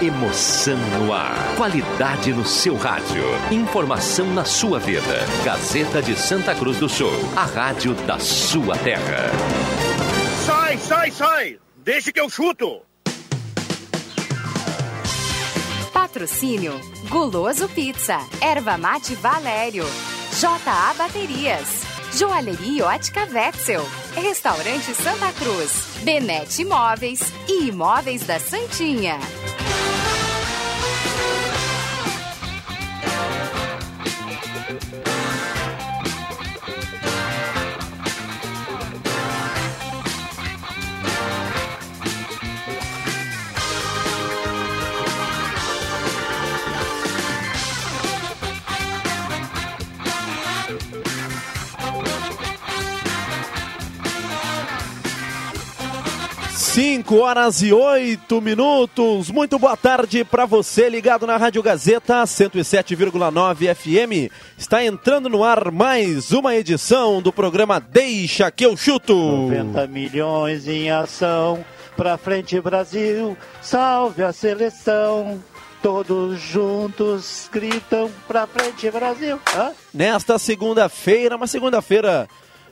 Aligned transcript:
Emoção 0.00 0.78
no 0.96 1.12
ar. 1.12 1.34
Qualidade 1.56 2.32
no 2.32 2.46
seu 2.46 2.76
rádio. 2.76 3.24
Informação 3.50 4.32
na 4.32 4.44
sua 4.44 4.78
vida. 4.78 5.02
Gazeta 5.44 6.00
de 6.00 6.14
Santa 6.14 6.54
Cruz 6.54 6.78
do 6.78 6.88
Sul. 6.88 7.10
A 7.34 7.44
rádio 7.44 7.94
da 8.06 8.16
sua 8.20 8.76
terra. 8.78 9.28
Sai, 10.46 10.78
sai, 10.78 11.10
sai! 11.10 11.58
Deixa 11.78 12.12
que 12.12 12.20
eu 12.20 12.30
chuto! 12.30 12.80
Patrocínio: 15.92 16.80
Guloso 17.08 17.68
Pizza, 17.68 18.20
Erva 18.40 18.78
Mate 18.78 19.16
Valério, 19.16 19.84
JA 20.38 20.94
Baterias, 20.96 21.82
Joalheria 22.16 22.86
Ótica 22.86 23.26
Wetzel, 23.32 23.84
Restaurante 24.14 24.94
Santa 24.94 25.32
Cruz, 25.32 25.72
Benete 26.04 26.62
Imóveis 26.62 27.20
e 27.48 27.66
Imóveis 27.66 28.24
da 28.24 28.38
Santinha. 28.38 29.18
5 56.68 57.16
horas 57.16 57.62
e 57.62 57.72
8 57.72 58.42
minutos. 58.42 59.30
Muito 59.30 59.58
boa 59.58 59.74
tarde 59.74 60.22
para 60.22 60.44
você 60.44 60.88
ligado 60.88 61.26
na 61.26 61.36
Rádio 61.38 61.62
Gazeta 61.62 62.22
107,9 62.22 63.74
FM. 63.74 64.30
Está 64.56 64.84
entrando 64.84 65.30
no 65.30 65.42
ar 65.42 65.72
mais 65.72 66.30
uma 66.30 66.54
edição 66.54 67.22
do 67.22 67.32
programa 67.32 67.80
Deixa 67.80 68.50
que 68.50 68.66
eu 68.66 68.76
chuto. 68.76 69.14
90 69.14 69.86
milhões 69.86 70.68
em 70.68 70.90
ação. 70.90 71.64
Pra 71.96 72.18
frente 72.18 72.60
Brasil, 72.60 73.36
salve 73.62 74.22
a 74.22 74.32
seleção. 74.32 75.42
Todos 75.82 76.38
juntos 76.38 77.48
gritam 77.50 78.10
pra 78.28 78.46
frente 78.46 78.90
Brasil. 78.90 79.40
Hã? 79.56 79.72
Nesta 79.92 80.38
segunda-feira, 80.38 81.34
uma 81.34 81.46
segunda-feira 81.46 82.28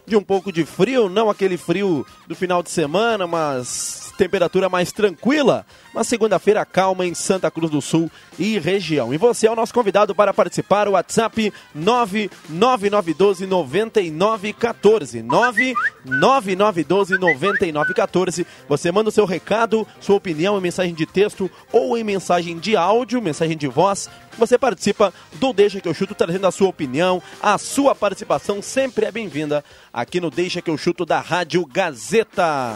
de 0.07 0.17
um 0.17 0.23
pouco 0.23 0.53
de 0.53 0.65
frio, 0.65 1.09
não 1.09 1.29
aquele 1.29 1.57
frio 1.57 2.07
do 2.27 2.35
final 2.35 2.63
de 2.63 2.71
semana, 2.71 3.27
mas 3.27 4.06
temperatura 4.17 4.69
mais 4.69 4.91
tranquila. 4.93 5.65
Uma 5.93 6.03
segunda-feira 6.05 6.65
calma 6.65 7.07
em 7.07 7.15
Santa 7.15 7.51
Cruz 7.51 7.71
do 7.71 7.81
Sul 7.81 8.11
e 8.39 8.59
região. 8.59 9.15
E 9.15 9.19
você 9.19 9.47
é 9.47 9.51
o 9.51 9.57
nosso 9.57 9.73
convidado 9.73 10.15
para 10.15 10.35
participar. 10.35 10.89
O 10.89 10.93
WhatsApp 10.93 11.53
99912 11.75 13.47
9914. 13.47 15.23
99912 15.23 17.19
9914. 17.19 18.47
Você 18.69 18.93
manda 18.93 19.09
o 19.09 19.13
seu 19.13 19.25
recado, 19.25 19.87
sua 20.01 20.17
opinião 20.17 20.59
em 20.59 20.61
mensagem 20.61 20.95
de 20.95 21.07
texto 21.07 21.51
ou 21.73 21.97
em 21.97 22.05
mensagem 22.05 22.59
de 22.59 22.77
áudio, 22.77 23.23
mensagem 23.23 23.57
de 23.57 23.69
voz. 23.69 24.11
Você 24.39 24.59
participa 24.59 25.13
do 25.35 25.53
Deixa 25.53 25.81
que 25.81 25.89
eu 25.89 25.95
chuto, 25.95 26.15
trazendo 26.15 26.47
a 26.47 26.51
sua 26.51 26.69
opinião. 26.69 27.23
A 27.43 27.57
sua 27.59 27.95
participação 27.95 28.61
sempre 28.61 29.07
é 29.07 29.13
bem-vinda 29.13 29.65
aqui 29.93 30.21
no 30.21 30.31
Deixa 30.31 30.61
que 30.61 30.71
eu 30.71 30.77
chuto 30.77 31.07
da 31.07 31.21
Rádio 31.21 31.65
Gazeta. 31.65 32.75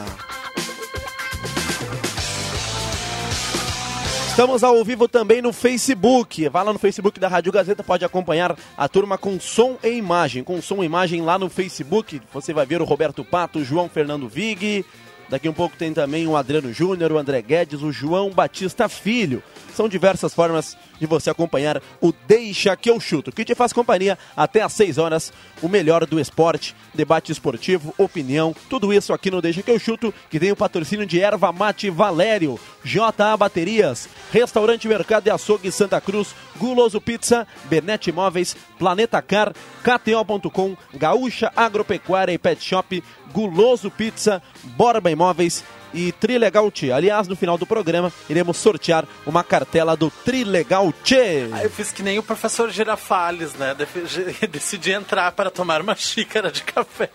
Estamos 4.30 4.62
ao 4.62 4.82
vivo 4.84 5.08
também 5.08 5.42
no 5.42 5.52
Facebook. 5.52 6.48
Vá 6.48 6.62
lá 6.62 6.72
no 6.72 6.78
Facebook 6.78 7.18
da 7.18 7.26
Rádio 7.26 7.52
Gazeta, 7.52 7.82
pode 7.82 8.04
acompanhar 8.04 8.56
a 8.78 8.88
turma 8.88 9.18
com 9.18 9.38
som 9.40 9.76
e 9.82 9.90
imagem. 9.90 10.44
Com 10.44 10.62
som 10.62 10.82
e 10.82 10.86
imagem 10.86 11.20
lá 11.20 11.36
no 11.36 11.50
Facebook. 11.50 12.22
Você 12.32 12.54
vai 12.54 12.64
ver 12.64 12.80
o 12.80 12.84
Roberto 12.84 13.24
Pato, 13.24 13.58
o 13.58 13.64
João 13.64 13.88
Fernando 13.88 14.28
Vig. 14.28 14.86
Daqui 15.28 15.48
um 15.48 15.52
pouco 15.52 15.76
tem 15.76 15.92
também 15.92 16.28
o 16.28 16.36
Adriano 16.36 16.72
Júnior, 16.72 17.10
o 17.12 17.18
André 17.18 17.42
Guedes, 17.42 17.82
o 17.82 17.92
João 17.92 18.30
Batista 18.30 18.88
Filho. 18.88 19.42
São 19.74 19.88
diversas 19.88 20.32
formas 20.32 20.76
você 21.06 21.30
acompanhar 21.30 21.82
o 22.00 22.12
Deixa 22.26 22.76
que 22.76 22.90
eu 22.90 23.00
chuto, 23.00 23.32
que 23.32 23.44
te 23.44 23.54
faz 23.54 23.72
companhia 23.72 24.18
até 24.36 24.62
às 24.62 24.72
6 24.72 24.98
horas, 24.98 25.32
o 25.62 25.68
melhor 25.68 26.06
do 26.06 26.20
esporte, 26.20 26.74
debate 26.94 27.32
esportivo, 27.32 27.94
opinião, 27.98 28.54
tudo 28.68 28.92
isso 28.92 29.12
aqui 29.12 29.30
no 29.30 29.42
Deixa 29.42 29.62
que 29.62 29.70
eu 29.70 29.78
chuto, 29.78 30.12
que 30.28 30.38
tem 30.38 30.52
o 30.52 30.56
patrocínio 30.56 31.06
de 31.06 31.20
Erva 31.20 31.52
Mate 31.52 31.90
Valério, 31.90 32.58
JA 32.84 33.36
Baterias, 33.36 34.08
Restaurante 34.32 34.88
Mercado 34.88 35.26
e 35.26 35.30
Açougue 35.30 35.72
Santa 35.72 36.00
Cruz, 36.00 36.34
Guloso 36.56 37.00
Pizza, 37.00 37.46
Benete 37.64 38.10
Imóveis, 38.10 38.56
Planeta 38.78 39.20
Car, 39.22 39.52
KTO.com, 39.82 40.76
Gaúcha 40.94 41.52
Agropecuária 41.56 42.32
e 42.32 42.38
Pet 42.38 42.62
Shop, 42.62 43.02
Guloso 43.32 43.90
Pizza, 43.90 44.42
Borba 44.76 45.10
Imóveis 45.10 45.64
e 45.92 46.12
Trilegal 46.12 46.70
Tchê. 46.70 46.92
Aliás, 46.92 47.28
no 47.28 47.36
final 47.36 47.58
do 47.58 47.66
programa, 47.66 48.10
iremos 48.28 48.56
sortear 48.56 49.04
uma 49.26 49.44
cartela 49.44 49.96
do 49.96 50.10
Trilegal 50.10 50.92
Tchê. 51.04 51.48
Ah, 51.52 51.64
eu 51.64 51.70
fiz 51.70 51.92
que 51.92 52.02
nem 52.02 52.18
o 52.18 52.22
professor 52.22 52.70
Girafales, 52.70 53.54
né? 53.54 53.76
Decidi 54.50 54.92
entrar 54.92 55.32
para 55.32 55.50
tomar 55.50 55.80
uma 55.80 55.94
xícara 55.94 56.50
de 56.50 56.62
café. 56.62 57.10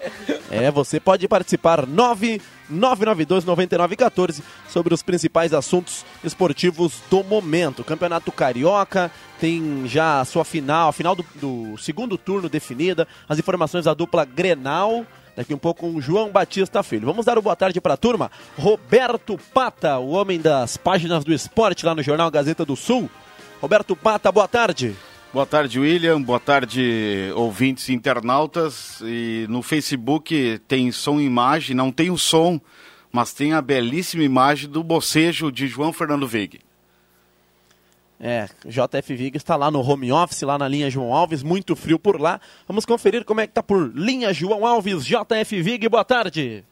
É, 0.49 0.71
você 0.71 0.99
pode 0.99 1.27
participar 1.27 1.85
999929914 1.87 4.41
sobre 4.69 4.93
os 4.93 5.03
principais 5.03 5.53
assuntos 5.53 6.05
esportivos 6.23 7.01
do 7.09 7.23
momento. 7.23 7.83
Campeonato 7.83 8.31
Carioca 8.31 9.11
tem 9.39 9.87
já 9.87 10.21
a 10.21 10.25
sua 10.25 10.45
final, 10.45 10.89
a 10.89 10.93
final 10.93 11.15
do, 11.15 11.25
do 11.35 11.77
segundo 11.77 12.17
turno 12.17 12.49
definida, 12.49 13.07
as 13.27 13.39
informações 13.39 13.85
da 13.85 13.93
dupla 13.93 14.25
Grenal 14.25 15.05
Daqui 15.35 15.53
um 15.53 15.57
pouco 15.57 15.81
com 15.81 15.99
João 15.99 16.31
Batista 16.31 16.81
Filho. 16.81 17.05
Vamos 17.05 17.25
dar 17.25 17.37
uma 17.37 17.41
boa 17.41 17.55
tarde 17.55 17.81
para 17.81 17.95
a 17.95 17.97
turma. 17.97 18.31
Roberto 18.57 19.37
Pata, 19.53 19.97
o 19.97 20.11
homem 20.11 20.39
das 20.39 20.77
páginas 20.77 21.23
do 21.23 21.33
esporte 21.33 21.85
lá 21.85 21.93
no 21.93 22.01
Jornal 22.01 22.31
Gazeta 22.31 22.63
do 22.63 22.75
Sul. 22.75 23.09
Roberto 23.61 23.95
Pata, 23.95 24.31
boa 24.31 24.47
tarde. 24.47 24.95
Boa 25.33 25.45
tarde, 25.45 25.79
William. 25.79 26.21
Boa 26.21 26.39
tarde, 26.39 27.29
ouvintes 27.35 27.89
internautas. 27.89 29.01
E 29.01 29.45
no 29.49 29.61
Facebook 29.61 30.61
tem 30.65 30.89
som 30.93 31.19
e 31.19 31.25
imagem, 31.25 31.75
não 31.75 31.91
tem 31.91 32.09
o 32.09 32.17
som, 32.17 32.59
mas 33.11 33.33
tem 33.33 33.51
a 33.51 33.61
belíssima 33.61 34.23
imagem 34.23 34.69
do 34.69 34.81
bocejo 34.81 35.51
de 35.51 35.67
João 35.67 35.91
Fernando 35.91 36.25
Veig. 36.25 36.61
É, 38.19 38.47
JF 38.65 39.13
Vig 39.15 39.35
está 39.35 39.55
lá 39.55 39.69
no 39.69 39.81
home 39.81 40.11
office, 40.11 40.41
lá 40.43 40.57
na 40.57 40.67
linha 40.67 40.89
João 40.89 41.13
Alves, 41.13 41.43
muito 41.43 41.75
frio 41.75 41.99
por 41.99 42.19
lá. 42.19 42.39
Vamos 42.67 42.85
conferir 42.85 43.25
como 43.25 43.41
é 43.41 43.47
que 43.47 43.53
tá 43.53 43.61
por 43.61 43.91
linha 43.93 44.33
João 44.33 44.65
Alves, 44.65 45.05
JF 45.05 45.61
Vig, 45.61 45.89
boa 45.89 46.05
tarde. 46.05 46.63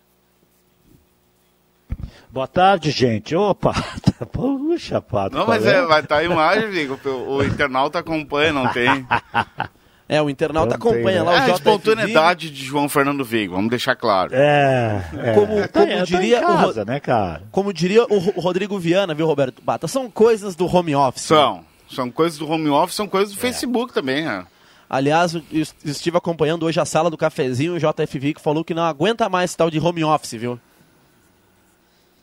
Boa 2.31 2.48
tarde, 2.48 2.90
gente. 2.90 3.36
Opa, 3.36 3.74
puxa, 4.31 5.00
Pato. 5.00 5.36
Não, 5.36 5.46
mas 5.46 5.66
é, 5.66 5.86
vai 5.86 6.02
estar 6.02 6.16
tá 6.16 6.22
a 6.22 6.24
imagem, 6.24 6.72
Vigo. 6.72 7.00
O, 7.06 7.36
o 7.36 7.44
internauta 7.44 8.00
acompanha, 8.00 8.52
não 8.52 8.68
tem. 8.70 8.88
É, 10.13 10.22
o 10.22 10.29
internauta 10.29 10.75
acompanha 10.75 11.24
lá 11.24 11.34
é 11.34 11.35
o 11.35 11.40
a 11.40 11.46
JF 11.46 11.56
espontaneidade 11.56 12.50
de 12.51 12.63
João 12.63 12.88
Fernando 12.88 13.25
Vigo, 13.25 13.56
vamos 13.56 13.69
deixar 13.69 13.96
claro. 13.96 14.29
É, 14.34 15.03
é. 15.18 15.34
Como, 15.34 15.62
Tá- 15.68 15.68
como 15.81 15.97
tá 15.97 16.03
diria 16.03 16.40
em 16.40 16.44
o 16.44 16.47
casa, 16.47 16.85
né, 16.85 17.00
cara? 17.00 17.41
Como 17.51 17.74
diria 17.74 18.03
o 18.03 18.34
o 18.35 18.40
Rodrigo 18.40 18.78
Viana, 18.78 19.13
viu, 19.13 19.25
Roberto 19.25 19.62
Bata? 19.63 19.88
São 19.88 20.09
coisas 20.12 20.56
do 20.56 20.66
home 20.68 20.96
office. 20.96 21.24
São. 21.24 21.66
São 21.90 22.12
coisas 22.12 22.38
do 22.38 22.50
home 22.50 22.69
office, 22.69 22.96
são 22.96 23.07
coisas 23.07 23.34
do 23.34 23.40
Facebook 23.40 23.94
também, 23.94 24.24
né? 24.25 24.46
Aliás, 24.90 25.35
estive 25.84 26.18
acompanhando 26.18 26.63
hoje 26.68 26.80
a 26.80 26.85
sala 26.85 27.09
do 27.09 27.18
cafezinho, 27.18 27.74
o 27.74 27.80
JFV 27.80 28.35
que 28.35 28.41
falou 28.41 28.63
que 28.63 28.74
não 28.75 28.84
aguenta 28.84 29.28
mais 29.28 29.50
esse 29.50 29.57
tal 29.57 29.72
de 29.72 29.80
home 29.80 30.03
office, 30.03 30.34
viu? 30.34 30.59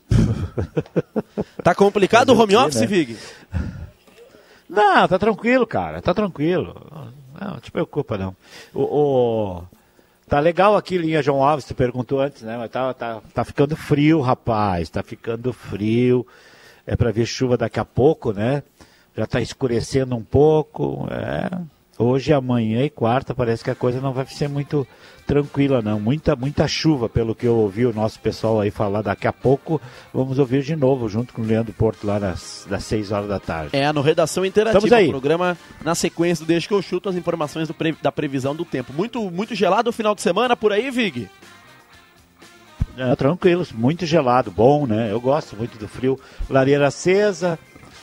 tá 1.62 1.74
complicado 1.74 2.30
o 2.30 2.38
home 2.40 2.56
office, 2.56 2.80
né? 2.80 2.86
Vig? 2.86 3.16
Não, 4.68 5.08
tá 5.08 5.18
tranquilo, 5.18 5.66
cara. 5.66 6.00
Tá 6.00 6.14
tranquilo. 6.14 7.10
Não, 7.40 7.52
não 7.52 7.60
te 7.60 7.70
preocupa, 7.70 8.18
não. 8.18 8.36
O, 8.74 8.82
o- 8.82 9.62
Tá 10.28 10.38
legal 10.38 10.76
aqui, 10.76 10.96
linha 10.96 11.20
João 11.20 11.42
Alves, 11.42 11.64
tu 11.64 11.74
perguntou 11.74 12.20
antes, 12.20 12.42
né? 12.42 12.56
Mas 12.56 12.70
tá, 12.70 12.94
tá, 12.94 13.20
tá 13.34 13.44
ficando 13.44 13.74
frio, 13.74 14.20
rapaz. 14.20 14.88
Tá 14.88 15.02
ficando 15.02 15.52
frio. 15.52 16.24
É 16.86 16.94
pra 16.94 17.10
ver 17.10 17.26
chuva 17.26 17.56
daqui 17.56 17.80
a 17.80 17.84
pouco, 17.84 18.32
né? 18.32 18.62
Já 19.16 19.26
tá 19.26 19.40
escurecendo 19.40 20.14
um 20.14 20.22
pouco. 20.22 21.08
É. 21.10 21.50
Hoje, 22.02 22.32
amanhã 22.32 22.82
e 22.82 22.88
quarta 22.88 23.34
parece 23.34 23.62
que 23.62 23.70
a 23.70 23.74
coisa 23.74 24.00
não 24.00 24.14
vai 24.14 24.24
ser 24.24 24.48
muito 24.48 24.86
tranquila, 25.26 25.82
não. 25.82 26.00
Muita, 26.00 26.34
muita 26.34 26.66
chuva, 26.66 27.10
pelo 27.10 27.34
que 27.34 27.46
eu 27.46 27.54
ouvi 27.54 27.84
o 27.84 27.92
nosso 27.92 28.18
pessoal 28.20 28.58
aí 28.58 28.70
falar. 28.70 29.02
Daqui 29.02 29.26
a 29.26 29.32
pouco 29.34 29.78
vamos 30.12 30.38
ouvir 30.38 30.62
de 30.62 30.74
novo, 30.74 31.10
junto 31.10 31.34
com 31.34 31.42
o 31.42 31.44
Leandro 31.44 31.74
Porto, 31.74 32.06
lá 32.06 32.18
nas, 32.18 32.66
das 32.70 32.84
6 32.84 33.12
horas 33.12 33.28
da 33.28 33.38
tarde. 33.38 33.76
É, 33.76 33.92
no 33.92 34.00
Redação 34.00 34.46
Interativa, 34.46 34.96
aí. 34.96 35.08
o 35.08 35.10
programa 35.10 35.58
na 35.84 35.94
sequência 35.94 36.42
do 36.42 36.48
Deixa 36.48 36.66
que 36.66 36.72
eu 36.72 36.80
chuto 36.80 37.10
as 37.10 37.16
informações 37.16 37.68
do 37.68 37.74
pre- 37.74 37.94
da 38.00 38.10
previsão 38.10 38.56
do 38.56 38.64
tempo. 38.64 38.94
Muito, 38.94 39.30
muito 39.30 39.54
gelado 39.54 39.90
o 39.90 39.92
final 39.92 40.14
de 40.14 40.22
semana 40.22 40.56
por 40.56 40.72
aí, 40.72 40.90
Vig? 40.90 41.28
É, 42.96 43.14
tranquilo, 43.14 43.66
muito 43.74 44.04
gelado, 44.06 44.50
bom, 44.50 44.86
né? 44.86 45.12
Eu 45.12 45.20
gosto 45.20 45.54
muito 45.54 45.78
do 45.78 45.86
frio. 45.86 46.18
Lareira 46.48 46.86
acesa, 46.88 47.58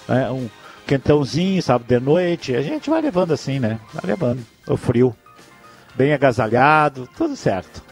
né, 0.08 0.30
um 0.32 0.48
quentãozinho, 0.88 1.62
sábado 1.62 1.88
de 1.88 2.00
noite. 2.00 2.56
A 2.56 2.62
gente 2.62 2.90
vai 2.90 3.02
levando 3.02 3.34
assim, 3.34 3.60
né? 3.60 3.80
Vai 3.94 4.04
levando. 4.06 4.44
O 4.68 4.78
frio. 4.78 5.16
Bem 5.96 6.14
agasalhado, 6.14 7.08
tudo 7.18 7.36
certo. 7.36 7.84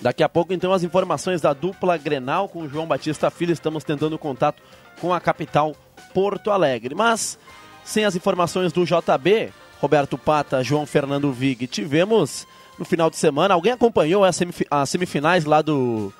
Daqui 0.00 0.22
a 0.22 0.28
pouco, 0.28 0.52
então, 0.52 0.72
as 0.72 0.82
informações 0.82 1.40
da 1.40 1.52
dupla 1.52 1.96
Grenal 1.96 2.48
com 2.48 2.62
o 2.62 2.68
João 2.68 2.86
Batista 2.86 3.30
Filho. 3.30 3.52
Estamos 3.52 3.82
tentando 3.82 4.18
contato 4.18 4.62
com 5.00 5.12
a 5.12 5.20
capital 5.20 5.74
Porto 6.14 6.50
Alegre. 6.50 6.94
Mas, 6.94 7.38
sem 7.84 8.04
as 8.04 8.14
informações 8.14 8.72
do 8.72 8.84
JB, 8.84 9.52
Roberto 9.80 10.16
Pata, 10.16 10.62
João 10.62 10.86
Fernando 10.86 11.32
Vig, 11.32 11.66
tivemos 11.66 12.46
no 12.78 12.84
final 12.84 13.10
de 13.10 13.16
semana. 13.16 13.54
Alguém 13.54 13.72
acompanhou 13.72 14.24
as, 14.24 14.36
semif 14.36 14.66
as 14.70 14.88
semifinais 14.88 15.44
lá 15.44 15.62
do. 15.62 16.12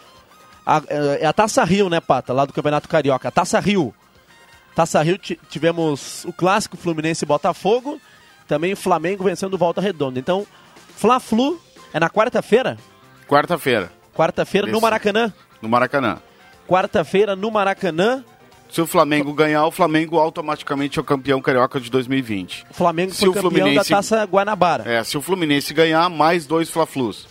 A, 0.64 0.82
é 1.20 1.26
a 1.26 1.32
Taça 1.32 1.62
Rio, 1.62 1.88
né, 1.88 2.00
Pata? 2.00 2.32
Lá 2.32 2.44
do 2.44 2.52
Campeonato 2.52 2.88
Carioca. 2.88 3.28
A 3.28 3.30
Taça 3.32 3.60
Rio. 3.60 3.94
Taça 4.76 5.02
Rio 5.02 5.18
tivemos 5.18 6.24
o 6.26 6.32
clássico 6.32 6.76
Fluminense 6.76 7.24
e 7.24 7.26
Botafogo. 7.26 7.98
Também 8.46 8.74
Flamengo 8.76 9.24
vencendo 9.24 9.56
Volta 9.58 9.80
Redonda. 9.80 10.20
Então, 10.20 10.46
Fla-Flu 10.96 11.58
é 11.92 11.98
na 11.98 12.08
quarta-feira? 12.10 12.76
Quarta-feira. 13.26 13.90
Quarta-feira 14.14 14.66
no 14.68 14.80
Maracanã. 14.80 15.32
No 15.62 15.68
Maracanã. 15.68 16.18
Quarta-feira 16.68 17.34
no 17.34 17.50
Maracanã. 17.50 18.22
Se 18.70 18.80
o 18.80 18.86
Flamengo 18.86 19.32
ganhar, 19.32 19.64
o 19.66 19.70
Flamengo 19.70 20.18
automaticamente 20.18 20.98
é 20.98 21.02
o 21.02 21.04
campeão 21.04 21.40
carioca 21.40 21.80
de 21.80 21.90
2020. 21.90 22.66
O 22.70 22.74
Flamengo 22.74 23.12
Se 23.12 23.20
foi 23.20 23.28
o 23.28 23.32
campeão 23.32 23.50
Fluminense- 23.52 23.90
da 23.90 23.96
Taça 23.96 24.24
Guanabara. 24.24 24.84
É, 24.90 25.02
se 25.04 25.16
o 25.16 25.22
Fluminense 25.22 25.72
ganhar, 25.72 26.08
mais 26.10 26.46
dois 26.46 26.68
Fla-Flus. 26.68 27.26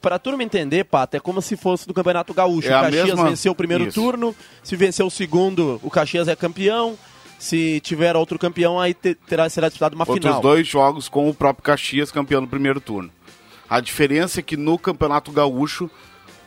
Pra 0.00 0.18
turma 0.18 0.42
entender, 0.42 0.84
Pata, 0.84 1.16
é 1.16 1.20
como 1.20 1.42
se 1.42 1.56
fosse 1.56 1.86
do 1.86 1.94
Campeonato 1.94 2.32
Gaúcho. 2.34 2.68
É 2.68 2.78
o 2.78 2.82
Caxias 2.82 3.04
mesma- 3.06 3.28
venceu 3.28 3.52
o 3.52 3.54
primeiro 3.54 3.84
Isso. 3.86 4.00
turno, 4.00 4.34
se 4.62 4.76
vencer 4.76 5.04
o 5.04 5.10
segundo, 5.10 5.80
o 5.82 5.90
Caxias 5.90 6.28
é 6.28 6.36
campeão. 6.36 6.96
Se 7.38 7.80
tiver 7.80 8.16
outro 8.16 8.38
campeão, 8.38 8.80
aí 8.80 8.94
te- 8.94 9.14
terá, 9.14 9.48
será 9.48 9.68
disputado 9.68 9.94
uma 9.94 10.04
Outros 10.08 10.24
final. 10.24 10.40
dois 10.40 10.66
jogos 10.66 11.08
com 11.08 11.28
o 11.28 11.34
próprio 11.34 11.62
Caxias, 11.64 12.10
campeão 12.10 12.40
no 12.40 12.48
primeiro 12.48 12.80
turno. 12.80 13.10
A 13.68 13.80
diferença 13.80 14.40
é 14.40 14.42
que 14.42 14.56
no 14.56 14.78
Campeonato 14.78 15.30
Gaúcho, 15.32 15.90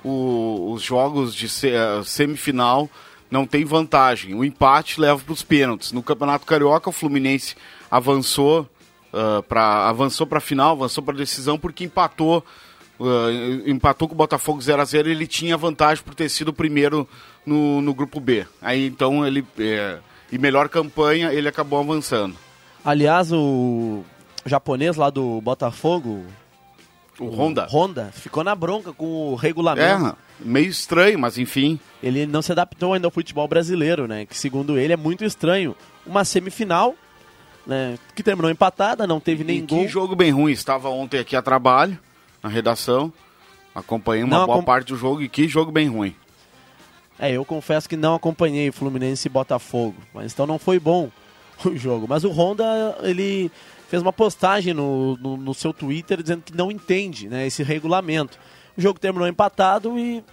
o- 0.04 0.72
os 0.74 0.82
jogos 0.82 1.36
de 1.36 1.48
se- 1.50 1.70
eh, 1.70 2.02
semifinal 2.06 2.90
não 3.30 3.46
tem 3.46 3.66
vantagem. 3.66 4.34
O 4.34 4.44
empate 4.44 5.00
leva 5.00 5.20
para 5.20 5.34
os 5.34 5.44
pênaltis. 5.44 5.92
No 5.92 6.02
Campeonato 6.02 6.46
Carioca, 6.46 6.90
o 6.90 6.94
Fluminense 6.94 7.56
avançou 7.92 8.68
para 9.48 9.90
avançou 9.90 10.26
para 10.28 10.38
a 10.38 10.42
final, 10.42 10.72
avançou 10.74 11.04
para 11.04 11.16
a 11.16 11.18
decisão 11.18 11.58
porque 11.58 11.84
empatou 11.84 12.44
ah, 13.00 13.70
empatou 13.70 14.08
com 14.08 14.14
o 14.14 14.18
Botafogo 14.18 14.62
0 14.62 14.82
a 14.82 14.86
0 14.86 15.10
ele 15.10 15.28
tinha 15.28 15.56
vantagem 15.58 16.04
por 16.04 16.14
ter 16.16 16.30
sido 16.30 16.50
o 16.50 16.54
primeiro 16.54 17.08
no, 17.46 17.82
no 17.82 17.94
grupo 17.94 18.20
B. 18.20 18.46
Aí 18.62 18.86
então 18.88 19.26
ele 19.26 19.46
eh, 19.58 19.98
e 20.32 20.38
melhor 20.38 20.70
campanha, 20.70 21.34
ele 21.34 21.48
acabou 21.48 21.80
avançando. 21.80 22.36
Aliás, 22.84 23.32
o 23.32 24.04
japonês 24.46 24.96
lá 24.96 25.10
do 25.10 25.42
Botafogo, 25.42 26.24
O 27.20 27.26
Honda. 27.30 27.68
Honda, 27.70 28.12
ficou 28.14 28.44
na 28.44 28.56
bronca 28.56 28.94
com 28.94 29.06
o 29.34 29.36
regulamento. 29.36 30.06
É, 30.06 30.14
meio 30.40 30.70
estranho, 30.70 31.20
mas 31.20 31.38
enfim. 31.38 31.80
Ele 32.02 32.26
não 32.26 32.42
se 32.42 32.52
adaptou 32.52 32.94
ainda 32.94 33.08
ao 33.08 33.12
futebol 33.12 33.48
brasileiro, 33.48 34.08
né? 34.08 34.26
Que 34.26 34.38
segundo 34.38 34.78
ele 34.78 34.94
é 34.94 34.98
muito 34.98 35.26
estranho. 35.26 35.76
Uma 36.06 36.24
semifinal, 36.24 36.96
né? 37.68 37.98
Que 38.16 38.24
terminou 38.24 38.50
empatada, 38.50 39.06
não 39.06 39.20
teve 39.20 39.44
nem 39.44 39.58
E 39.58 39.62
gol. 39.62 39.80
que 39.82 39.88
jogo 39.88 40.16
bem 40.16 40.32
ruim. 40.32 40.52
Estava 40.54 40.90
ontem 40.90 41.20
aqui 41.20 41.36
a 41.36 41.42
trabalho, 41.42 42.00
na 42.42 42.50
redação. 42.50 43.12
Acompanhei 43.74 44.24
uma 44.24 44.40
Não 44.40 44.46
boa 44.46 44.64
parte 44.64 44.88
do 44.88 44.98
jogo 44.98 45.22
e 45.22 45.30
que 45.30 45.48
jogo 45.48 45.72
bem 45.72 45.88
ruim. 45.88 46.16
É, 47.18 47.32
eu 47.32 47.44
confesso 47.44 47.88
que 47.88 47.98
não 47.98 48.16
acompanhei 48.16 48.72
Fluminense 48.72 49.28
e 49.28 49.32
Botafogo, 49.32 49.96
mas 50.14 50.32
então 50.34 50.48
não 50.48 50.58
foi 50.58 50.80
bom 50.80 51.10
o 51.66 51.76
jogo. 51.76 52.06
Mas 52.08 52.24
o 52.24 52.30
Honda, 52.32 52.98
ele 53.04 53.52
fez 53.90 54.02
uma 54.02 54.14
postagem 54.14 54.74
no, 54.74 55.18
no, 55.18 55.36
no 55.38 55.54
seu 55.54 55.74
Twitter 55.74 56.22
dizendo 56.22 56.44
que 56.44 56.56
não 56.56 56.72
entende 56.72 57.28
né, 57.28 57.46
esse 57.48 57.64
regulamento. 57.64 58.38
O 58.78 58.82
jogo 58.82 59.00
terminou 59.00 59.28
empatado 59.28 59.98
e 60.00 60.24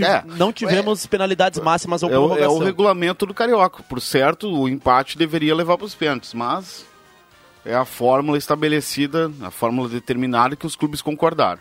É, 0.00 0.22
não 0.36 0.52
tivemos 0.52 1.04
penalidades 1.06 1.60
máximas 1.60 2.02
ou 2.02 2.10
É 2.10 2.12
o, 2.12 2.14
é 2.14 2.18
prorrogação. 2.26 2.56
o 2.56 2.64
regulamento 2.64 3.26
do 3.26 3.34
Carioca. 3.34 3.82
Por 3.82 4.00
certo, 4.00 4.48
o 4.48 4.68
empate 4.68 5.18
deveria 5.18 5.54
levar 5.54 5.76
para 5.76 5.86
os 5.86 5.94
pênaltis, 5.94 6.32
mas 6.32 6.86
é 7.64 7.74
a 7.74 7.84
fórmula 7.84 8.38
estabelecida, 8.38 9.30
a 9.40 9.50
fórmula 9.50 9.88
determinada 9.88 10.56
que 10.56 10.66
os 10.66 10.76
clubes 10.76 11.02
concordaram. 11.02 11.60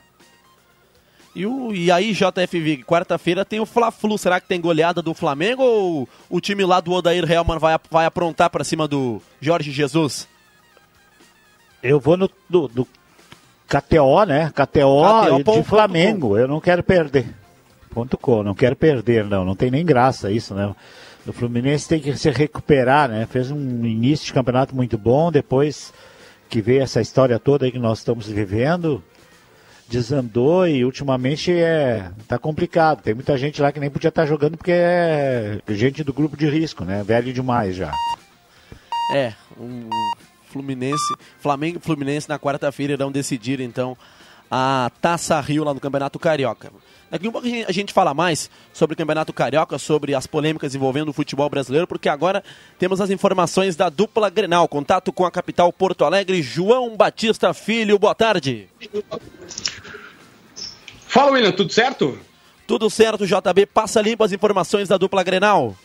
E, 1.34 1.46
o, 1.46 1.74
e 1.74 1.90
aí, 1.90 2.12
JF 2.12 2.60
Vig, 2.60 2.84
quarta-feira 2.84 3.46
tem 3.46 3.60
o 3.60 3.66
Fla-Flu. 3.66 4.18
Será 4.18 4.40
que 4.40 4.48
tem 4.48 4.60
goleada 4.60 5.02
do 5.02 5.14
Flamengo 5.14 5.64
ou 5.64 6.10
o 6.30 6.42
time 6.42 6.66
lá 6.66 6.82
do 6.82 6.92
Odair 6.92 7.30
Helman 7.30 7.58
vai, 7.58 7.78
vai 7.90 8.06
aprontar 8.06 8.50
para 8.50 8.64
cima 8.64 8.88
do 8.88 9.22
Jorge 9.40 9.72
Jesus? 9.72 10.28
Eu 11.82 12.00
vou 12.00 12.18
no 12.18 12.30
do, 12.50 12.68
do 12.68 12.88
KTO, 13.68 14.26
né? 14.26 14.52
KTO, 14.54 14.66
KTO 14.66 15.40
e 15.40 15.44
ponto 15.44 15.62
de 15.62 15.68
Flamengo. 15.68 16.38
Eu 16.38 16.48
não 16.48 16.60
quero 16.60 16.84
perder. 16.84 17.34
Ponto 17.90 18.18
com, 18.18 18.44
não 18.44 18.54
quero 18.54 18.76
perder, 18.76 19.26
não. 19.26 19.46
Não 19.46 19.56
tem 19.56 19.72
nem 19.72 19.86
graça 19.86 20.32
isso, 20.32 20.54
né? 20.54 20.74
O 21.26 21.34
Fluminense 21.34 21.88
tem 21.88 22.00
que 22.00 22.16
se 22.18 22.30
recuperar, 22.32 23.08
né? 23.08 23.28
Fez 23.30 23.52
um 23.52 23.86
início 23.86 24.26
de 24.26 24.34
campeonato 24.34 24.76
muito 24.76 24.98
bom, 24.98 25.32
depois 25.32 25.94
que 26.50 26.62
veio 26.62 26.82
essa 26.82 27.00
história 27.00 27.40
toda 27.40 27.72
que 27.72 27.80
nós 27.80 28.00
estamos 28.00 28.28
vivendo, 28.28 29.02
desandou 29.88 30.68
e 30.68 30.84
ultimamente 30.84 31.52
é 31.52 32.12
tá 32.28 32.40
complicado. 32.40 33.02
Tem 33.02 33.14
muita 33.14 33.38
gente 33.38 33.62
lá 33.62 33.72
que 33.72 33.80
nem 33.80 33.90
podia 33.90 34.10
estar 34.10 34.26
jogando 34.26 34.58
porque 34.58 34.72
é 34.72 35.62
gente 35.70 36.04
do 36.04 36.14
grupo 36.14 36.36
de 36.36 36.50
risco, 36.50 36.84
né? 36.84 37.04
Velho 37.04 37.32
demais 37.32 37.76
já. 37.76 37.94
É, 39.14 39.34
um 39.60 39.90
Fluminense, 40.52 41.16
Flamengo 41.40 41.78
e 41.78 41.86
Fluminense 41.86 42.28
na 42.28 42.40
quarta-feira 42.40 42.94
irão 42.94 43.12
decidir 43.12 43.62
então 43.62 43.96
a 44.50 44.92
Taça 45.02 45.40
Rio 45.40 45.64
lá 45.64 45.74
no 45.74 45.80
Campeonato 45.80 46.20
Carioca. 46.20 46.72
Daqui 47.12 47.28
um 47.28 47.32
pouco 47.32 47.46
a 47.46 47.50
gente- 47.50 47.66
a 47.68 47.72
gente 47.74 47.94
fala 47.94 48.14
mais 48.14 48.50
sobre 48.72 48.94
o 48.94 48.98
Campeonato 48.98 49.34
Carioca, 49.34 49.78
sobre 49.78 50.16
as 50.16 50.26
polêmicas 50.26 50.74
envolvendo 50.74 51.10
o 51.10 51.14
futebol 51.14 51.50
brasileiro, 51.50 51.86
porque 51.86 52.08
agora 52.08 52.42
temos 52.80 53.02
as 53.02 53.10
informações 53.10 53.76
da 53.76 53.90
dupla 53.90 54.30
Grenal. 54.30 54.66
Contato 54.70 55.12
com 55.12 55.26
a 55.26 55.32
capital 55.32 55.74
Porto 55.74 56.06
Alegre, 56.06 56.42
João 56.42 56.96
Batista 56.96 57.54
Filho, 57.54 58.00
boa 58.00 58.16
tarde. 58.16 58.70
Fala, 61.08 61.32
William, 61.32 61.52
tudo 61.52 61.72
certo? 61.74 62.18
Tudo 62.66 62.90
certo, 62.90 63.28
JB, 63.28 63.66
passa 63.66 64.02
limpo 64.02 64.24
as 64.24 64.32
informações 64.32 64.88
da 64.88 64.98
dupla 64.98 65.22
Grenal. 65.24 65.76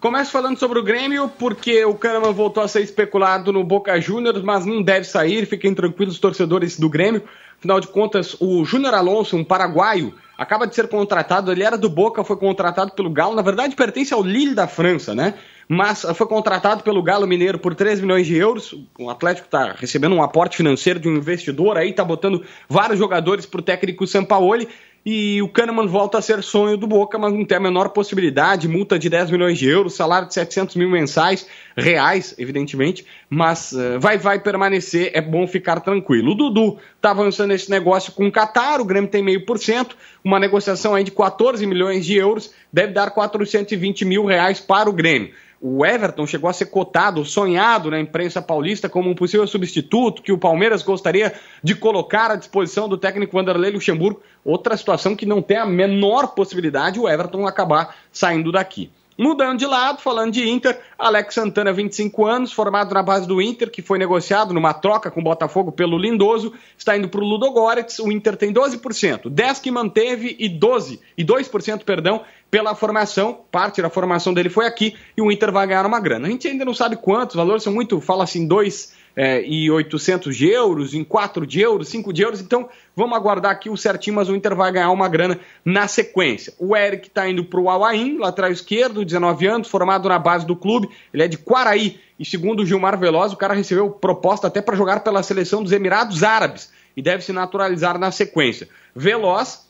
Começo 0.00 0.30
falando 0.30 0.58
sobre 0.58 0.78
o 0.78 0.82
Grêmio, 0.82 1.28
porque 1.38 1.84
o 1.84 1.94
Kahneman 1.94 2.32
voltou 2.32 2.62
a 2.62 2.68
ser 2.68 2.80
especulado 2.82 3.52
no 3.52 3.64
Boca 3.64 4.00
Juniors, 4.00 4.42
mas 4.42 4.64
não 4.64 4.80
deve 4.80 5.04
sair. 5.04 5.44
Fiquem 5.44 5.74
tranquilos, 5.74 6.18
torcedores 6.18 6.78
do 6.78 6.88
Grêmio. 6.88 7.22
Afinal 7.58 7.80
de 7.80 7.88
contas, 7.88 8.36
o 8.40 8.64
Júnior 8.64 8.94
Alonso, 8.94 9.36
um 9.36 9.44
paraguaio, 9.44 10.14
acaba 10.38 10.68
de 10.68 10.74
ser 10.74 10.86
contratado. 10.88 11.50
Ele 11.50 11.64
era 11.64 11.76
do 11.76 11.90
Boca, 11.90 12.22
foi 12.22 12.36
contratado 12.36 12.92
pelo 12.92 13.10
Galo. 13.10 13.34
Na 13.34 13.42
verdade, 13.42 13.74
pertence 13.74 14.14
ao 14.14 14.22
Lille 14.22 14.54
da 14.54 14.68
França, 14.68 15.12
né? 15.12 15.34
Mas 15.68 16.04
ah, 16.04 16.14
foi 16.14 16.26
contratado 16.26 16.82
pelo 16.82 17.02
Galo 17.02 17.26
Mineiro 17.26 17.58
por 17.58 17.74
3 17.74 18.00
milhões 18.00 18.26
de 18.26 18.36
euros. 18.36 18.74
O 18.98 19.10
Atlético 19.10 19.46
está 19.46 19.72
recebendo 19.72 20.14
um 20.14 20.22
aporte 20.22 20.56
financeiro 20.56 21.00
de 21.00 21.08
um 21.08 21.16
investidor 21.16 21.76
aí, 21.76 21.90
está 21.90 22.04
botando 22.04 22.42
vários 22.68 22.98
jogadores 22.98 23.44
para 23.44 23.58
o 23.60 23.62
técnico 23.62 24.06
Sampaoli. 24.06 24.68
E 25.06 25.40
o 25.40 25.48
Kahneman 25.48 25.86
volta 25.86 26.18
a 26.18 26.22
ser 26.22 26.42
sonho 26.42 26.76
do 26.76 26.86
Boca, 26.86 27.18
mas 27.18 27.32
não 27.32 27.44
tem 27.44 27.56
a 27.56 27.60
menor 27.60 27.90
possibilidade. 27.90 28.68
Multa 28.68 28.98
de 28.98 29.08
10 29.08 29.30
milhões 29.30 29.58
de 29.58 29.68
euros, 29.68 29.94
salário 29.94 30.28
de 30.28 30.34
700 30.34 30.76
mil 30.76 30.90
mensais, 30.90 31.46
reais, 31.76 32.34
evidentemente. 32.36 33.06
Mas 33.30 33.72
eh, 33.72 33.98
vai, 33.98 34.18
vai 34.18 34.38
permanecer, 34.38 35.10
é 35.14 35.20
bom 35.20 35.46
ficar 35.46 35.80
tranquilo. 35.80 36.32
O 36.32 36.34
Dudu 36.34 36.78
está 36.96 37.10
avançando 37.10 37.52
esse 37.52 37.70
negócio 37.70 38.12
com 38.12 38.26
o 38.26 38.32
Qatar, 38.32 38.80
o 38.80 38.84
Grêmio 38.84 39.08
tem 39.08 39.22
meio 39.22 39.46
por 39.46 39.58
cento, 39.58 39.96
uma 40.22 40.38
negociação 40.38 40.94
aí 40.94 41.04
de 41.04 41.10
14 41.10 41.64
milhões 41.66 42.04
de 42.04 42.16
euros, 42.16 42.52
deve 42.72 42.92
dar 42.92 43.10
420 43.10 44.04
mil 44.04 44.24
reais 44.24 44.60
para 44.60 44.90
o 44.90 44.92
Grêmio. 44.92 45.32
O 45.60 45.84
Everton 45.84 46.24
chegou 46.24 46.48
a 46.48 46.52
ser 46.52 46.66
cotado, 46.66 47.24
sonhado 47.24 47.90
na 47.90 47.98
imprensa 47.98 48.40
paulista 48.40 48.88
como 48.88 49.10
um 49.10 49.14
possível 49.14 49.46
substituto 49.46 50.22
que 50.22 50.30
o 50.30 50.38
Palmeiras 50.38 50.82
gostaria 50.82 51.34
de 51.62 51.74
colocar 51.74 52.30
à 52.30 52.36
disposição 52.36 52.88
do 52.88 52.96
técnico 52.96 53.36
Vanderlei 53.36 53.72
Luxemburgo. 53.72 54.22
Outra 54.44 54.76
situação 54.76 55.16
que 55.16 55.26
não 55.26 55.42
tem 55.42 55.56
a 55.56 55.66
menor 55.66 56.28
possibilidade 56.28 57.00
o 57.00 57.08
Everton 57.08 57.44
acabar 57.44 57.96
saindo 58.12 58.52
daqui. 58.52 58.90
Mudando 59.18 59.58
de 59.58 59.66
lado, 59.66 60.00
falando 60.00 60.30
de 60.30 60.48
Inter, 60.48 60.80
Alex 60.96 61.34
Santana, 61.34 61.72
25 61.72 62.24
anos, 62.24 62.52
formado 62.52 62.94
na 62.94 63.02
base 63.02 63.26
do 63.26 63.42
Inter, 63.42 63.68
que 63.68 63.82
foi 63.82 63.98
negociado 63.98 64.54
numa 64.54 64.72
troca 64.72 65.10
com 65.10 65.18
o 65.18 65.24
Botafogo 65.24 65.72
pelo 65.72 65.98
Lindoso, 65.98 66.52
está 66.76 66.96
indo 66.96 67.08
para 67.08 67.20
o 67.20 67.24
Ludogorets. 67.24 67.98
O 67.98 68.12
Inter 68.12 68.36
tem 68.36 68.52
12%, 68.52 69.28
10 69.28 69.58
que 69.58 69.72
manteve 69.72 70.36
e 70.38 70.48
12 70.48 71.00
e 71.16 71.24
2%, 71.24 71.82
perdão, 71.82 72.22
pela 72.48 72.76
formação. 72.76 73.40
Parte 73.50 73.82
da 73.82 73.90
formação 73.90 74.32
dele 74.32 74.48
foi 74.48 74.66
aqui 74.66 74.94
e 75.16 75.20
o 75.20 75.32
Inter 75.32 75.50
vai 75.50 75.66
ganhar 75.66 75.84
uma 75.84 75.98
grana. 75.98 76.28
A 76.28 76.30
gente 76.30 76.46
ainda 76.46 76.64
não 76.64 76.72
sabe 76.72 76.94
quantos, 76.94 77.34
os 77.34 77.38
valores 77.38 77.64
são 77.64 77.72
muito, 77.72 78.00
fala 78.00 78.22
assim, 78.22 78.46
2 78.46 78.97
é, 79.20 79.44
e 79.44 79.68
800 79.68 80.36
de 80.36 80.48
euros, 80.48 80.94
em 80.94 81.02
4 81.02 81.44
de 81.44 81.60
euros, 81.60 81.88
5 81.88 82.12
de 82.12 82.22
euros. 82.22 82.40
Então, 82.40 82.68
vamos 82.94 83.18
aguardar 83.18 83.50
aqui 83.50 83.68
o 83.68 83.76
certinho, 83.76 84.14
mas 84.14 84.28
o 84.28 84.36
Inter 84.36 84.54
vai 84.54 84.70
ganhar 84.70 84.92
uma 84.92 85.08
grana 85.08 85.40
na 85.64 85.88
sequência. 85.88 86.54
O 86.56 86.76
Eric 86.76 87.08
está 87.08 87.28
indo 87.28 87.44
para 87.44 87.58
o 87.58 87.68
Alain, 87.68 88.16
lateral 88.16 88.52
esquerdo, 88.52 89.04
19 89.04 89.44
anos, 89.44 89.68
formado 89.68 90.08
na 90.08 90.20
base 90.20 90.46
do 90.46 90.54
clube. 90.54 90.88
Ele 91.12 91.24
é 91.24 91.26
de 91.26 91.36
Quaraí. 91.36 91.98
E 92.16 92.24
segundo 92.24 92.60
o 92.60 92.66
Gilmar 92.66 92.96
Veloz, 92.96 93.32
o 93.32 93.36
cara 93.36 93.54
recebeu 93.54 93.90
proposta 93.90 94.46
até 94.46 94.62
para 94.62 94.76
jogar 94.76 95.00
pela 95.00 95.20
seleção 95.20 95.64
dos 95.64 95.72
Emirados 95.72 96.22
Árabes 96.22 96.70
e 96.96 97.02
deve 97.02 97.24
se 97.24 97.32
naturalizar 97.32 97.98
na 97.98 98.12
sequência. 98.12 98.68
Veloz 98.94 99.66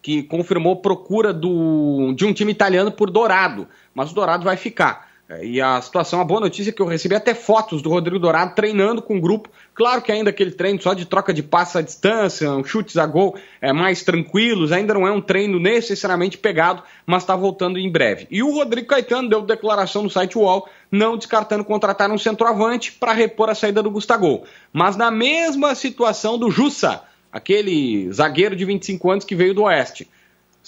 que 0.00 0.22
confirmou 0.22 0.76
procura 0.76 1.32
do, 1.32 2.14
de 2.14 2.24
um 2.24 2.32
time 2.32 2.52
italiano 2.52 2.92
por 2.92 3.10
Dourado, 3.10 3.66
mas 3.92 4.12
o 4.12 4.14
Dourado 4.14 4.44
vai 4.44 4.56
ficar. 4.56 5.07
É, 5.28 5.44
e 5.44 5.60
a 5.60 5.80
situação, 5.82 6.22
a 6.22 6.24
boa 6.24 6.40
notícia 6.40 6.70
é 6.70 6.72
que 6.72 6.80
eu 6.80 6.86
recebi 6.86 7.14
até 7.14 7.34
fotos 7.34 7.82
do 7.82 7.90
Rodrigo 7.90 8.18
Dourado 8.18 8.54
treinando 8.54 9.02
com 9.02 9.18
o 9.18 9.20
grupo. 9.20 9.50
Claro 9.74 10.00
que 10.00 10.10
ainda 10.10 10.30
aquele 10.30 10.50
treino 10.50 10.80
só 10.80 10.94
de 10.94 11.04
troca 11.04 11.34
de 11.34 11.42
passe 11.42 11.76
à 11.76 11.82
distância, 11.82 12.48
chutes 12.64 12.96
a 12.96 13.04
gol 13.04 13.36
é, 13.60 13.70
mais 13.70 14.02
tranquilos, 14.02 14.72
ainda 14.72 14.94
não 14.94 15.06
é 15.06 15.12
um 15.12 15.20
treino 15.20 15.60
necessariamente 15.60 16.38
pegado, 16.38 16.82
mas 17.04 17.24
está 17.24 17.36
voltando 17.36 17.78
em 17.78 17.92
breve. 17.92 18.26
E 18.30 18.42
o 18.42 18.50
Rodrigo 18.50 18.88
Caetano 18.88 19.28
deu 19.28 19.42
declaração 19.42 20.02
no 20.02 20.08
site 20.08 20.38
UOL, 20.38 20.66
não 20.90 21.18
descartando 21.18 21.62
contratar 21.62 22.10
um 22.10 22.16
centroavante 22.16 22.92
para 22.92 23.12
repor 23.12 23.50
a 23.50 23.54
saída 23.54 23.82
do 23.82 23.90
Gustavo. 23.90 24.44
Mas 24.72 24.96
na 24.96 25.10
mesma 25.10 25.74
situação 25.74 26.38
do 26.38 26.50
Jussa, 26.50 27.02
aquele 27.30 28.10
zagueiro 28.10 28.56
de 28.56 28.64
25 28.64 29.10
anos 29.10 29.24
que 29.26 29.34
veio 29.34 29.52
do 29.52 29.64
Oeste 29.64 30.08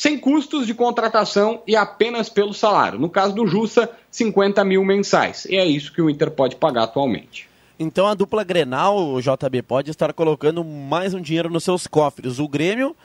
sem 0.01 0.17
custos 0.17 0.67
de 0.67 0.73
contratação 0.73 1.63
e 1.67 1.77
apenas 1.77 2.31
pelo 2.31 2.55
salário. 2.55 2.99
No 2.99 3.11
caso 3.11 3.35
do 3.35 3.47
Jussa, 3.47 3.91
50 4.11 4.65
mil 4.65 4.83
mensais. 4.83 5.45
E 5.45 5.57
é 5.57 5.67
isso 5.67 5.93
que 5.93 6.01
o 6.01 6.09
Inter 6.09 6.31
pode 6.31 6.57
pagar 6.57 6.85
atualmente. 6.85 7.47
Então 7.79 8.07
a 8.07 8.15
dupla 8.15 8.43
Grenal, 8.43 9.21
JB, 9.21 9.61
pode 9.61 9.91
estar 9.91 10.11
colocando 10.15 10.65
mais 10.65 11.13
um 11.13 11.21
dinheiro 11.21 11.51
nos 11.51 11.65
seus 11.65 11.87
cofres. 11.87 12.39
O 12.39 12.49
Grêmio, 12.49 12.97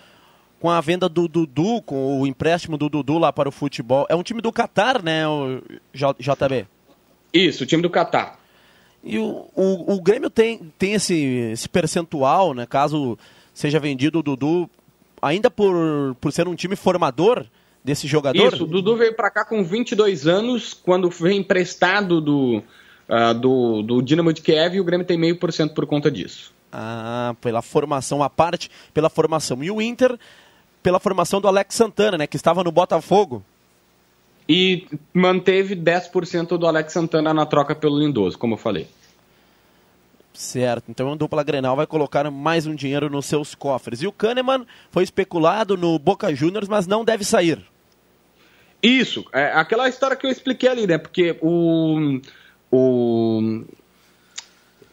com 0.58 0.70
a 0.70 0.80
venda 0.80 1.10
do 1.10 1.28
Dudu, 1.28 1.82
com 1.82 2.22
o 2.22 2.26
empréstimo 2.26 2.78
do 2.78 2.88
Dudu 2.88 3.18
lá 3.18 3.34
para 3.34 3.50
o 3.50 3.52
futebol. 3.52 4.06
É 4.08 4.16
um 4.16 4.24
time 4.24 4.40
do 4.40 4.54
Catar, 4.54 5.04
né, 5.04 5.28
o 5.28 5.62
JB? 5.94 6.66
Isso, 7.34 7.66
o 7.66 7.68
time 7.68 7.82
do 7.84 7.90
Catar. 7.90 8.40
E 9.04 9.20
o, 9.20 9.46
o, 9.54 9.96
o 9.96 10.02
Grêmio 10.02 10.30
tem, 10.30 10.72
tem 10.80 10.94
esse, 10.94 11.14
esse 11.52 11.68
percentual, 11.68 12.54
né? 12.54 12.66
Caso 12.66 13.20
seja 13.54 13.82
vendido 13.82 14.20
o 14.20 14.24
Dudu 14.24 14.70
ainda 15.26 15.50
por, 15.50 16.16
por 16.22 16.32
ser 16.32 16.48
um 16.48 16.56
time 16.56 16.76
formador 16.76 17.46
desse 17.84 18.08
jogador? 18.08 18.54
Isso, 18.54 18.64
o 18.64 18.68
Dudu 18.68 18.96
veio 18.96 19.16
para 19.16 19.32
cá 19.32 19.44
com 19.44 19.64
22 19.64 20.28
anos, 20.28 20.74
quando 20.74 21.10
veio 21.10 21.36
emprestado 21.36 22.22
do, 22.22 22.64
uh, 23.10 23.34
do, 23.34 23.82
do 23.82 24.02
Dinamo 24.02 24.32
de 24.32 24.42
Kiev 24.42 24.76
e 24.76 24.80
o 24.80 24.84
Grêmio 24.84 25.06
tem 25.06 25.18
meio 25.18 25.38
por 25.38 25.52
cento 25.52 25.74
por 25.74 25.86
conta 25.86 26.12
disso. 26.12 26.54
Ah, 26.72 27.36
pela 27.42 27.62
formação, 27.62 28.22
a 28.22 28.30
parte 28.30 28.70
pela 28.94 29.10
formação. 29.10 29.64
E 29.64 29.72
o 29.72 29.82
Inter, 29.82 30.18
pela 30.84 31.00
formação 31.00 31.42
do 31.42 31.48
Alex 31.48 31.74
Santana, 31.74 32.18
né, 32.18 32.28
que 32.28 32.36
estava 32.36 32.64
no 32.64 32.72
Botafogo. 32.72 33.44
E 34.48 34.86
manteve 35.12 35.76
10% 35.76 36.58
do 36.58 36.68
Alex 36.68 36.94
Santana 36.94 37.34
na 37.34 37.46
troca 37.48 37.74
pelo 37.74 37.98
Lindoso, 37.98 38.38
como 38.38 38.54
eu 38.54 38.58
falei. 38.58 38.88
Certo, 40.36 40.92
então 40.92 41.14
a 41.14 41.16
dupla 41.16 41.44
Grenal 41.44 41.78
vai 41.78 41.88
colocar 41.88 42.30
mais 42.30 42.68
um 42.68 42.76
dinheiro 42.76 43.10
nos 43.10 43.26
seus 43.26 43.56
cofres. 43.56 44.02
E 44.02 44.08
o 44.08 44.12
Kahneman 44.12 44.66
foi 44.92 45.04
especulado 45.04 45.78
no 45.78 45.98
Boca 45.98 46.36
Juniors, 46.36 46.68
mas 46.68 46.86
não 46.86 47.06
deve 47.06 47.24
sair. 47.24 47.66
Isso, 48.84 49.26
é 49.32 49.54
aquela 49.54 49.88
história 49.88 50.16
que 50.16 50.26
eu 50.26 50.30
expliquei 50.30 50.68
ali, 50.70 50.86
né? 50.86 50.98
Porque 50.98 51.38
o. 51.42 52.20
o 52.70 53.64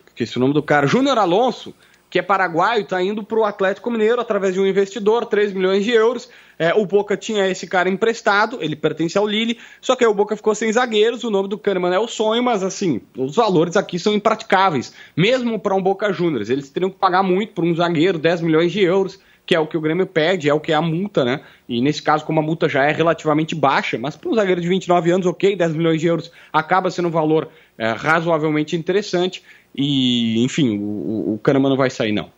esqueci 0.07 0.37
o 0.37 0.41
nome 0.41 0.55
do 0.55 0.63
cara, 0.63 0.87
Júnior 0.87 1.19
Alonso, 1.19 1.75
que 2.13 2.19
é 2.19 2.23
paraguaio, 2.23 2.83
está 2.83 3.03
indo 3.03 3.25
para 3.25 3.39
o 3.39 3.45
Atlético 3.47 3.91
Mineiro 3.91 4.21
através 4.21 4.53
de 4.53 4.61
um 4.61 4.67
investidor, 4.67 5.25
3 5.25 5.55
milhões 5.55 5.83
de 5.83 5.93
euros. 5.93 6.29
É, 6.59 6.75
o 6.75 6.85
Boca 6.85 7.17
tinha 7.17 7.49
esse 7.49 7.67
cara 7.67 7.89
emprestado, 7.89 8.59
ele 8.61 8.77
pertence 8.77 9.17
ao 9.17 9.27
Lille, 9.27 9.59
só 9.81 9.97
que 9.97 10.05
aí 10.05 10.11
o 10.11 10.13
Boca 10.13 10.37
ficou 10.37 10.55
sem 10.55 10.71
zagueiros, 10.71 11.25
o 11.25 11.31
nome 11.31 11.49
do 11.49 11.57
Kahneman 11.57 11.95
é 11.95 11.99
o 11.99 12.07
sonho, 12.07 12.43
mas 12.43 12.63
assim, 12.63 13.01
os 13.17 13.35
valores 13.35 13.79
aqui 13.79 13.99
são 13.99 14.13
impraticáveis, 14.13 14.93
mesmo 15.17 15.59
para 15.59 15.75
um 15.75 15.83
Boca 15.83 16.13
Juniors. 16.13 16.51
Eles 16.51 16.69
teriam 16.69 16.91
que 16.91 16.99
pagar 16.99 17.23
muito 17.23 17.55
por 17.55 17.65
um 17.65 17.75
zagueiro, 17.75 18.19
10 18.19 18.43
milhões 18.43 18.71
de 18.71 18.83
euros, 18.83 19.19
que 19.47 19.55
é 19.55 19.59
o 19.59 19.67
que 19.67 19.79
o 19.79 19.81
Grêmio 19.81 20.07
pede, 20.07 20.51
é 20.51 20.55
o 20.55 20.61
que 20.61 20.71
é 20.71 20.75
a 20.75 20.83
multa, 20.83 21.25
né? 21.25 21.41
E 21.67 21.81
nesse 21.81 22.03
caso, 22.03 22.27
como 22.27 22.41
a 22.41 22.43
multa 22.43 22.69
já 22.69 22.85
é 22.85 22.93
relativamente 22.93 23.55
baixa, 23.55 23.99
mas 23.99 24.17
para 24.17 24.31
um 24.31 24.35
zagueiro 24.35 24.61
de 24.61 24.69
29 24.69 25.11
anos, 25.11 25.27
ok, 25.27 25.57
10 25.57 25.75
milhões 25.75 26.01
de 26.01 26.07
euros 26.07 26.31
acaba 26.53 26.91
sendo 26.91 27.09
um 27.09 27.11
valor 27.11 27.49
é, 27.79 27.91
razoavelmente 27.93 28.77
interessante. 28.77 29.43
E, 29.75 30.43
enfim, 30.45 30.79
o, 30.79 31.35
o 31.35 31.41
Kahneman 31.43 31.71
não 31.71 31.77
vai 31.77 31.91
sair, 31.91 32.13
não. 32.13 32.31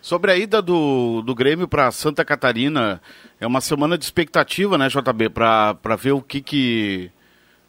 Sobre 0.00 0.30
a 0.30 0.36
ida 0.36 0.62
do, 0.62 1.20
do 1.22 1.34
Grêmio 1.34 1.66
para 1.66 1.90
Santa 1.90 2.24
Catarina, 2.24 3.00
é 3.40 3.46
uma 3.46 3.60
semana 3.60 3.98
de 3.98 4.04
expectativa, 4.04 4.78
né, 4.78 4.88
JB, 4.88 5.30
para 5.30 5.96
ver 5.96 6.12
o 6.12 6.22
que, 6.22 6.40
que 6.40 7.10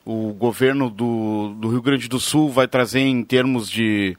o 0.05 0.33
governo 0.33 0.89
do, 0.89 1.55
do 1.55 1.69
Rio 1.69 1.81
Grande 1.81 2.07
do 2.07 2.19
Sul 2.19 2.49
vai 2.49 2.67
trazer 2.67 2.99
em 2.99 3.23
termos 3.23 3.69
de, 3.69 4.15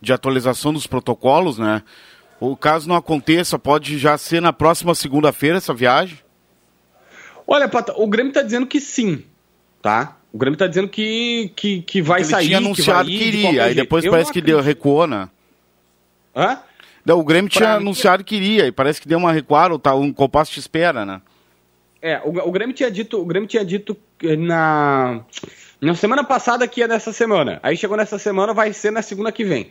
de 0.00 0.12
atualização 0.12 0.72
dos 0.72 0.86
protocolos, 0.86 1.58
né? 1.58 1.82
O 2.40 2.56
caso 2.56 2.88
não 2.88 2.96
aconteça, 2.96 3.58
pode 3.58 3.98
já 3.98 4.18
ser 4.18 4.40
na 4.42 4.52
próxima 4.52 4.94
segunda-feira 4.94 5.58
essa 5.58 5.72
viagem? 5.72 6.18
Olha, 7.46 7.68
Pata, 7.68 7.94
o 7.96 8.06
Grêmio 8.06 8.30
está 8.30 8.42
dizendo 8.42 8.66
que 8.66 8.80
sim, 8.80 9.24
tá? 9.80 10.16
O 10.32 10.38
Grêmio 10.38 10.54
está 10.54 10.66
dizendo 10.66 10.88
que, 10.88 11.52
que, 11.56 11.82
que 11.82 12.00
vai 12.00 12.20
ele 12.20 12.28
sair. 12.28 12.46
tinha 12.46 12.58
anunciado 12.58 13.08
que, 13.08 13.18
que 13.18 13.24
iria, 13.24 13.64
aí 13.64 13.74
depois 13.74 14.08
parece 14.08 14.32
que 14.32 14.40
deu 14.40 14.60
recuou, 14.60 15.06
né? 15.06 15.28
Hã? 16.34 16.60
Não, 17.04 17.18
o 17.18 17.24
Grêmio 17.24 17.50
pra 17.50 17.58
tinha 17.58 17.70
mim... 17.70 17.76
anunciado 17.82 18.22
que 18.22 18.36
iria, 18.36 18.66
e 18.66 18.72
parece 18.72 19.00
que 19.00 19.08
deu 19.08 19.18
uma 19.18 19.32
recuada, 19.32 19.78
tá, 19.78 19.94
um 19.94 20.12
compasso 20.12 20.52
de 20.52 20.60
espera, 20.60 21.04
né? 21.04 21.20
É, 22.02 22.20
o, 22.24 22.48
o, 22.48 22.52
Grêmio 22.52 22.74
tinha 22.74 22.90
dito, 22.90 23.20
o 23.20 23.24
Grêmio 23.24 23.48
tinha 23.48 23.64
dito 23.64 23.96
na, 24.38 25.20
na 25.80 25.94
semana 25.94 26.24
passada 26.24 26.66
que 26.66 26.80
ia 26.80 26.88
nessa 26.88 27.12
semana. 27.12 27.58
Aí 27.62 27.76
chegou 27.76 27.96
nessa 27.96 28.18
semana, 28.18 28.54
vai 28.54 28.72
ser 28.72 28.90
na 28.90 29.02
segunda 29.02 29.32
que 29.32 29.44
vem. 29.44 29.70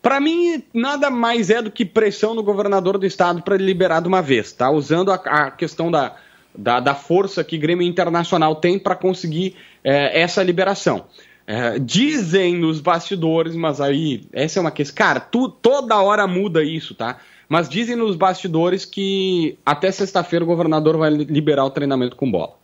Para 0.00 0.20
mim, 0.20 0.62
nada 0.72 1.10
mais 1.10 1.50
é 1.50 1.60
do 1.60 1.70
que 1.70 1.84
pressão 1.84 2.34
no 2.34 2.42
governador 2.42 2.98
do 2.98 3.06
estado 3.06 3.42
para 3.42 3.56
ele 3.56 3.64
liberar 3.64 4.00
de 4.00 4.08
uma 4.08 4.22
vez, 4.22 4.52
tá? 4.52 4.70
Usando 4.70 5.12
a, 5.12 5.16
a 5.16 5.50
questão 5.50 5.90
da, 5.90 6.16
da, 6.54 6.80
da, 6.80 6.94
força 6.94 7.44
que 7.44 7.58
Grêmio 7.58 7.86
Internacional 7.86 8.56
tem 8.56 8.78
para 8.78 8.94
conseguir 8.94 9.56
é, 9.82 10.20
essa 10.20 10.42
liberação. 10.42 11.06
É, 11.46 11.78
dizem 11.78 12.56
nos 12.56 12.80
bastidores, 12.80 13.56
mas 13.56 13.80
aí 13.80 14.26
essa 14.32 14.58
é 14.58 14.60
uma 14.60 14.70
questão. 14.70 14.96
Cara, 14.96 15.20
tu, 15.20 15.48
toda 15.48 16.00
hora 16.00 16.26
muda 16.26 16.62
isso, 16.62 16.94
tá? 16.94 17.18
Mas 17.48 17.68
dizem 17.68 17.96
nos 17.96 18.16
bastidores 18.16 18.84
que 18.84 19.56
até 19.64 19.90
sexta-feira 19.90 20.44
o 20.44 20.48
governador 20.48 20.98
vai 20.98 21.10
liberar 21.10 21.64
o 21.64 21.70
treinamento 21.70 22.16
com 22.16 22.30
bola. 22.30 22.58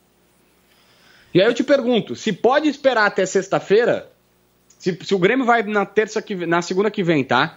E 1.32 1.40
aí 1.40 1.46
eu 1.48 1.54
te 1.54 1.64
pergunto, 1.64 2.14
se 2.14 2.32
pode 2.32 2.68
esperar 2.68 3.06
até 3.06 3.24
sexta-feira, 3.24 4.10
se, 4.78 4.96
se, 5.02 5.14
o 5.14 5.18
Grêmio 5.18 5.46
vai 5.46 5.62
na 5.62 5.86
terça 5.86 6.20
que 6.20 6.46
na 6.46 6.60
segunda 6.60 6.90
que 6.90 7.02
vem, 7.02 7.24
tá? 7.24 7.56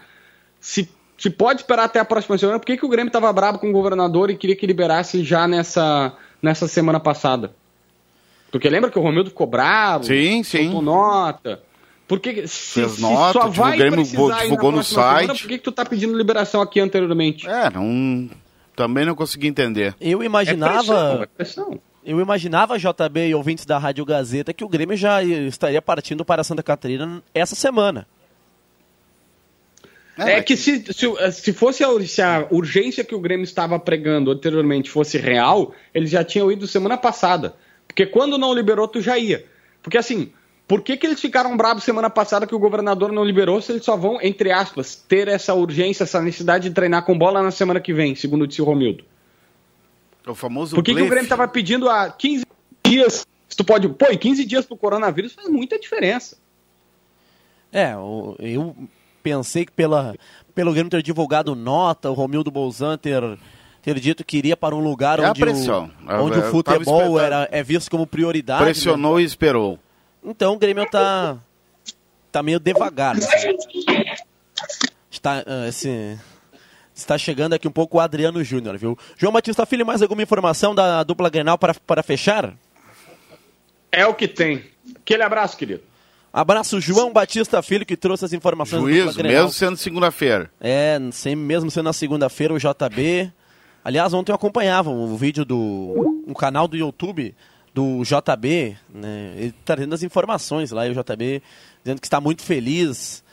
Se, 0.60 0.89
se 1.18 1.30
pode 1.30 1.62
esperar 1.62 1.86
até 1.86 2.00
a 2.00 2.06
próxima 2.06 2.38
semana, 2.38 2.60
por 2.60 2.66
que, 2.66 2.78
que 2.78 2.86
o 2.86 2.90
Grêmio 2.90 3.10
estava 3.10 3.32
bravo 3.34 3.60
com 3.60 3.70
o 3.70 3.74
governador 3.74 4.30
e 4.30 4.38
queria 4.38 4.56
que 4.56 4.68
liberasse 4.68 5.24
já 5.24 5.48
nessa, 5.48 6.14
nessa 6.42 6.68
semana 6.68 7.00
passada? 7.00 7.54
Porque 8.52 8.70
lembra 8.70 8.92
que 8.92 9.00
o 9.00 9.02
Romildo 9.02 9.30
ficou 9.30 9.48
bravo? 9.48 10.06
Sim, 10.06 10.44
sim. 10.44 10.70
nota. 10.82 11.62
Porque 12.08 12.48
se, 12.48 12.82
Fez 12.82 12.92
se 12.94 13.02
nota, 13.02 13.34
só 13.34 13.48
vai 13.50 13.78
Grêmio 13.78 14.04
divulgou 14.04 14.72
no 14.72 14.84
site. 14.84 15.22
Semana, 15.22 15.40
por 15.40 15.48
que, 15.48 15.58
que 15.58 15.64
tu 15.64 15.72
tá 15.72 15.84
pedindo 15.84 16.18
liberação 16.18 16.62
aqui 16.62 16.80
anteriormente? 16.80 17.48
É, 17.50 17.70
não. 17.70 18.30
Também 18.76 19.06
não 19.06 19.16
consegui 19.16 19.48
entender. 19.48 19.96
Eu 20.00 20.24
imaginava. 20.24 20.80
É 20.80 20.84
pressão, 20.84 21.24
é 21.24 21.26
pressão. 21.26 21.80
Eu 22.06 22.22
imaginava, 22.22 22.80
JB 22.80 23.28
e 23.28 23.36
ouvintes 23.36 23.66
da 23.66 23.78
Rádio 23.78 24.06
Gazeta, 24.06 24.54
que 24.54 24.64
o 24.64 24.70
Grêmio 24.70 24.96
já 24.96 25.22
estaria 25.22 25.82
partindo 25.82 26.24
para 26.24 26.42
Santa 26.42 26.64
Catarina 26.64 27.22
essa 27.34 27.54
semana. 27.54 28.08
É, 30.18 30.34
é 30.34 30.42
que 30.42 30.58
se, 30.58 30.84
se, 30.92 31.32
se 31.32 31.54
fosse 31.54 31.84
a, 31.84 32.08
se 32.08 32.22
a 32.22 32.48
urgência 32.50 33.04
que 33.04 33.14
o 33.14 33.20
Grêmio 33.20 33.44
estava 33.44 33.78
pregando 33.78 34.32
anteriormente 34.32 34.90
fosse 34.90 35.18
real, 35.18 35.74
eles 35.94 36.10
já 36.10 36.24
tinham 36.24 36.52
ido 36.52 36.66
semana 36.68 36.98
passada. 36.98 37.56
Porque 37.88 38.06
quando 38.06 38.38
não 38.38 38.54
liberou, 38.54 38.88
tu 38.88 39.00
já 39.00 39.18
ia. 39.18 39.46
Porque 39.82 39.98
assim, 39.98 40.32
por 40.68 40.82
que, 40.82 40.98
que 40.98 41.06
eles 41.06 41.22
ficaram 41.22 41.56
bravos 41.56 41.84
semana 41.84 42.10
passada 42.10 42.48
que 42.48 42.56
o 42.56 42.60
governador 42.60 43.12
não 43.12 43.24
liberou 43.24 43.62
se 43.62 43.72
eles 43.72 43.86
só 43.86 43.96
vão, 43.96 44.20
entre 44.22 44.52
aspas, 44.52 44.96
ter 44.96 45.28
essa 45.28 45.54
urgência, 45.54 46.04
essa 46.04 46.22
necessidade 46.22 46.68
de 46.68 46.76
treinar 46.76 47.06
com 47.06 47.18
bola 47.18 47.44
na 47.44 47.52
semana 47.52 47.80
que 47.80 47.94
vem, 47.94 48.16
segundo 48.16 48.42
o 48.44 48.48
Tio 48.48 48.66
Romildo? 48.66 49.04
O 50.28 50.36
famoso 50.36 50.76
Por 50.76 50.84
que, 50.84 50.94
que 50.94 51.02
o 51.02 51.06
Grêmio 51.06 51.24
estava 51.24 51.48
pedindo 51.48 51.90
há 51.90 52.10
15 52.10 52.44
dias? 52.84 53.26
Se 53.48 53.56
tu 53.56 53.64
pode. 53.64 53.88
Pô, 53.88 54.08
e 54.12 54.18
15 54.18 54.44
dias 54.44 54.66
pro 54.66 54.76
coronavírus 54.76 55.32
faz 55.32 55.48
muita 55.48 55.80
diferença. 55.80 56.38
É, 57.72 57.94
eu 57.94 58.76
pensei 59.27 59.65
que 59.65 59.72
pela, 59.74 60.15
pelo 60.55 60.72
Grêmio 60.72 60.89
ter 60.89 61.01
divulgado 61.01 61.53
nota, 61.53 62.10
o 62.10 62.13
Romildo 62.13 62.50
Bolzan 62.50 62.98
ter, 62.98 63.22
ter 63.81 64.00
dito 64.00 64.24
que 64.24 64.38
iria 64.38 64.55
para 64.55 64.74
um 64.74 64.79
lugar 64.79 65.19
é 65.19 65.29
onde, 65.29 65.43
o, 65.43 65.91
onde 66.24 66.39
o 66.39 66.43
futebol 66.43 67.19
era, 67.19 67.46
é 67.51 67.62
visto 67.62 67.91
como 67.91 68.07
prioridade. 68.07 68.63
Pressionou 68.63 69.17
né? 69.17 69.24
e 69.24 69.25
esperou. 69.25 69.77
Então 70.24 70.53
o 70.53 70.57
Grêmio 70.57 70.86
está 70.86 71.38
tá 72.31 72.41
meio 72.41 72.57
devagar. 72.57 73.17
Assim. 73.17 73.25
Está, 75.12 75.43
esse, 75.67 76.17
está 76.96 77.17
chegando 77.17 77.51
aqui 77.51 77.67
um 77.67 77.72
pouco 77.72 77.98
o 77.98 78.00
Adriano 78.00 78.41
Júnior, 78.46 78.77
viu? 78.77 78.98
João 79.17 79.34
Batista 79.34 79.65
Filho, 79.65 79.86
mais 79.86 80.01
alguma 80.01 80.24
informação 80.24 80.74
da 80.74 81.03
dupla 81.03 81.29
Grenal 81.29 81.57
para, 81.57 81.74
para 81.74 82.01
fechar? 82.01 82.53
É 83.91 84.05
o 84.05 84.13
que 84.13 84.27
tem. 84.27 84.63
Aquele 84.96 85.24
abraço, 85.24 85.57
querido. 85.57 85.84
Abraço, 86.38 86.79
João 86.79 87.12
Batista 87.12 87.63
Filho, 87.63 87.84
que 87.84 87.98
trouxe 87.98 88.24
as 88.24 88.32
informações 88.32 88.79
Juízo, 88.79 89.17
do 89.17 89.24
mesmo 89.24 89.51
sendo 89.51 89.75
segunda-feira. 89.75 90.51
É, 90.62 91.00
sempre, 91.12 91.44
mesmo 91.44 91.72
sendo 91.72 91.86
na 91.86 91.94
segunda-feira, 91.94 92.53
o 92.53 92.60
JB. 92.60 93.34
Aliás, 93.84 94.13
ontem 94.13 94.32
eu 94.32 94.36
acompanhava 94.36 94.91
o 94.91 95.17
vídeo 95.17 95.44
do 95.44 96.22
um 96.27 96.36
canal 96.36 96.67
do 96.67 96.77
YouTube 96.77 97.34
do 97.74 98.03
JB, 98.03 98.77
né, 98.88 99.34
ele 99.36 99.56
trazendo 99.65 99.96
as 99.96 100.03
informações 100.03 100.70
lá, 100.70 100.88
e 100.88 100.91
o 100.91 100.94
JB 100.94 101.41
dizendo 101.84 102.00
que 102.00 102.06
está 102.06 102.22
muito 102.22 102.44
feliz 102.44 103.24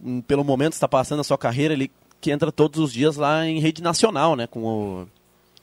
hum, 0.00 0.20
pelo 0.20 0.44
momento 0.44 0.70
que 0.70 0.76
está 0.76 0.86
passando 0.86 1.18
a 1.18 1.24
sua 1.24 1.36
carreira, 1.36 1.74
ele 1.74 1.90
que 2.20 2.30
entra 2.30 2.52
todos 2.52 2.78
os 2.78 2.92
dias 2.92 3.16
lá 3.16 3.44
em 3.44 3.58
rede 3.58 3.82
nacional, 3.82 4.36
né, 4.36 4.46
com, 4.46 4.62
o, 4.62 5.08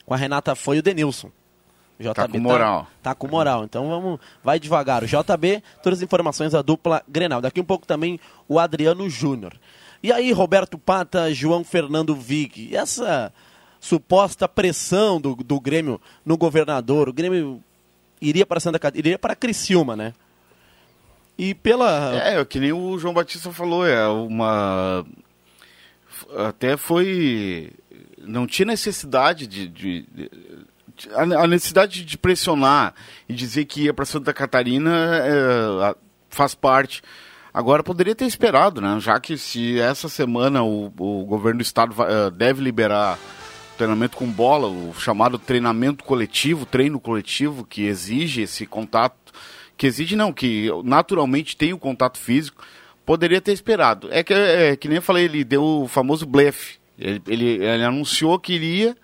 com 0.04 0.12
a 0.12 0.16
Renata 0.18 0.54
Foi 0.54 0.76
e 0.76 0.80
o 0.80 0.82
Denilson. 0.82 1.30
JB 1.98 2.14
tá 2.14 2.28
com 2.28 2.38
moral. 2.38 2.82
Tá, 2.82 3.10
tá, 3.10 3.14
com 3.14 3.28
moral. 3.28 3.64
Então 3.64 3.88
vamos, 3.88 4.20
vai 4.42 4.58
devagar. 4.58 5.02
O 5.02 5.06
JB, 5.06 5.62
todas 5.82 5.98
as 5.98 6.02
informações 6.02 6.52
da 6.52 6.62
dupla 6.62 7.02
Grenal. 7.08 7.40
Daqui 7.40 7.60
um 7.60 7.64
pouco 7.64 7.86
também 7.86 8.18
o 8.48 8.58
Adriano 8.58 9.08
Júnior. 9.08 9.54
E 10.02 10.12
aí, 10.12 10.32
Roberto 10.32 10.76
Pata, 10.76 11.32
João 11.32 11.62
Fernando 11.62 12.14
Vig, 12.14 12.74
essa 12.74 13.32
suposta 13.80 14.48
pressão 14.48 15.20
do, 15.20 15.36
do 15.36 15.60
Grêmio 15.60 16.00
no 16.24 16.36
governador, 16.36 17.08
o 17.08 17.12
Grêmio 17.12 17.62
iria 18.20 18.46
para 18.46 18.60
Santa 18.60 18.78
Catarina, 18.78 19.08
iria 19.08 19.18
para 19.18 19.36
Criciúma, 19.36 19.94
né? 19.96 20.12
E 21.36 21.54
pela. 21.54 22.14
É, 22.14 22.40
é, 22.40 22.44
que 22.44 22.60
nem 22.60 22.72
o 22.72 22.98
João 22.98 23.14
Batista 23.14 23.52
falou, 23.52 23.86
é 23.86 24.06
uma. 24.06 25.04
Até 26.36 26.76
foi. 26.76 27.72
Não 28.18 28.46
tinha 28.46 28.66
necessidade 28.66 29.46
de. 29.46 29.66
de, 29.66 30.02
de 30.02 30.30
a 31.14 31.46
necessidade 31.46 32.04
de 32.04 32.18
pressionar 32.18 32.94
e 33.28 33.34
dizer 33.34 33.64
que 33.64 33.82
ia 33.82 33.94
para 33.94 34.04
Santa 34.04 34.32
Catarina 34.32 34.90
é, 34.94 35.94
faz 36.30 36.54
parte. 36.54 37.02
Agora 37.54 37.82
poderia 37.82 38.14
ter 38.14 38.24
esperado, 38.24 38.80
né? 38.80 38.98
Já 38.98 39.20
que 39.20 39.36
se 39.36 39.78
essa 39.78 40.08
semana 40.08 40.62
o, 40.62 40.86
o 40.86 41.24
governo 41.24 41.58
do 41.58 41.62
estado 41.62 41.92
vai, 41.92 42.08
uh, 42.10 42.30
deve 42.30 42.62
liberar 42.62 43.18
treinamento 43.76 44.16
com 44.16 44.26
bola, 44.26 44.68
o 44.68 44.94
chamado 44.94 45.38
treinamento 45.38 46.04
coletivo, 46.04 46.64
treino 46.64 46.98
coletivo, 46.98 47.64
que 47.64 47.82
exige 47.82 48.42
esse 48.42 48.64
contato, 48.64 49.32
que 49.76 49.86
exige 49.86 50.16
não, 50.16 50.32
que 50.32 50.68
naturalmente 50.84 51.56
tem 51.56 51.72
o 51.72 51.78
contato 51.78 52.18
físico, 52.18 52.64
poderia 53.04 53.40
ter 53.40 53.52
esperado. 53.52 54.08
É 54.10 54.22
que, 54.22 54.32
é, 54.32 54.76
que 54.76 54.88
nem 54.88 54.96
eu 54.96 55.02
falei, 55.02 55.24
ele 55.24 55.44
deu 55.44 55.62
o 55.62 55.88
famoso 55.88 56.24
blefe. 56.24 56.78
Ele, 56.98 57.20
ele, 57.26 57.44
ele 57.64 57.84
anunciou 57.84 58.38
que 58.38 58.54
iria, 58.54 58.96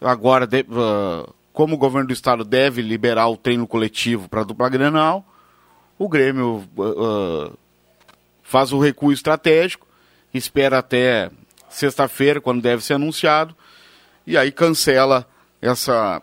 agora, 0.00 0.46
de, 0.46 0.60
uh, 0.60 1.32
como 1.52 1.74
o 1.74 1.78
governo 1.78 2.08
do 2.08 2.12
estado 2.12 2.44
deve 2.44 2.82
liberar 2.82 3.28
o 3.28 3.36
treino 3.36 3.66
coletivo 3.66 4.28
para 4.28 4.42
a 4.42 4.44
dupla 4.44 4.68
Granal, 4.68 5.24
o 5.98 6.08
Grêmio 6.08 6.64
uh, 6.76 7.56
faz 8.42 8.72
o 8.72 8.78
recuo 8.78 9.12
estratégico, 9.12 9.86
espera 10.32 10.78
até 10.78 11.30
sexta-feira, 11.68 12.40
quando 12.40 12.62
deve 12.62 12.84
ser 12.84 12.94
anunciado, 12.94 13.54
e 14.26 14.36
aí 14.36 14.52
cancela 14.52 15.26
essa 15.60 16.22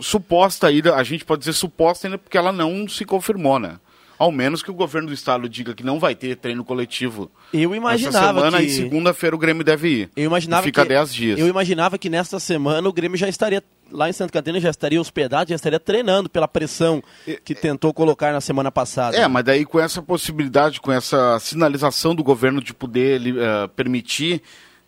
suposta 0.00 0.70
ida, 0.70 0.94
a 0.94 1.02
gente 1.02 1.24
pode 1.24 1.40
dizer 1.40 1.52
suposta 1.52 2.06
ainda 2.06 2.18
porque 2.18 2.36
ela 2.36 2.52
não 2.52 2.88
se 2.88 3.04
confirmou, 3.04 3.58
né? 3.58 3.78
Ao 4.18 4.30
menos 4.30 4.62
que 4.62 4.70
o 4.70 4.74
governo 4.74 5.08
do 5.08 5.14
estado 5.14 5.48
diga 5.48 5.74
que 5.74 5.82
não 5.82 5.98
vai 5.98 6.14
ter 6.14 6.36
treino 6.36 6.64
coletivo. 6.64 7.30
Eu 7.52 7.74
imaginava 7.74 8.18
essa 8.18 8.26
semana 8.26 8.58
que... 8.58 8.64
e 8.64 8.70
segunda-feira 8.70 9.34
o 9.34 9.38
Grêmio 9.38 9.64
deve 9.64 9.88
ir. 9.88 10.10
Eu 10.16 10.24
imaginava 10.24 10.62
fica 10.62 10.84
10 10.84 11.14
dias. 11.14 11.38
Eu 11.38 11.48
imaginava 11.48 11.98
que 11.98 12.08
nesta 12.08 12.38
semana 12.38 12.88
o 12.88 12.92
Grêmio 12.92 13.16
já 13.16 13.28
estaria 13.28 13.62
lá 13.90 14.08
em 14.08 14.12
Santa 14.12 14.32
Catarina, 14.32 14.60
já 14.60 14.70
estaria 14.70 15.00
hospedado, 15.00 15.50
já 15.50 15.56
estaria 15.56 15.80
treinando 15.80 16.28
pela 16.28 16.48
pressão 16.48 17.02
que 17.44 17.54
tentou 17.54 17.92
colocar 17.92 18.32
na 18.32 18.40
semana 18.40 18.70
passada. 18.70 19.16
É, 19.16 19.26
mas 19.26 19.44
daí 19.44 19.64
com 19.64 19.78
essa 19.78 20.02
possibilidade, 20.02 20.80
com 20.80 20.92
essa 20.92 21.38
sinalização 21.40 22.14
do 22.14 22.22
governo 22.22 22.62
de 22.62 22.72
poder 22.72 23.20
uh, 23.20 23.68
permitir 23.70 24.42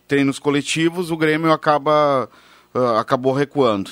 treinos 0.07 0.39
coletivos, 0.39 1.11
o 1.11 1.17
Grêmio 1.17 1.53
acaba, 1.53 2.29
uh, 2.75 2.97
acabou 2.99 3.33
recuando. 3.33 3.91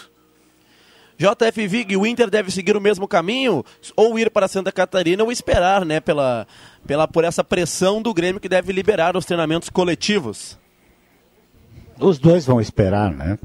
JF 1.18 1.66
Vig, 1.68 1.96
o 1.96 2.06
Inter 2.06 2.28
deve 2.28 2.50
seguir 2.50 2.76
o 2.76 2.80
mesmo 2.80 3.06
caminho 3.06 3.64
ou 3.96 4.18
ir 4.18 4.30
para 4.30 4.48
Santa 4.48 4.72
Catarina 4.72 5.22
ou 5.22 5.30
esperar, 5.30 5.84
né, 5.84 6.00
pela, 6.00 6.46
pela 6.86 7.06
por 7.06 7.24
essa 7.24 7.44
pressão 7.44 8.02
do 8.02 8.12
Grêmio 8.12 8.40
que 8.40 8.48
deve 8.48 8.72
liberar 8.72 9.16
os 9.16 9.24
treinamentos 9.24 9.68
coletivos. 9.68 10.58
Os 11.98 12.18
dois 12.18 12.44
vão 12.44 12.60
esperar, 12.60 13.12
né? 13.12 13.38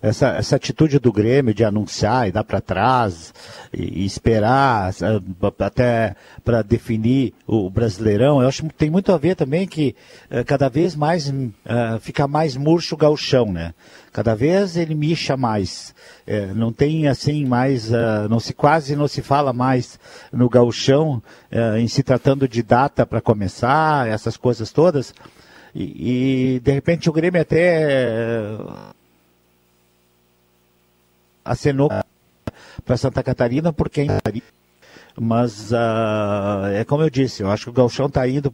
essa, 0.00 0.28
essa 0.28 0.56
atitude 0.56 0.98
do 0.98 1.12
Grêmio 1.12 1.52
de 1.52 1.64
anunciar 1.64 2.28
e 2.28 2.32
dar 2.32 2.44
para 2.44 2.60
trás 2.60 3.34
e, 3.72 4.02
e, 4.02 4.06
esperar 4.06 4.92
até 5.58 6.14
para 6.44 6.62
definir 6.62 7.34
o 7.46 7.68
Brasileirão, 7.68 8.40
eu 8.40 8.48
acho 8.48 8.62
que 8.62 8.74
tem 8.74 8.90
muito 8.90 9.12
a 9.12 9.18
ver 9.18 9.34
também 9.34 9.66
que 9.66 9.94
uh, 10.30 10.44
cada 10.44 10.68
vez 10.68 10.94
mais 10.94 11.28
uh, 11.28 12.00
fica 12.00 12.26
mais 12.26 12.56
murcho 12.56 12.94
o 12.94 12.98
galchão, 12.98 13.52
né? 13.52 13.74
Cada 14.18 14.34
vez 14.34 14.76
ele 14.76 14.96
mixa 14.96 15.36
mais. 15.36 15.94
Uh, 16.26 16.52
não 16.52 16.72
tem 16.72 17.06
assim 17.06 17.46
mais, 17.46 17.88
não 18.28 18.40
se 18.40 18.52
quase 18.52 18.96
não 18.96 19.06
se 19.06 19.22
fala 19.22 19.52
mais 19.52 19.96
no 20.32 20.48
galchão 20.48 21.22
em 21.78 21.86
se 21.86 22.02
tratando 22.02 22.48
de 22.48 22.60
data 22.60 23.06
para 23.06 23.20
começar, 23.20 24.08
essas 24.08 24.36
coisas 24.36 24.72
todas. 24.72 25.14
E, 25.72 26.56
e, 26.56 26.60
de 26.60 26.72
repente 26.72 27.08
o 27.08 27.12
Grêmio 27.12 27.40
até 27.40 28.58
acenou 31.44 31.88
para 32.84 32.96
Santa 32.96 33.22
Catarina 33.22 33.72
por 33.72 33.88
quem 33.88 34.08
mas 35.20 35.72
uh, 35.72 36.66
é 36.74 36.84
como 36.84 37.02
eu 37.02 37.10
disse, 37.10 37.42
eu 37.42 37.50
acho 37.50 37.64
que 37.64 37.70
o 37.70 37.72
Galchão 37.72 38.06
está 38.06 38.26
indo 38.28 38.52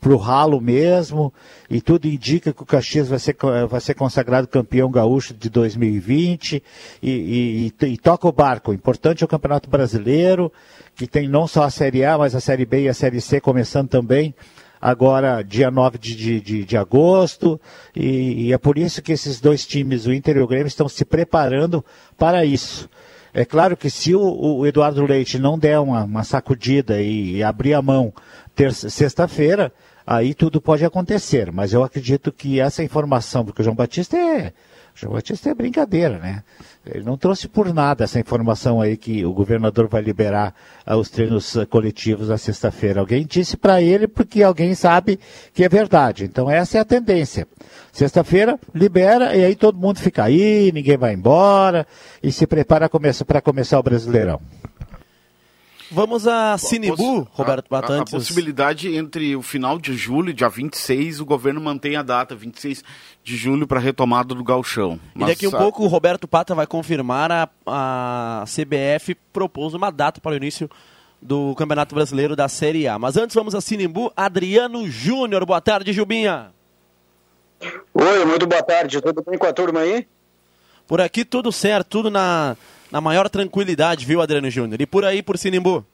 pro, 0.00 0.10
pro 0.10 0.16
ralo 0.16 0.60
mesmo 0.60 1.32
e 1.68 1.80
tudo 1.80 2.06
indica 2.06 2.52
que 2.52 2.62
o 2.62 2.66
Caxias 2.66 3.08
vai 3.08 3.18
ser, 3.18 3.36
vai 3.68 3.80
ser 3.80 3.94
consagrado 3.94 4.48
campeão 4.48 4.90
gaúcho 4.90 5.34
de 5.34 5.48
2020 5.50 6.62
e, 7.02 7.10
e, 7.10 7.72
e, 7.82 7.86
e 7.86 7.96
toca 7.98 8.26
o 8.26 8.32
barco. 8.32 8.70
O 8.70 8.74
importante 8.74 9.22
é 9.22 9.26
o 9.26 9.28
Campeonato 9.28 9.68
Brasileiro, 9.68 10.52
que 10.96 11.06
tem 11.06 11.28
não 11.28 11.46
só 11.46 11.64
a 11.64 11.70
Série 11.70 12.04
A, 12.04 12.18
mas 12.18 12.34
a 12.34 12.40
Série 12.40 12.64
B 12.64 12.82
e 12.82 12.88
a 12.88 12.94
Série 12.94 13.20
C 13.20 13.40
começando 13.40 13.88
também 13.88 14.34
agora 14.80 15.42
dia 15.42 15.70
9 15.70 15.98
de, 15.98 16.40
de, 16.40 16.64
de 16.64 16.76
agosto, 16.76 17.60
e, 17.94 18.46
e, 18.46 18.52
é 18.52 18.56
por 18.56 18.78
isso 18.78 19.02
que 19.02 19.12
esses 19.12 19.38
dois 19.38 19.66
times, 19.66 20.06
o 20.06 20.12
Inter 20.12 20.38
e 20.38 20.40
o 20.40 20.46
Grêmio, 20.46 20.68
estão 20.68 20.88
se 20.88 21.04
preparando 21.04 21.84
para 22.16 22.46
isso. 22.46 22.88
É 23.32 23.44
claro 23.44 23.76
que 23.76 23.90
se 23.90 24.14
o, 24.14 24.20
o 24.22 24.66
Eduardo 24.66 25.04
Leite 25.04 25.38
não 25.38 25.58
der 25.58 25.78
uma, 25.78 26.04
uma 26.04 26.24
sacudida 26.24 27.00
e, 27.00 27.36
e, 27.36 27.42
abrir 27.42 27.74
a 27.74 27.82
mão 27.82 28.12
sexta-feira, 28.72 29.72
aí 30.10 30.34
tudo 30.34 30.60
pode 30.60 30.84
acontecer. 30.84 31.52
Mas 31.52 31.72
eu 31.72 31.84
acredito 31.84 32.32
que 32.32 32.58
essa 32.58 32.82
informação, 32.82 33.44
porque 33.44 33.62
o 33.62 33.64
João 33.64 33.76
Batista 33.76 34.16
é 34.16 34.52
João 34.92 35.14
Batista 35.14 35.48
é 35.48 35.54
brincadeira, 35.54 36.18
né? 36.18 36.42
Ele 36.84 37.04
não 37.04 37.16
trouxe 37.16 37.46
por 37.46 37.72
nada 37.72 38.04
essa 38.04 38.18
informação 38.18 38.80
aí 38.80 38.96
que 38.96 39.24
o 39.24 39.32
governador 39.32 39.86
vai 39.86 40.02
liberar 40.02 40.54
uh, 40.86 40.96
os 40.96 41.08
treinos 41.08 41.54
uh, 41.54 41.66
coletivos 41.66 42.28
na 42.28 42.36
sexta-feira. 42.36 43.00
Alguém 43.00 43.24
disse 43.24 43.56
para 43.56 43.80
ele 43.80 44.08
porque 44.08 44.42
alguém 44.42 44.74
sabe 44.74 45.18
que 45.54 45.62
é 45.62 45.68
verdade. 45.68 46.24
Então 46.24 46.50
essa 46.50 46.78
é 46.78 46.80
a 46.80 46.84
tendência. 46.84 47.46
Sexta-feira 47.92 48.58
libera 48.74 49.34
e 49.36 49.44
aí 49.44 49.54
todo 49.54 49.78
mundo 49.78 49.98
fica 50.00 50.24
aí, 50.24 50.72
ninguém 50.72 50.96
vai 50.96 51.14
embora 51.14 51.86
e 52.22 52.32
se 52.32 52.46
prepara 52.46 52.90
para 53.26 53.40
começar 53.40 53.78
o 53.78 53.82
Brasileirão. 53.82 54.40
Vamos 55.90 56.26
a 56.26 56.56
Sinibu, 56.56 57.28
Roberto 57.32 57.68
Batantes. 57.68 58.14
A, 58.14 58.16
a, 58.16 58.20
possibilidade 58.20 58.94
entre 58.94 59.34
o 59.34 59.42
final 59.42 59.78
de 59.78 59.96
julho, 59.96 60.32
dia 60.32 60.48
26, 60.48 61.20
o 61.20 61.24
governo 61.24 61.60
mantém 61.60 61.96
a 61.96 62.02
data, 62.02 62.34
26 62.36 62.84
de 63.24 63.36
julho, 63.36 63.66
para 63.66 63.80
retomada 63.80 64.34
do 64.34 64.44
galchão. 64.44 65.00
Mas, 65.12 65.30
e 65.30 65.32
daqui 65.32 65.46
a 65.46 65.48
um 65.48 65.52
pouco 65.52 65.82
o 65.82 65.88
Roberto 65.88 66.28
Pata 66.28 66.54
vai 66.54 66.66
confirmar, 66.66 67.32
a, 67.32 67.48
a 67.66 68.44
CBF 68.46 69.16
propôs 69.32 69.74
uma 69.74 69.90
data 69.90 70.20
para 70.20 70.32
o 70.32 70.36
início 70.36 70.70
do 71.20 71.54
Campeonato 71.56 71.94
Brasileiro 71.94 72.36
da 72.36 72.48
Série 72.48 72.86
A. 72.86 72.98
Mas 72.98 73.16
antes 73.16 73.34
vamos 73.34 73.54
a 73.54 73.60
Sinimbu, 73.60 74.12
Adriano 74.16 74.88
Júnior. 74.88 75.44
Boa 75.44 75.60
tarde, 75.60 75.92
Gilbinha. 75.92 76.52
Oi, 77.92 78.24
muito 78.24 78.46
boa 78.46 78.62
tarde. 78.62 79.00
Tudo 79.00 79.22
bem 79.22 79.36
com 79.36 79.46
a 79.46 79.52
turma 79.52 79.80
aí? 79.80 80.06
Por 80.86 81.00
aqui 81.00 81.24
tudo 81.24 81.52
certo, 81.52 81.88
tudo 81.88 82.10
na 82.10 82.56
na 82.90 83.00
maior 83.00 83.28
tranquilidade, 83.28 84.04
viu, 84.06 84.20
Adriano 84.20 84.50
Júnior? 84.50 84.80
E 84.80 84.86
por 84.86 85.04
aí, 85.04 85.22
por 85.22 85.38
Sinimbu? 85.38 85.84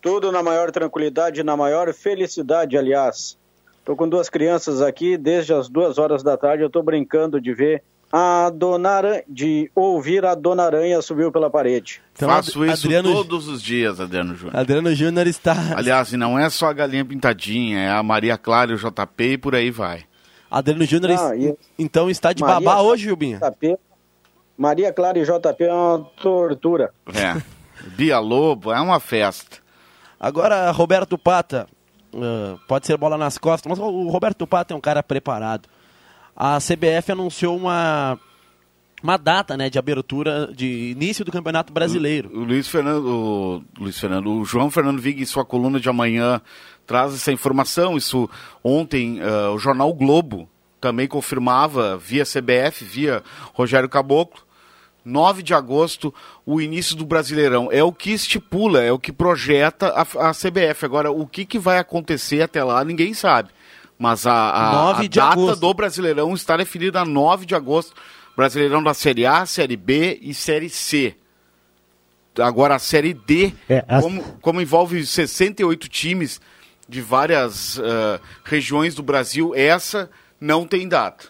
Tudo 0.00 0.30
na 0.30 0.42
maior 0.42 0.70
tranquilidade, 0.70 1.42
na 1.42 1.56
maior 1.56 1.92
felicidade, 1.94 2.76
aliás. 2.76 3.36
Estou 3.78 3.96
com 3.96 4.08
duas 4.08 4.28
crianças 4.28 4.80
aqui, 4.82 5.16
desde 5.16 5.52
as 5.52 5.68
duas 5.68 5.98
horas 5.98 6.22
da 6.22 6.36
tarde 6.36 6.62
eu 6.62 6.66
estou 6.68 6.82
brincando 6.82 7.40
de 7.40 7.52
ver 7.54 7.82
a 8.12 8.48
Dona 8.50 8.90
Aranha, 8.90 9.24
de 9.28 9.70
ouvir 9.74 10.24
a 10.24 10.34
Dona 10.34 10.64
Aranha 10.64 11.02
subiu 11.02 11.32
pela 11.32 11.50
parede. 11.50 12.00
Então, 12.14 12.28
Faço 12.28 12.62
Ad- 12.62 12.72
isso 12.72 12.86
Adriano- 12.86 13.12
todos 13.12 13.48
os 13.48 13.60
dias, 13.62 13.98
Adriano 14.00 14.34
Júnior. 14.36 14.56
Adriano 14.56 14.94
Júnior 14.94 15.26
está. 15.26 15.54
Aliás, 15.76 16.12
e 16.12 16.16
não 16.16 16.38
é 16.38 16.48
só 16.48 16.66
a 16.68 16.72
galinha 16.72 17.04
pintadinha, 17.04 17.78
é 17.80 17.90
a 17.90 18.02
Maria 18.02 18.38
Clara 18.38 18.70
e 18.72 18.74
o 18.74 18.78
JP 18.78 19.24
e 19.32 19.38
por 19.38 19.54
aí 19.54 19.70
vai. 19.70 20.04
Adriano 20.50 20.84
Júnior 20.84 21.18
Ah, 21.18 21.36
e- 21.36 21.56
então 21.78 22.08
está 22.08 22.32
de 22.32 22.42
Maria- 22.42 22.60
babá 22.64 22.80
hoje, 22.82 23.04
Gilbinha. 23.04 23.38
JP, 23.38 23.76
Maria 24.56 24.92
Clara 24.92 25.18
e 25.18 25.24
JP 25.24 25.64
é 25.64 25.72
uma 25.72 25.98
tortura. 26.20 26.92
É. 27.08 27.40
Bia 27.96 28.18
Lobo, 28.18 28.72
é 28.72 28.80
uma 28.80 29.00
festa. 29.00 29.58
Agora, 30.18 30.70
Roberto 30.70 31.18
Pata, 31.18 31.66
ah, 32.14 32.56
pode 32.68 32.86
ser 32.86 32.96
bola 32.96 33.18
nas 33.18 33.38
costas, 33.38 33.68
mas 33.68 33.78
o 33.78 34.08
Roberto 34.08 34.46
Pata 34.46 34.74
é 34.74 34.76
um 34.76 34.80
cara 34.80 35.02
preparado. 35.02 35.68
A 36.36 36.58
CBF 36.58 37.12
anunciou 37.12 37.56
uma, 37.56 38.18
uma 39.02 39.16
data 39.16 39.56
né, 39.56 39.68
de 39.68 39.78
abertura, 39.78 40.50
de 40.52 40.90
início 40.90 41.24
do 41.24 41.32
Campeonato 41.32 41.72
Brasileiro. 41.72 42.30
O 42.32 42.44
Luiz 42.44 42.68
Fernando, 42.68 43.06
o 43.06 43.64
Luiz 43.78 43.98
Fernando, 43.98 44.32
o 44.32 44.44
João 44.44 44.70
Fernando 44.70 45.00
Vig 45.00 45.20
em 45.20 45.26
sua 45.26 45.44
coluna 45.44 45.78
de 45.78 45.88
amanhã 45.88 46.40
traz 46.86 47.14
essa 47.14 47.32
informação. 47.32 47.96
Isso 47.96 48.28
ontem 48.62 49.20
ah, 49.20 49.50
o 49.50 49.58
jornal 49.58 49.90
o 49.90 49.94
Globo 49.94 50.48
também 50.80 51.08
confirmava 51.08 51.96
via 51.96 52.24
CBF, 52.24 52.84
via 52.84 53.22
Rogério 53.54 53.88
Caboclo. 53.88 54.43
9 55.04 55.42
de 55.42 55.52
agosto, 55.52 56.12
o 56.46 56.60
início 56.60 56.96
do 56.96 57.04
Brasileirão. 57.04 57.68
É 57.70 57.82
o 57.84 57.92
que 57.92 58.10
estipula, 58.12 58.82
é 58.82 58.90
o 58.90 58.98
que 58.98 59.12
projeta 59.12 59.88
a, 59.88 60.28
a 60.28 60.32
CBF. 60.32 60.84
Agora, 60.84 61.10
o 61.10 61.26
que, 61.26 61.44
que 61.44 61.58
vai 61.58 61.78
acontecer 61.78 62.40
até 62.42 62.62
lá, 62.64 62.82
ninguém 62.84 63.12
sabe. 63.14 63.50
Mas 63.98 64.26
a, 64.26 64.50
a, 64.50 64.72
9 64.72 65.04
a 65.04 65.08
data 65.08 65.32
agosto. 65.32 65.60
do 65.60 65.74
Brasileirão 65.74 66.32
está 66.34 66.56
definida 66.56 67.00
a 67.00 67.04
9 67.04 67.46
de 67.46 67.54
agosto. 67.54 67.94
Brasileirão 68.36 68.82
da 68.82 68.92
Série 68.94 69.24
A, 69.26 69.46
Série 69.46 69.76
B 69.76 70.18
e 70.22 70.32
Série 70.34 70.68
C. 70.68 71.14
Agora 72.38 72.74
a 72.74 72.78
Série 72.80 73.14
D, 73.14 73.52
É, 73.68 73.84
as- 73.86 74.02
como, 74.02 74.22
como 74.40 74.60
envolve 74.60 75.06
68 75.06 75.88
times 75.88 76.40
de 76.88 77.00
várias 77.00 77.78
ah, 77.78 78.20
regiões 78.44 78.94
do 78.94 79.02
Brasil, 79.02 79.52
essa 79.54 80.10
não 80.40 80.66
tem 80.66 80.88
data. 80.88 81.26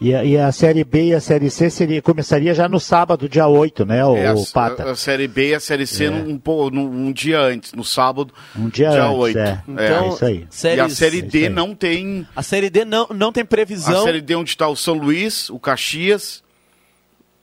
E 0.00 0.14
a, 0.14 0.24
e 0.24 0.38
a 0.38 0.50
Série 0.50 0.82
B 0.82 1.08
e 1.08 1.14
a 1.14 1.20
Série 1.20 1.50
C 1.50 1.68
seria, 1.68 2.00
começaria 2.00 2.54
já 2.54 2.66
no 2.68 2.80
sábado, 2.80 3.28
dia 3.28 3.46
8, 3.46 3.84
né, 3.84 4.02
o, 4.04 4.16
É, 4.16 4.32
o 4.32 4.40
a, 4.40 4.44
Pata? 4.52 4.90
a 4.90 4.96
Série 4.96 5.28
B 5.28 5.50
e 5.50 5.54
a 5.54 5.60
Série 5.60 5.86
C 5.86 6.04
É. 6.06 6.10
num, 6.10 6.40
um, 6.46 6.70
num- 6.70 7.06
um 7.08 7.12
dia 7.12 7.38
antes, 7.40 7.72
no 7.74 7.84
sábado, 7.84 8.32
Um 8.58 8.68
dia 8.70 8.88
dia 8.90 9.04
antes, 9.04 9.18
8. 9.18 9.38
é. 9.38 9.62
Então, 9.68 10.04
É 10.04 10.08
isso 10.08 10.24
aí. 10.24 10.46
E 10.76 10.80
a 10.80 10.88
Série 10.88 11.18
isso 11.18 11.26
D 11.26 11.48
não 11.50 11.74
tem. 11.74 12.26
A 12.34 12.42
Série 12.42 12.70
D 12.70 12.84
não, 12.86 13.08
não 13.14 13.30
tem 13.30 13.42
A 13.42 13.46
previsão. 13.46 14.02
Série 14.04 14.22
D 14.22 14.34
onde 14.36 14.48
está 14.50 14.66
o 14.68 14.74
São 14.76 14.94
Luís, 14.94 15.50
o 15.50 15.58
Caxias, 15.58 16.42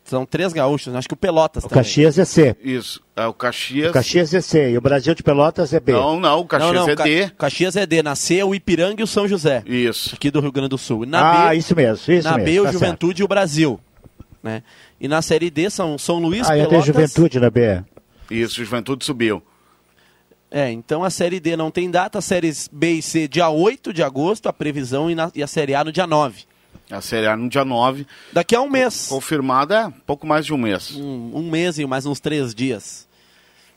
São 0.07 0.25
três 0.25 0.53
gaúchos, 0.53 0.91
né? 0.93 0.99
acho 0.99 1.07
que 1.07 1.13
o 1.13 1.17
Pelotas 1.17 1.65
O 1.65 1.67
também. 1.67 1.83
Caxias 1.83 2.17
é 2.17 2.23
C. 2.25 2.55
isso, 2.63 3.01
é 3.15 3.25
o 3.27 3.33
Caxias. 3.33 3.89
O 3.89 3.93
Caxias 3.93 4.33
é 4.33 4.39
C. 4.39 4.71
E 4.71 4.77
o 4.77 4.81
Brasil 4.81 5.13
de 5.13 5.21
Pelotas 5.21 5.73
é 5.73 5.79
B. 5.81 5.91
Não, 5.91 6.19
não, 6.19 6.39
o 6.39 6.45
Caxias 6.45 6.73
não, 6.73 6.85
não, 6.85 6.89
é 6.89 6.95
Ca- 6.95 7.03
D. 7.03 7.29
Caxias 7.37 7.75
é 7.75 7.85
D. 7.85 8.01
Na 8.01 8.15
C 8.15 8.37
é 8.37 8.45
o 8.45 8.55
Ipiranga 8.55 9.01
e 9.01 9.03
o 9.03 9.07
São 9.07 9.27
José, 9.27 9.63
Isso. 9.65 10.15
aqui 10.15 10.31
do 10.31 10.39
Rio 10.39 10.51
Grande 10.51 10.69
do 10.69 10.77
Sul. 10.77 11.05
Na 11.05 11.47
ah, 11.47 11.49
B, 11.49 11.55
isso 11.57 11.75
mesmo, 11.75 12.13
isso 12.13 12.27
na 12.29 12.37
mesmo. 12.37 12.45
B 12.51 12.59
o 12.61 12.63
tá 12.63 12.71
Juventude 12.71 13.21
e 13.21 13.25
o 13.25 13.27
Brasil. 13.27 13.79
Né? 14.41 14.63
E 14.99 15.07
na 15.09 15.21
Série 15.21 15.49
D 15.49 15.69
são 15.69 15.97
São 15.97 16.19
Luís, 16.19 16.47
certo. 16.47 16.51
Ah, 16.51 16.53
ainda 16.53 16.69
Pelotas... 16.69 16.85
tem 16.85 16.93
Juventude 16.93 17.39
na 17.39 17.49
B. 17.49 17.83
Isso, 18.31 18.55
Juventude 18.63 19.03
subiu. 19.03 19.43
É, 20.49 20.71
então 20.71 21.03
a 21.03 21.09
Série 21.09 21.41
D 21.41 21.57
não 21.57 21.69
tem 21.69 21.91
data, 21.91 22.19
a 22.19 22.21
Séries 22.21 22.69
B 22.71 22.93
e 22.93 23.01
C 23.01 23.27
dia 23.27 23.49
8 23.49 23.91
de 23.91 24.01
agosto, 24.01 24.47
a 24.47 24.53
previsão, 24.53 25.11
e, 25.11 25.15
na- 25.15 25.29
e 25.35 25.43
a 25.43 25.47
Série 25.47 25.75
A 25.75 25.83
no 25.83 25.91
dia 25.91 26.07
9. 26.07 26.43
A 26.89 27.01
Série 27.01 27.27
A 27.27 27.35
no 27.35 27.49
dia 27.49 27.65
9. 27.65 28.07
Daqui 28.31 28.55
a 28.55 28.61
um 28.61 28.69
mês. 28.69 29.07
Confirmada 29.07 29.87
é 29.87 29.93
pouco 30.05 30.25
mais 30.25 30.45
de 30.45 30.53
um 30.53 30.57
mês. 30.57 30.95
Um, 30.95 31.31
um 31.35 31.49
mês 31.49 31.77
e 31.77 31.85
mais 31.85 32.05
uns 32.05 32.19
três 32.19 32.55
dias. 32.55 33.07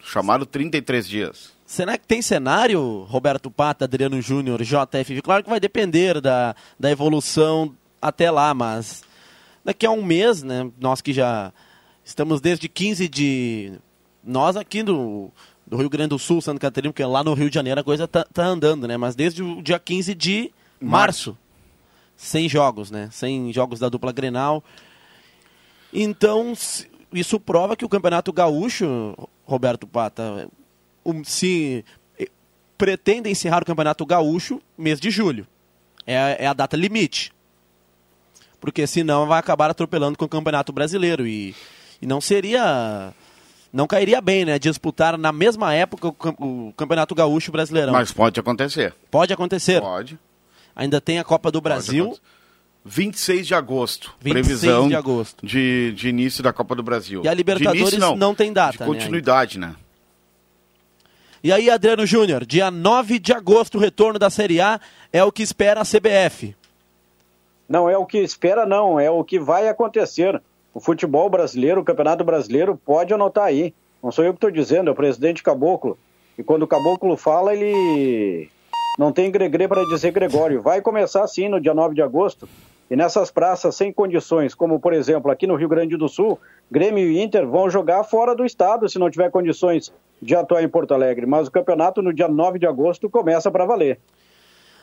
Chamaram 0.03 0.44
33 0.44 1.09
dias. 1.09 1.53
Será 1.66 1.96
que 1.99 2.07
tem 2.07 2.23
cenário, 2.23 3.05
Roberto 3.09 3.51
Pata, 3.51 3.85
Adriano 3.85 4.20
Júnior, 4.20 4.62
JFV? 4.62 5.23
Claro 5.23 5.44
que 5.44 5.51
vai 5.51 5.61
depender 5.61 6.20
da, 6.20 6.55
da 6.79 6.90
evolução 6.90 7.75
até 8.01 8.31
lá, 8.31 8.53
mas 8.55 9.05
daqui 9.64 9.87
a 9.87 9.90
um 9.90 10.03
mês, 10.03 10.42
né? 10.42 10.70
Nós 10.81 11.01
que 11.01 11.12
já 11.12 11.53
estamos 12.05 12.40
desde 12.40 12.68
15 12.68 13.09
de. 13.09 13.73
Nós 14.25 14.57
aqui 14.57 14.83
do, 14.83 15.31
do 15.66 15.77
Rio 15.77 15.88
Grande 15.88 16.11
do 16.11 16.18
Sul, 16.18 16.40
Santa 16.40 16.59
Catarina, 16.59 16.92
porque 16.92 17.05
lá 17.05 17.23
no 17.23 17.35
Rio 17.35 17.49
de 17.49 17.55
Janeiro 17.55 17.81
a 17.81 17.85
coisa 17.85 18.09
tá, 18.09 18.25
tá 18.25 18.44
andando, 18.44 18.88
né? 18.88 18.96
Mas 18.96 19.14
desde 19.14 19.42
o 19.42 19.62
dia 19.62 19.79
15 19.79 20.14
de 20.14 20.51
março. 20.81 21.37
Sem 22.23 22.49
jogos, 22.51 22.91
né? 22.91 23.09
Sem 23.11 23.51
jogos 23.51 23.79
da 23.81 23.89
dupla 23.89 24.13
Grenal. 24.13 24.63
Então, 25.93 26.53
isso 27.13 27.41
prova 27.41 27.75
que 27.75 27.85
o 27.85 27.89
Campeonato 27.89 28.31
Gaúcho, 28.33 29.17
Roberto 29.45 29.87
Pata, 29.87 30.49
se 31.25 31.83
eh, 32.19 32.29
pretende 32.77 33.31
encerrar 33.31 33.63
o 33.63 33.67
Campeonato 33.67 34.05
Gaúcho 34.05 34.61
mês 34.77 35.01
de 35.01 35.11
julho. 35.11 35.47
É, 36.07 36.17
a- 36.19 36.29
é 36.41 36.47
a 36.47 36.53
data 36.53 36.77
limite. 36.77 37.33
Porque 38.61 38.87
senão 38.87 39.27
vai 39.27 39.39
acabar 39.39 39.71
atropelando 39.71 40.19
com 40.19 40.27
o 40.27 40.29
Campeonato 40.29 40.73
Brasileiro. 40.73 41.27
E, 41.27 41.55
e 42.03 42.07
não 42.07 42.21
seria. 42.21 43.15
Não 43.73 43.87
cairia 43.87 44.21
bem, 44.21 44.45
né? 44.45 44.59
Disputar 44.59 45.17
na 45.17 45.33
mesma 45.33 45.73
época 45.73 46.09
o, 46.09 46.13
cam- 46.13 46.35
o 46.39 46.73
Campeonato 46.77 47.15
Gaúcho 47.15 47.51
Brasileirão. 47.51 47.93
Mas 47.95 48.13
pode 48.13 48.39
acontecer. 48.39 48.95
Pode 49.11 49.33
acontecer. 49.33 49.81
Pode. 49.81 50.19
Ainda 50.75 51.01
tem 51.01 51.19
a 51.19 51.25
Copa 51.25 51.51
do 51.51 51.61
Brasil. 51.61 52.05
acontecer. 52.05 52.23
26 52.85 53.47
de 53.47 53.55
agosto. 53.55 54.15
26 54.21 54.33
previsão 54.33 54.89
de 54.89 54.97
agosto. 54.97 55.47
De, 55.47 55.93
de 55.93 56.09
início 56.09 56.43
da 56.43 56.53
Copa 56.53 56.75
do 56.75 56.83
Brasil. 56.83 57.23
E 57.25 57.29
a 57.29 57.35
Libertadores 57.35 57.93
início, 57.93 58.17
não 58.17 58.35
tem 58.35 58.53
data, 58.53 58.73
De 58.73 58.81
né, 58.81 58.87
continuidade, 58.87 59.59
né? 59.59 59.75
E 61.43 61.53
aí, 61.53 61.71
Adriano 61.71 62.05
Júnior, 62.05 62.45
dia 62.45 62.71
9 62.71 63.19
de 63.19 63.33
agosto, 63.33 63.79
o 63.79 63.81
retorno 63.81 64.19
da 64.19 64.29
Série 64.29 64.61
A 64.61 64.79
é 65.13 65.25
o 65.25 65.33
que 65.33 65.43
espera 65.43 65.81
a 65.81 65.85
CBF. 65.85 66.55
Não 67.69 67.89
é 67.89 67.97
o 67.97 68.05
que 68.05 68.19
espera, 68.19 68.67
não, 68.67 69.01
é 69.01 69.11
o 69.11 69.25
que 69.25 69.39
vai 69.39 69.69
acontecer. 69.69 70.41
O 70.75 70.81
futebol 70.81 71.31
brasileiro, 71.31 71.81
o 71.81 71.85
campeonato 71.85 72.25
brasileiro, 72.25 72.77
pode 72.77 73.15
anotar 73.15 73.45
aí. 73.45 73.75
Não 74.03 74.13
sou 74.13 74.25
eu 74.25 74.33
que 74.33 74.39
estou 74.39 74.51
dizendo, 74.51 74.89
é 74.89 74.93
o 74.93 74.97
presidente 74.97 75.43
Caboclo. 75.43 75.99
E 76.37 76.43
quando 76.43 76.63
o 76.63 76.67
Caboclo 76.67 77.17
fala, 77.17 77.55
ele 77.55 78.51
não 79.01 79.13
tem 79.13 79.31
gregre 79.31 79.67
para 79.67 79.83
dizer 79.87 80.13
Gregório. 80.13 80.61
Vai 80.61 80.83
começar 80.83 81.27
sim 81.27 81.49
no 81.49 81.59
dia 81.59 81.73
9 81.73 81.95
de 81.95 82.03
agosto. 82.03 82.47
E 82.91 82.95
nessas 82.95 83.31
praças 83.31 83.75
sem 83.75 83.91
condições, 83.91 84.55
como 84.55 84.79
por 84.79 84.93
exemplo 84.93 85.31
aqui 85.31 85.47
no 85.47 85.57
Rio 85.57 85.71
Grande 85.71 85.97
do 85.97 86.07
Sul, 86.07 86.39
Grêmio 86.71 87.09
e 87.09 87.19
Inter 87.19 87.49
vão 87.49 87.71
jogar 87.71 88.05
fora 88.05 88.37
do 88.37 88.45
estado 88.45 88.87
se 88.91 88.99
não 88.99 89.11
tiver 89.11 89.31
condições 89.31 89.91
de 90.21 90.35
atuar 90.35 90.63
em 90.63 90.69
Porto 90.69 90.93
Alegre. 90.93 91.25
Mas 91.25 91.49
o 91.49 91.51
campeonato 91.51 92.03
no 92.03 92.13
dia 92.13 92.29
9 92.29 92.59
de 92.59 92.67
agosto 92.67 93.09
começa 93.09 93.51
para 93.51 93.65
valer. 93.65 93.99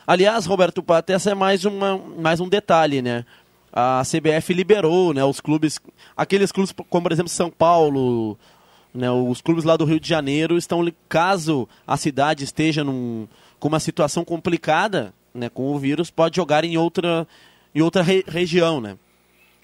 Aliás, 0.04 0.46
Roberto 0.46 0.82
Pata, 0.82 1.12
essa 1.12 1.30
é 1.30 1.34
mais, 1.36 1.64
uma, 1.64 1.96
mais 1.96 2.40
um 2.40 2.48
detalhe, 2.48 3.00
né? 3.00 3.24
A 3.72 4.02
CBF 4.02 4.52
liberou, 4.52 5.14
né, 5.14 5.24
os 5.24 5.40
clubes, 5.40 5.78
aqueles 6.16 6.50
clubes 6.50 6.74
como, 6.90 7.04
por 7.04 7.12
exemplo, 7.12 7.28
São 7.28 7.50
Paulo, 7.50 8.36
né, 8.92 9.08
os 9.10 9.40
clubes 9.40 9.62
lá 9.62 9.76
do 9.76 9.84
Rio 9.84 10.00
de 10.00 10.08
Janeiro 10.08 10.56
estão, 10.58 10.84
caso 11.08 11.68
a 11.86 11.96
cidade 11.96 12.42
esteja 12.42 12.82
num, 12.82 13.28
com 13.58 13.68
uma 13.68 13.80
situação 13.80 14.24
complicada, 14.24 15.12
né, 15.34 15.48
com 15.48 15.72
o 15.74 15.78
vírus, 15.78 16.10
pode 16.10 16.36
jogar 16.36 16.64
em 16.64 16.76
outra, 16.76 17.26
em 17.74 17.80
outra 17.82 18.02
re- 18.02 18.24
região, 18.26 18.80
né? 18.80 18.96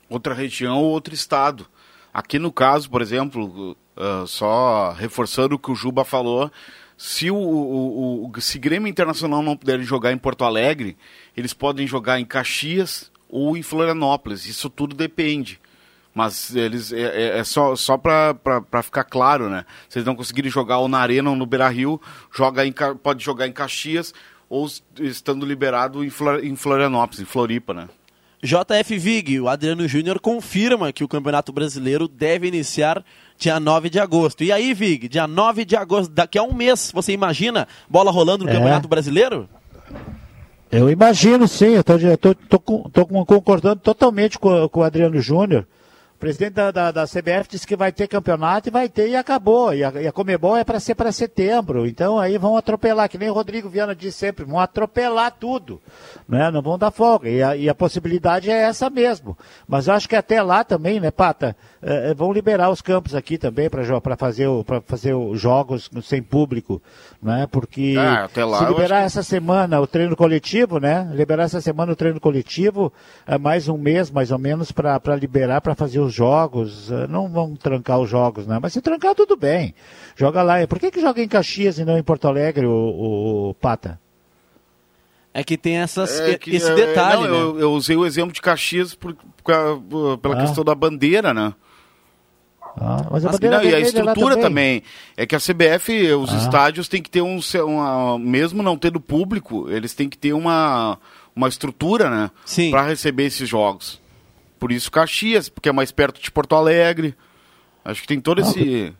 outra 0.08 0.34
região 0.34 0.78
ou 0.78 0.90
outro 0.90 1.14
estado. 1.14 1.66
Aqui 2.12 2.38
no 2.38 2.52
caso, 2.52 2.88
por 2.90 3.02
exemplo, 3.02 3.76
ah, 3.96 4.24
só 4.26 4.92
reforçando 4.92 5.54
o 5.54 5.58
que 5.58 5.70
o 5.70 5.74
Juba 5.74 6.04
falou, 6.04 6.50
se 6.96 7.30
o, 7.30 7.36
o, 7.36 8.30
o- 8.30 8.40
se 8.40 8.58
Grêmio 8.58 8.88
Internacional 8.88 9.42
não 9.42 9.56
puderem 9.56 9.84
jogar 9.84 10.12
em 10.12 10.18
Porto 10.18 10.44
Alegre, 10.44 10.96
eles 11.36 11.52
podem 11.52 11.86
jogar 11.86 12.20
em 12.20 12.24
Caxias 12.24 13.10
ou 13.28 13.56
em 13.56 13.62
Florianópolis. 13.62 14.46
Isso 14.46 14.70
tudo 14.70 14.94
depende. 14.94 15.58
Mas 16.14 16.54
eles 16.54 16.92
é, 16.92 17.00
é- 17.00 17.38
é 17.38 17.44
só, 17.44 17.74
só 17.74 17.98
para 17.98 18.36
ficar 18.82 19.02
claro, 19.04 19.48
né? 19.50 19.64
Se 19.88 19.98
eles 19.98 20.06
não 20.06 20.14
conseguirem 20.14 20.50
jogar 20.50 20.78
ou 20.78 20.86
na 20.88 20.98
Arena 20.98 21.30
ou 21.30 21.34
no 21.36 21.44
Beira 21.44 21.68
Rio, 21.68 22.00
joga 22.32 22.64
em, 22.64 22.72
pode 23.02 23.24
jogar 23.24 23.48
em 23.48 23.52
Caxias 23.52 24.14
ou 24.48 24.68
estando 25.00 25.44
liberado 25.44 26.04
em, 26.04 26.10
Flor- 26.10 26.44
em 26.44 26.54
Florianópolis, 26.54 27.20
em 27.20 27.24
Floripa, 27.24 27.74
né? 27.74 27.88
JF 28.42 28.98
Vig, 28.98 29.40
o 29.40 29.48
Adriano 29.48 29.88
Júnior 29.88 30.20
confirma 30.20 30.92
que 30.92 31.02
o 31.02 31.08
Campeonato 31.08 31.50
Brasileiro 31.50 32.06
deve 32.06 32.46
iniciar 32.46 33.02
dia 33.38 33.58
9 33.58 33.88
de 33.88 33.98
agosto. 33.98 34.44
E 34.44 34.52
aí, 34.52 34.74
Vig, 34.74 35.08
dia 35.08 35.26
9 35.26 35.64
de 35.64 35.74
agosto, 35.74 36.12
daqui 36.12 36.38
a 36.38 36.42
um 36.42 36.52
mês, 36.54 36.92
você 36.94 37.12
imagina 37.12 37.66
bola 37.88 38.10
rolando 38.12 38.44
no 38.44 38.50
É. 38.50 38.52
Campeonato 38.52 38.86
Brasileiro? 38.86 39.48
Eu 40.70 40.90
imagino 40.90 41.46
sim, 41.48 41.68
eu 41.70 41.82
tô, 41.84 41.94
eu 41.96 42.18
tô, 42.18 42.34
tô 42.34 42.58
com- 42.60 42.90
tô 42.90 43.06
concordando 43.06 43.76
totalmente 43.80 44.38
com, 44.38 44.68
com 44.68 44.80
o 44.80 44.84
Adriano 44.84 45.20
Júnior. 45.20 45.66
Presidente 46.24 46.54
da, 46.54 46.70
da, 46.70 46.90
da, 46.90 47.04
CBF 47.04 47.50
disse 47.50 47.66
que 47.66 47.76
vai 47.76 47.92
ter 47.92 48.08
campeonato 48.08 48.70
e 48.70 48.72
vai 48.72 48.88
ter 48.88 49.10
e 49.10 49.14
acabou. 49.14 49.74
E 49.74 49.84
a, 49.84 49.92
e 50.00 50.06
a 50.06 50.12
Comebol 50.12 50.56
é 50.56 50.64
para 50.64 50.80
ser 50.80 50.94
para 50.94 51.12
setembro. 51.12 51.86
Então 51.86 52.18
aí 52.18 52.38
vão 52.38 52.56
atropelar, 52.56 53.10
que 53.10 53.18
nem 53.18 53.28
o 53.28 53.34
Rodrigo 53.34 53.68
Viana 53.68 53.94
diz 53.94 54.14
sempre, 54.14 54.42
vão 54.42 54.58
atropelar 54.58 55.36
tudo. 55.38 55.82
Né? 56.26 56.50
Não 56.50 56.62
vão 56.62 56.78
dar 56.78 56.90
folga. 56.90 57.28
E 57.28 57.42
a, 57.42 57.54
e 57.54 57.68
a 57.68 57.74
possibilidade 57.74 58.50
é 58.50 58.54
essa 58.54 58.88
mesmo. 58.88 59.36
Mas 59.68 59.86
eu 59.86 59.92
acho 59.92 60.08
que 60.08 60.16
até 60.16 60.42
lá 60.42 60.64
também, 60.64 60.98
né, 60.98 61.10
Pata? 61.10 61.54
É, 61.82 62.12
é 62.12 62.14
vão 62.14 62.32
liberar 62.32 62.70
os 62.70 62.80
campos 62.80 63.14
aqui 63.14 63.36
também 63.36 63.68
para 63.68 64.16
fazer, 64.16 64.46
o, 64.46 64.64
fazer 64.86 65.12
os 65.12 65.38
jogos 65.38 65.90
sem 66.02 66.22
público. 66.22 66.80
Né? 67.22 67.46
Porque 67.50 67.96
ah, 67.98 68.30
lá, 68.46 68.58
se 68.60 68.64
liberar 68.64 69.02
essa 69.02 69.20
que... 69.20 69.26
semana 69.26 69.78
o 69.78 69.86
treino 69.86 70.16
coletivo, 70.16 70.78
né? 70.78 71.06
Liberar 71.12 71.44
essa 71.44 71.60
semana 71.60 71.92
o 71.92 71.96
treino 71.96 72.18
coletivo, 72.18 72.90
é 73.26 73.36
mais 73.36 73.68
um 73.68 73.76
mês 73.76 74.10
mais 74.10 74.30
ou 74.30 74.38
menos 74.38 74.72
para 74.72 75.16
liberar 75.16 75.60
para 75.60 75.74
fazer 75.74 76.00
os 76.00 76.13
jogos. 76.14 76.90
É, 76.90 77.06
não 77.06 77.28
vão 77.28 77.54
trancar 77.54 77.98
os 77.98 78.08
jogos, 78.08 78.46
né? 78.46 78.58
Mas 78.60 78.72
se 78.72 78.80
trancar, 78.80 79.14
tudo 79.14 79.36
bem. 79.36 79.74
Joga 80.16 80.42
lá. 80.42 80.66
Por 80.66 80.78
que, 80.78 80.90
que 80.90 81.00
joga 81.00 81.22
em 81.22 81.28
Caxias 81.28 81.78
e 81.78 81.84
não 81.84 81.98
em 81.98 82.02
Porto 82.02 82.28
Alegre, 82.28 82.66
o, 82.66 82.70
o, 82.70 83.48
o 83.50 83.54
Pata? 83.54 84.00
É 85.32 85.42
que 85.42 85.58
tem 85.58 85.78
essas, 85.78 86.20
é 86.20 86.38
que, 86.38 86.54
esse 86.54 86.70
é, 86.70 86.74
detalhe. 86.74 87.26
Não, 87.26 87.30
né? 87.30 87.36
eu, 87.36 87.60
eu, 87.60 87.72
usei 87.72 87.96
o 87.96 88.06
exemplo 88.06 88.32
de 88.32 88.40
Caxias 88.40 88.94
por, 88.94 89.16
por, 89.42 90.18
pela 90.18 90.36
ah. 90.36 90.40
questão 90.40 90.62
da 90.62 90.76
bandeira, 90.76 91.34
né? 91.34 91.52
Ah, 92.76 93.06
mas 93.10 93.24
a 93.24 93.32
mas, 93.32 93.40
não, 93.40 93.62
e 93.62 93.74
a 93.74 93.80
estrutura 93.80 94.36
também. 94.36 94.80
também. 94.80 94.82
É 95.16 95.26
que 95.26 95.34
a 95.34 95.40
CBF, 95.40 96.12
os 96.12 96.32
ah. 96.32 96.36
estádios 96.36 96.88
têm 96.88 97.02
que 97.02 97.10
ter 97.10 97.20
um. 97.20 97.40
Uma, 97.66 98.18
mesmo 98.18 98.62
não 98.62 98.76
tendo 98.76 99.00
público, 99.00 99.68
eles 99.68 99.92
têm 99.92 100.08
que 100.08 100.16
ter 100.16 100.32
uma, 100.32 100.98
uma 101.34 101.48
estrutura, 101.48 102.08
né? 102.08 102.30
Para 102.70 102.82
receber 102.82 103.24
esses 103.24 103.48
jogos. 103.48 104.00
Por 104.64 104.72
isso 104.72 104.90
Caxias, 104.90 105.50
porque 105.50 105.68
é 105.68 105.72
mais 105.72 105.92
perto 105.92 106.18
de 106.22 106.30
Porto 106.30 106.54
Alegre. 106.56 107.14
Acho 107.84 108.00
que 108.00 108.08
tem 108.08 108.18
todo 108.18 108.40
esse. 108.40 108.94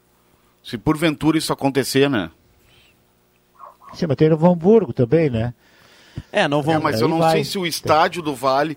Se 0.63 0.77
porventura 0.77 1.39
isso 1.39 1.55
acontecer, 1.55 2.11
né? 2.11 2.31
Sim, 3.95 4.05
mas 4.07 4.17
tem 4.19 4.29
no 4.29 4.47
Hamburgo 4.47 4.93
também, 4.93 5.31
né? 5.31 5.55
É, 6.31 6.47
não 6.47 6.63
vão. 6.63 6.75
É, 6.75 6.79
mas 6.79 7.01
eu 7.01 7.09
não 7.09 7.17
vai. 7.17 7.37
sei 7.37 7.45
se 7.45 7.59
o 7.59 7.65
estádio 7.65 8.21
do 8.21 8.35
Vale, 8.35 8.77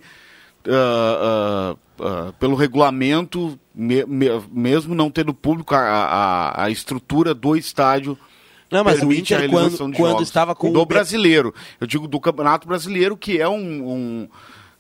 uh, 0.66 1.74
uh, 2.00 2.30
uh, 2.30 2.34
pelo 2.40 2.56
regulamento, 2.56 3.60
me, 3.76 4.06
me, 4.06 4.28
mesmo 4.50 4.96
não 4.96 5.12
tendo 5.12 5.34
público, 5.34 5.76
a, 5.76 5.80
a, 5.80 6.64
a 6.64 6.70
estrutura 6.70 7.34
do 7.34 7.58
estádio. 7.58 8.18
Não, 8.72 8.86
mas 8.86 9.04
o 9.04 9.12
Inter, 9.12 9.50
quando, 9.50 9.94
quando 9.94 10.24
estava 10.24 10.56
com. 10.56 10.72
Do 10.72 10.86
brasileiro. 10.86 11.54
Eu 11.82 11.86
digo 11.86 12.08
do 12.08 12.18
Campeonato 12.18 12.66
Brasileiro, 12.66 13.18
que 13.18 13.42
é 13.42 13.50
um, 13.50 13.92
um 13.92 14.30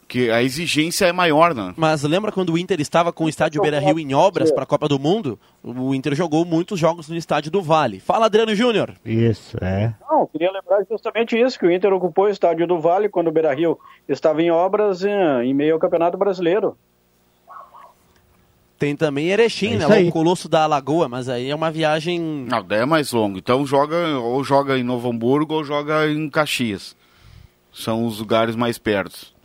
que 0.07 0.31
a 0.31 0.41
exigência 0.41 1.05
é 1.05 1.11
maior, 1.11 1.53
né? 1.53 1.73
Mas 1.75 2.03
lembra 2.03 2.31
quando 2.31 2.53
o 2.53 2.57
Inter 2.57 2.79
estava 2.79 3.11
com 3.11 3.25
o 3.25 3.29
estádio 3.29 3.61
Beira 3.61 3.79
Rio 3.79 3.99
em 3.99 4.13
obras 4.13 4.51
para 4.51 4.63
a 4.63 4.65
Copa 4.65 4.87
do 4.87 4.97
Mundo? 4.97 5.37
O 5.63 5.93
Inter 5.93 6.15
jogou 6.15 6.45
muitos 6.45 6.79
jogos 6.79 7.09
no 7.09 7.15
estádio 7.15 7.51
do 7.51 7.61
Vale. 7.61 7.99
Fala, 7.99 8.27
Adriano 8.27 8.55
Júnior. 8.55 8.93
Isso, 9.03 9.57
é. 9.61 9.93
Não, 10.09 10.25
queria 10.25 10.51
lembrar 10.51 10.83
justamente 10.89 11.37
isso, 11.37 11.59
que 11.59 11.65
o 11.65 11.71
Inter 11.71 11.91
ocupou 11.93 12.25
o 12.25 12.29
estádio 12.29 12.65
do 12.65 12.79
Vale 12.79 13.09
quando 13.09 13.27
o 13.27 13.31
Beira 13.31 13.53
Rio 13.53 13.77
estava 14.07 14.41
em 14.41 14.49
obras 14.49 15.03
em, 15.03 15.11
em 15.43 15.53
meio 15.53 15.73
ao 15.73 15.79
Campeonato 15.79 16.17
Brasileiro. 16.17 16.77
Tem 18.79 18.95
também 18.95 19.29
Erechim, 19.29 19.73
é 19.73 19.87
né? 19.87 20.07
O 20.07 20.11
Colosso 20.11 20.47
da 20.47 20.63
Alagoa, 20.63 21.09
mas 21.09 21.27
aí 21.27 21.49
é 21.49 21.55
uma 21.55 21.71
viagem. 21.71 22.19
Não, 22.19 22.63
daí 22.63 22.81
é 22.81 22.85
mais 22.85 23.11
longo. 23.11 23.39
Então 23.39 23.65
joga 23.65 24.19
ou 24.19 24.43
joga 24.43 24.77
em 24.77 24.83
Novo 24.83 25.09
Hamburgo 25.09 25.55
ou 25.55 25.63
joga 25.63 26.07
em 26.07 26.29
Caxias. 26.29 26.95
São 27.73 28.05
os 28.05 28.19
lugares 28.19 28.55
mais 28.55 28.77
perto. 28.77 29.35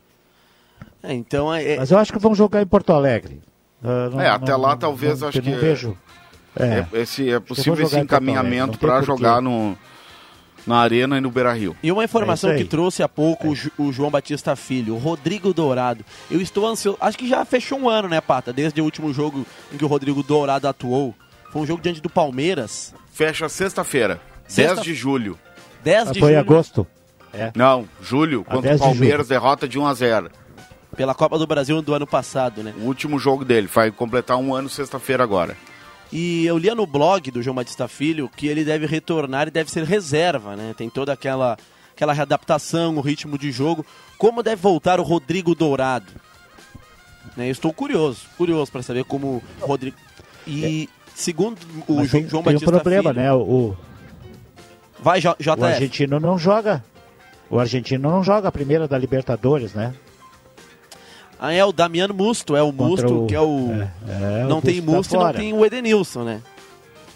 É, 1.02 1.12
então 1.12 1.52
é, 1.52 1.72
é... 1.72 1.76
Mas 1.78 1.90
eu 1.90 1.98
acho 1.98 2.12
que 2.12 2.18
vão 2.18 2.34
jogar 2.34 2.62
em 2.62 2.66
Porto 2.66 2.92
Alegre. 2.92 3.40
Uh, 3.82 4.10
não, 4.10 4.20
é, 4.20 4.28
até 4.28 4.52
não, 4.52 4.60
lá 4.60 4.76
talvez 4.76 5.20
não, 5.20 5.28
acho 5.28 5.42
que. 5.42 5.50
Não 5.50 5.58
vejo. 5.58 5.96
É. 6.54 6.84
é. 6.92 7.00
esse, 7.00 7.30
é 7.30 7.40
possível 7.40 7.84
esse 7.84 7.98
encaminhamento 7.98 8.78
para 8.78 9.02
jogar 9.02 9.40
no, 9.40 9.76
na 10.66 10.76
Arena 10.78 11.18
e 11.18 11.20
no 11.20 11.30
Beira 11.30 11.52
Rio. 11.52 11.76
E 11.82 11.90
uma 11.90 12.04
informação 12.04 12.50
é 12.50 12.56
que 12.56 12.64
trouxe 12.64 13.02
há 13.02 13.08
pouco 13.08 13.48
o, 13.48 13.82
o 13.82 13.92
João 13.92 14.10
Batista 14.10 14.54
Filho, 14.54 14.94
o 14.94 14.98
Rodrigo 14.98 15.52
Dourado. 15.52 16.04
Eu 16.30 16.40
estou 16.40 16.66
ansioso. 16.66 16.98
Acho 17.00 17.18
que 17.18 17.28
já 17.28 17.44
fechou 17.44 17.78
um 17.78 17.88
ano, 17.88 18.08
né, 18.08 18.20
Pata? 18.20 18.52
Desde 18.52 18.80
o 18.80 18.84
último 18.84 19.12
jogo 19.12 19.44
em 19.72 19.76
que 19.76 19.84
o 19.84 19.88
Rodrigo 19.88 20.22
Dourado 20.22 20.68
atuou. 20.68 21.14
Foi 21.50 21.62
um 21.62 21.66
jogo 21.66 21.82
diante 21.82 22.00
do 22.00 22.08
Palmeiras. 22.08 22.94
Fecha 23.12 23.48
sexta-feira, 23.48 24.20
Sexta... 24.46 24.76
10 24.76 24.86
de 24.86 24.94
julho. 24.94 25.38
10 25.84 26.12
de 26.12 26.20
Foi 26.20 26.30
julho. 26.30 26.40
agosto. 26.40 26.86
É. 27.32 27.50
Não, 27.54 27.88
julho, 28.00 28.44
contra 28.44 28.76
o 28.76 28.78
Palmeiras, 28.78 29.26
de 29.26 29.30
derrota 29.30 29.66
de 29.66 29.78
1 29.78 29.86
a 29.86 29.94
0 29.94 30.30
pela 30.96 31.14
Copa 31.14 31.38
do 31.38 31.46
Brasil 31.46 31.80
do 31.80 31.94
ano 31.94 32.06
passado, 32.06 32.62
né? 32.62 32.74
O 32.78 32.84
último 32.84 33.18
jogo 33.18 33.44
dele, 33.44 33.66
vai 33.66 33.90
completar 33.90 34.36
um 34.36 34.54
ano 34.54 34.68
sexta-feira 34.68 35.22
agora. 35.22 35.56
E 36.12 36.44
eu 36.44 36.58
lia 36.58 36.74
no 36.74 36.86
blog 36.86 37.30
do 37.30 37.42
João 37.42 37.56
Batista 37.56 37.88
Filho 37.88 38.30
que 38.36 38.46
ele 38.46 38.64
deve 38.64 38.86
retornar 38.86 39.48
e 39.48 39.50
deve 39.50 39.70
ser 39.70 39.84
reserva, 39.84 40.54
né? 40.54 40.74
Tem 40.76 40.90
toda 40.90 41.12
aquela, 41.12 41.56
aquela 41.94 42.12
readaptação, 42.12 42.96
o 42.96 43.00
ritmo 43.00 43.38
de 43.38 43.50
jogo. 43.50 43.84
Como 44.18 44.42
deve 44.42 44.60
voltar 44.60 45.00
o 45.00 45.02
Rodrigo 45.02 45.54
Dourado? 45.54 46.12
Né? 47.36 47.46
Eu 47.46 47.52
estou 47.52 47.72
curioso, 47.72 48.26
curioso 48.36 48.70
para 48.70 48.82
saber 48.82 49.04
como 49.04 49.42
o 49.60 49.66
Rodrigo. 49.66 49.96
E 50.46 50.84
é. 50.84 51.08
segundo 51.14 51.58
o 51.88 51.96
Mas 51.96 52.10
João 52.10 52.42
tem, 52.42 52.42
Batista 52.42 52.66
tem 52.66 52.74
um 52.74 52.80
problema, 52.80 53.10
Filho, 53.10 53.22
né? 53.22 53.32
O, 53.32 53.74
Vai, 55.02 55.20
J 55.20 55.36
o 55.40 55.64
argentino 55.64 56.20
não 56.20 56.38
joga. 56.38 56.84
O 57.50 57.58
argentino 57.58 58.08
não 58.08 58.22
joga 58.22 58.48
a 58.48 58.52
primeira 58.52 58.86
da 58.86 58.96
Libertadores, 58.96 59.74
né? 59.74 59.92
Ah, 61.44 61.52
é 61.52 61.64
o 61.64 61.72
Damiano 61.72 62.14
Musto, 62.14 62.54
é 62.54 62.62
o 62.62 62.70
Musto, 62.70 63.24
o... 63.24 63.26
que 63.26 63.34
é 63.34 63.40
o. 63.40 63.72
É, 63.72 64.42
é, 64.42 64.44
não 64.44 64.58
o 64.58 64.62
tem 64.62 64.80
Musto 64.80 65.18
tá 65.18 65.18
e 65.18 65.24
não 65.24 65.32
tem 65.32 65.52
o 65.52 65.66
Edenilson, 65.66 66.22
né? 66.22 66.40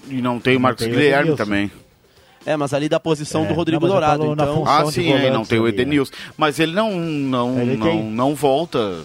E 0.08 0.20
não 0.20 0.40
tem 0.40 0.56
o 0.56 0.60
Marcos 0.60 0.84
Guilherme 0.84 1.36
também. 1.36 1.70
É, 2.44 2.56
mas 2.56 2.74
ali 2.74 2.88
da 2.88 2.98
posição 2.98 3.44
é, 3.44 3.46
do 3.46 3.54
Rodrigo 3.54 3.86
não, 3.86 3.92
Dourado. 3.92 4.32
Então... 4.32 4.64
Ah, 4.66 4.84
sim, 4.86 5.12
é, 5.12 5.30
não 5.30 5.44
tem 5.44 5.60
o 5.60 5.68
Edenilson. 5.68 6.12
Mas 6.36 6.58
ele 6.58 6.72
não, 6.72 6.90
não, 6.90 7.60
ele 7.60 7.76
não, 7.76 7.86
tem... 7.86 8.02
não 8.02 8.34
volta. 8.34 9.04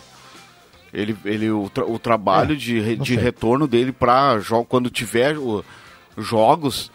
Ele, 0.91 1.15
ele, 1.23 1.51
o, 1.51 1.69
tra 1.69 1.86
o 1.86 1.99
trabalho 1.99 2.53
é, 2.53 2.57
de, 2.57 2.95
de 2.95 3.15
retorno 3.15 3.67
dele 3.67 3.91
para 3.91 4.39
quando 4.67 4.89
tiver 4.89 5.38
o, 5.38 5.63
jogos, 6.17 6.91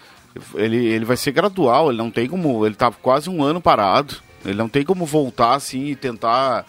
ele, 0.56 0.84
ele 0.84 1.04
vai 1.04 1.16
ser 1.16 1.30
gradual. 1.30 1.90
Ele 1.90 1.98
não 1.98 2.10
tem 2.10 2.26
como. 2.26 2.66
Ele 2.66 2.74
tá 2.74 2.90
quase 2.90 3.30
um 3.30 3.40
ano 3.40 3.60
parado. 3.60 4.16
Ele 4.44 4.58
não 4.58 4.68
tem 4.68 4.84
como 4.84 5.06
voltar 5.06 5.54
assim 5.54 5.84
e 5.84 5.94
tentar. 5.94 6.66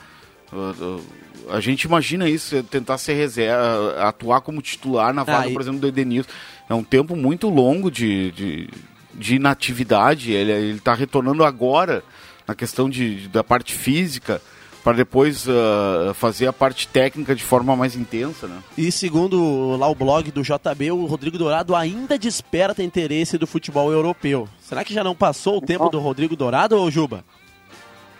Uh, 0.54 0.98
uh, 0.98 1.27
a 1.50 1.60
gente 1.60 1.84
imagina 1.84 2.30
isso, 2.30 2.62
tentar 2.64 2.98
ser 2.98 3.14
reserva, 3.14 4.02
atuar 4.02 4.42
como 4.42 4.62
titular 4.62 5.14
na 5.14 5.24
vaga, 5.24 5.48
ah, 5.48 5.50
e... 5.50 5.54
por 5.54 5.62
exemplo, 5.62 5.80
do 5.80 5.88
Edenilson. 5.88 6.30
É 6.70 6.74
um 6.74 6.84
tempo 6.84 7.16
muito 7.16 7.50
longo 7.50 7.90
de, 7.90 8.32
de, 8.32 8.70
de 9.14 9.36
inatividade. 9.36 10.32
Ele 10.32 10.78
está 10.78 10.94
retornando 10.94 11.44
agora 11.44 12.04
na 12.48 12.56
questão 12.56 12.90
de, 12.90 13.28
da 13.28 13.44
parte 13.44 13.74
física 13.74 14.42
para 14.84 14.96
depois 14.96 15.46
uh, 15.48 16.14
fazer 16.14 16.48
a 16.48 16.54
parte 16.54 16.88
técnica 16.88 17.36
de 17.36 17.44
forma 17.44 17.76
mais 17.76 17.94
intensa, 17.94 18.48
né? 18.48 18.64
E 18.78 18.90
segundo 18.90 19.76
lá 19.76 19.86
o 19.90 19.94
blog 19.94 20.32
do 20.32 20.42
JB, 20.42 20.92
o 20.92 21.06
Rodrigo 21.06 21.38
Dourado 21.38 21.76
ainda 21.76 22.18
desperta 22.18 22.82
interesse 22.82 23.38
do 23.38 23.46
futebol 23.46 23.92
europeu. 23.92 24.48
Será 24.62 24.86
que 24.86 24.94
já 24.94 25.04
não 25.04 25.14
passou 25.14 25.58
o 25.58 25.62
tempo 25.62 25.90
do 25.90 26.00
Rodrigo 26.00 26.38
Dourado, 26.38 26.78
ou 26.78 26.90
Juba? 26.90 27.26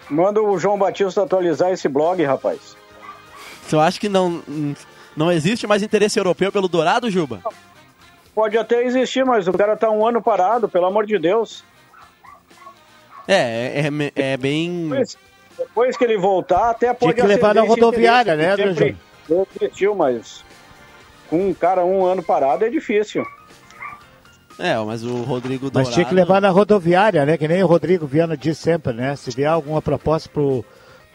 Manda 0.10 0.42
o 0.42 0.60
João 0.60 0.78
Batista 0.78 1.24
atualizar 1.24 1.72
esse 1.72 1.88
blog, 1.88 2.22
rapaz. 2.24 2.76
Você 3.68 3.76
acha 3.76 4.00
que 4.00 4.08
não, 4.08 4.42
não 5.16 5.32
existe 5.32 5.68
mais 5.68 5.84
interesse 5.84 6.18
europeu 6.18 6.52
pelo 6.52 6.70
Dourado, 6.70 7.10
Juba? 7.10 7.42
Pode 8.34 8.58
até 8.58 8.84
existir, 8.84 9.26
mas 9.26 9.48
o 9.48 9.54
cara 9.54 9.76
tá 9.76 9.90
um 9.90 10.08
ano 10.08 10.22
parado, 10.22 10.70
pelo 10.70 10.86
amor 10.86 11.06
de 11.06 11.20
Deus. 11.20 11.66
É, 13.28 13.82
é, 13.82 13.90
é, 14.16 14.32
é 14.34 14.38
bem. 14.38 14.88
Depois, 14.90 15.18
depois, 15.58 15.98
que 15.98 16.04
ele 16.06 16.18
voltar, 16.18 16.70
até 16.70 16.94
pode 16.94 17.16
Tinha 17.16 17.26
que 17.26 17.34
levar 17.34 17.54
na 17.54 17.62
rodoviária, 17.62 18.36
né, 18.36 18.52
André? 18.52 18.96
Existiu, 19.60 19.94
mas 19.94 20.46
com 21.30 21.50
um 21.50 21.54
cara 21.54 21.84
um 21.84 22.06
ano 22.06 22.24
parado 22.24 22.64
é 22.64 22.70
difícil. 22.70 23.26
É, 24.58 24.78
mas 24.78 25.04
o 25.04 25.24
Rodrigo 25.24 25.70
Dourado... 25.70 25.88
Mas 25.88 25.94
tinha 25.94 26.06
que 26.06 26.16
levar 26.16 26.42
na 26.42 26.50
rodoviária, 26.50 27.26
né? 27.26 27.38
Que 27.38 27.48
nem 27.48 27.62
o 27.62 27.68
Rodrigo 27.68 28.08
Viana 28.08 28.38
diz 28.38 28.58
sempre, 28.58 28.94
né? 28.94 29.16
Se 29.16 29.30
vier 29.32 29.50
alguma 29.50 29.82
proposta 29.82 30.30
pro 30.30 30.64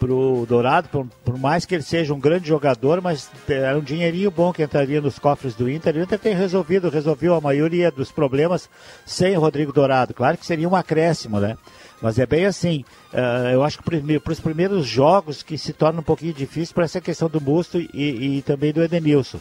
pro 0.02 0.44
Dourado, 0.48 0.88
por, 0.88 1.06
por, 1.24 1.38
mais 1.38 1.64
que 1.64 1.76
ele 1.76 1.82
seja 1.84 2.12
um 2.12 2.18
grande 2.18 2.48
jogador, 2.48 3.00
mas 3.00 3.30
era 3.48 3.78
um 3.78 3.82
dinheirinho 3.82 4.32
bom 4.32 4.52
que 4.52 4.60
entraria 4.60 5.00
nos 5.00 5.16
cofres 5.16 5.54
do 5.54 5.70
Inter. 5.70 5.94
O 5.94 6.02
Inter 6.02 6.18
tem 6.18 6.34
resolvido, 6.34 6.90
resolveu 6.90 7.36
a 7.36 7.40
maioria 7.40 7.88
dos 7.88 8.10
problemas 8.10 8.68
sem 9.06 9.36
o 9.36 9.40
Rodrigo 9.40 9.72
Dourado. 9.72 10.12
Claro 10.12 10.36
que 10.36 10.44
seria 10.44 10.68
um 10.68 10.74
acréscimo, 10.74 11.38
né? 11.38 11.56
Mas 12.00 12.18
é 12.18 12.26
bem 12.26 12.46
assim. 12.46 12.84
Uh, 13.12 13.50
eu 13.52 13.62
acho 13.62 13.78
que 13.78 13.84
para 14.18 14.32
os 14.32 14.40
primeiros 14.40 14.84
jogos 14.84 15.40
que 15.40 15.56
se 15.56 15.72
torna 15.72 16.00
um 16.00 16.04
pouquinho 16.04 16.34
difícil 16.34 16.74
para 16.74 16.84
essa 16.84 17.00
questão 17.00 17.28
do 17.28 17.38
Busto 17.38 17.78
e, 17.78 18.38
e, 18.38 18.42
também 18.42 18.72
do 18.72 18.82
Edenilson. 18.82 19.38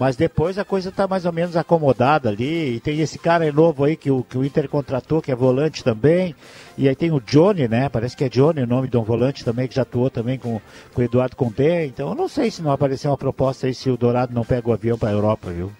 Mas 0.00 0.16
depois 0.16 0.56
a 0.56 0.64
coisa 0.64 0.88
está 0.88 1.06
mais 1.06 1.26
ou 1.26 1.32
menos 1.32 1.58
acomodada 1.58 2.30
ali. 2.30 2.76
E 2.76 2.80
tem 2.80 3.00
esse 3.00 3.18
cara 3.18 3.52
novo 3.52 3.84
aí 3.84 3.96
que 3.96 4.10
o, 4.10 4.24
que 4.24 4.38
o 4.38 4.42
Inter 4.42 4.66
contratou, 4.66 5.20
que 5.20 5.30
é 5.30 5.34
volante 5.34 5.84
também. 5.84 6.34
E 6.78 6.88
aí 6.88 6.96
tem 6.96 7.10
o 7.10 7.20
Johnny, 7.20 7.68
né? 7.68 7.86
Parece 7.90 8.16
que 8.16 8.24
é 8.24 8.28
Johnny 8.30 8.62
o 8.62 8.66
nome 8.66 8.88
de 8.88 8.96
um 8.96 9.02
volante 9.02 9.44
também, 9.44 9.68
que 9.68 9.74
já 9.74 9.82
atuou 9.82 10.08
também 10.08 10.38
com, 10.38 10.58
com 10.94 11.02
o 11.02 11.04
Eduardo 11.04 11.36
Conté. 11.36 11.84
Então 11.84 12.08
eu 12.08 12.14
não 12.14 12.28
sei 12.28 12.50
se 12.50 12.62
não 12.62 12.72
aparecer 12.72 13.08
uma 13.08 13.18
proposta 13.18 13.66
aí 13.66 13.74
se 13.74 13.90
o 13.90 13.96
Dourado 13.98 14.32
não 14.32 14.42
pega 14.42 14.70
o 14.70 14.72
avião 14.72 14.96
para 14.96 15.10
a 15.10 15.12
Europa, 15.12 15.50
viu? 15.50 15.70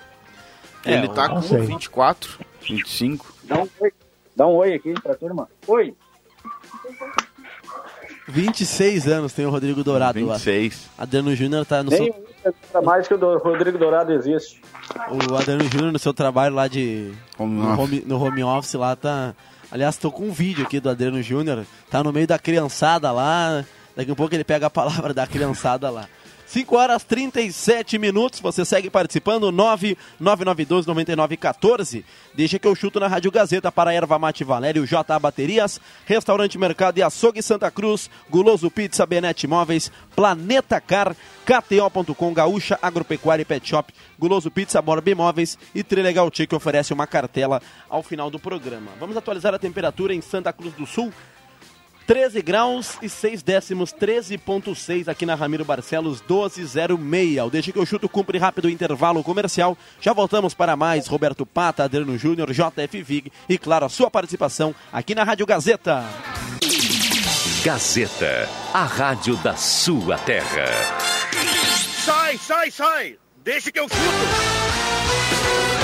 É, 0.85 0.99
Ele 0.99 1.09
tá 1.09 1.27
com 1.31 1.41
sei. 1.41 1.63
24, 1.63 2.41
25. 2.69 3.35
Dá 3.45 3.57
um 3.57 3.69
oi, 3.81 3.93
Dá 4.37 4.47
um 4.47 4.53
oi 4.57 4.75
aqui 4.75 4.93
pra 5.01 5.15
turma. 5.15 5.49
Oi. 5.67 5.95
26 8.29 9.09
anos 9.09 9.33
tem 9.33 9.47
o 9.47 9.51
Rodrigo 9.51 9.83
Dourado 9.83 10.19
26. 10.19 10.91
lá. 10.99 11.05
Adriano 11.05 11.35
Júnior 11.35 11.65
tá 11.65 11.83
no 11.83 11.89
Nem 11.89 12.13
seu... 12.13 12.30
mais 12.85 13.07
que 13.07 13.15
o 13.15 13.39
Rodrigo 13.39 13.79
Dourado 13.79 14.13
existe. 14.13 14.63
O 15.31 15.37
Adriano 15.37 15.65
Júnior 15.65 15.93
no 15.93 15.99
seu 15.99 16.15
trabalho 16.15 16.55
lá 16.55 16.69
de... 16.69 17.13
Home 17.39 17.55
no, 17.55 17.81
home, 17.81 18.05
no 18.07 18.23
home 18.23 18.43
office 18.43 18.75
lá 18.75 18.97
tá... 18.97 19.35
Aliás, 19.71 19.97
tô 19.97 20.11
com 20.11 20.25
um 20.25 20.33
vídeo 20.33 20.65
aqui 20.65 20.81
do 20.81 20.91
Adriano 20.91 21.23
Júnior. 21.23 21.65
Tá 21.89 22.03
no 22.03 22.13
meio 22.13 22.27
da 22.27 22.39
criançada 22.39 23.13
lá. 23.13 23.65
Daqui 23.95 24.11
a 24.11 24.17
pouco 24.17 24.35
ele 24.35 24.43
pega 24.43 24.67
a 24.67 24.71
palavra 24.71 25.15
da 25.15 25.27
criançada 25.27 25.91
lá. 25.91 26.09
5 26.51 26.77
horas 26.77 27.05
37 27.05 27.97
minutos. 27.97 28.41
Você 28.41 28.65
segue 28.65 28.91
participando. 28.91 29.53
99912 29.53 30.89
9914. 30.89 32.05
Deixa 32.35 32.59
que 32.59 32.67
eu 32.67 32.75
chuto 32.75 32.99
na 32.99 33.07
Rádio 33.07 33.31
Gazeta 33.31 33.71
para 33.71 33.95
Erva 33.95 34.19
Mate 34.19 34.43
Valério, 34.43 34.85
JA 34.85 35.17
Baterias, 35.21 35.81
Restaurante 36.05 36.59
Mercado 36.59 36.99
e 36.99 37.05
Açougue 37.05 37.41
Santa 37.41 37.71
Cruz, 37.71 38.11
Guloso 38.29 38.69
Pizza, 38.69 39.07
Benete 39.07 39.47
Móveis, 39.47 39.93
Planeta 40.17 40.81
Car, 40.81 41.15
KTO.com, 41.45 42.35
Gaúcha 42.35 42.77
Agropecuária 42.83 43.43
e 43.43 43.45
Pet 43.45 43.69
Shop, 43.69 43.95
Guloso 44.19 44.51
Pizza, 44.51 44.83
Borba 44.83 45.09
Imóveis 45.09 45.57
e 45.73 45.85
Trilegal 45.85 46.33
Tia 46.33 46.49
que 46.49 46.55
oferece 46.57 46.93
uma 46.93 47.07
cartela 47.07 47.63
ao 47.89 48.03
final 48.03 48.29
do 48.29 48.41
programa. 48.41 48.91
Vamos 48.99 49.17
atualizar 49.17 49.55
a 49.55 49.59
temperatura 49.59 50.13
em 50.13 50.21
Santa 50.21 50.53
Cruz 50.53 50.75
do 50.75 50.85
Sul. 50.85 51.13
13 52.11 52.43
graus 52.43 52.99
e 53.01 53.09
6 53.09 53.41
décimos, 53.41 53.95
13.6 53.95 55.07
aqui 55.07 55.25
na 55.25 55.37
Ramiro 55.37 55.65
Barcelos, 55.65 56.21
12.06. 56.21 57.47
O 57.47 57.51
Deixa 57.51 57.71
que 57.71 57.79
eu 57.79 57.87
chuto 57.87 58.09
cumpre 58.09 58.37
rápido 58.37 58.69
intervalo 58.69 59.23
comercial. 59.23 59.79
Já 60.01 60.13
voltamos 60.13 60.53
para 60.53 60.75
mais 60.75 61.07
Roberto 61.07 61.47
Pata, 61.47 61.85
Adriano 61.85 62.19
Júnior, 62.19 62.51
JF 62.53 63.01
Vig 63.01 63.31
e, 63.49 63.57
claro, 63.57 63.87
a 63.87 63.89
sua 63.89 64.11
participação 64.11 64.75
aqui 64.93 65.15
na 65.15 65.23
Rádio 65.23 65.47
Gazeta. 65.47 66.05
Gazeta, 67.63 68.49
a 68.75 68.83
rádio 68.83 69.37
da 69.37 69.55
sua 69.55 70.19
terra. 70.19 70.65
Sai, 72.05 72.37
sai, 72.39 72.73
sai! 72.73 73.19
Deixa 73.45 73.71
que 73.71 73.79
eu 73.79 73.89
chuto! 73.89 75.80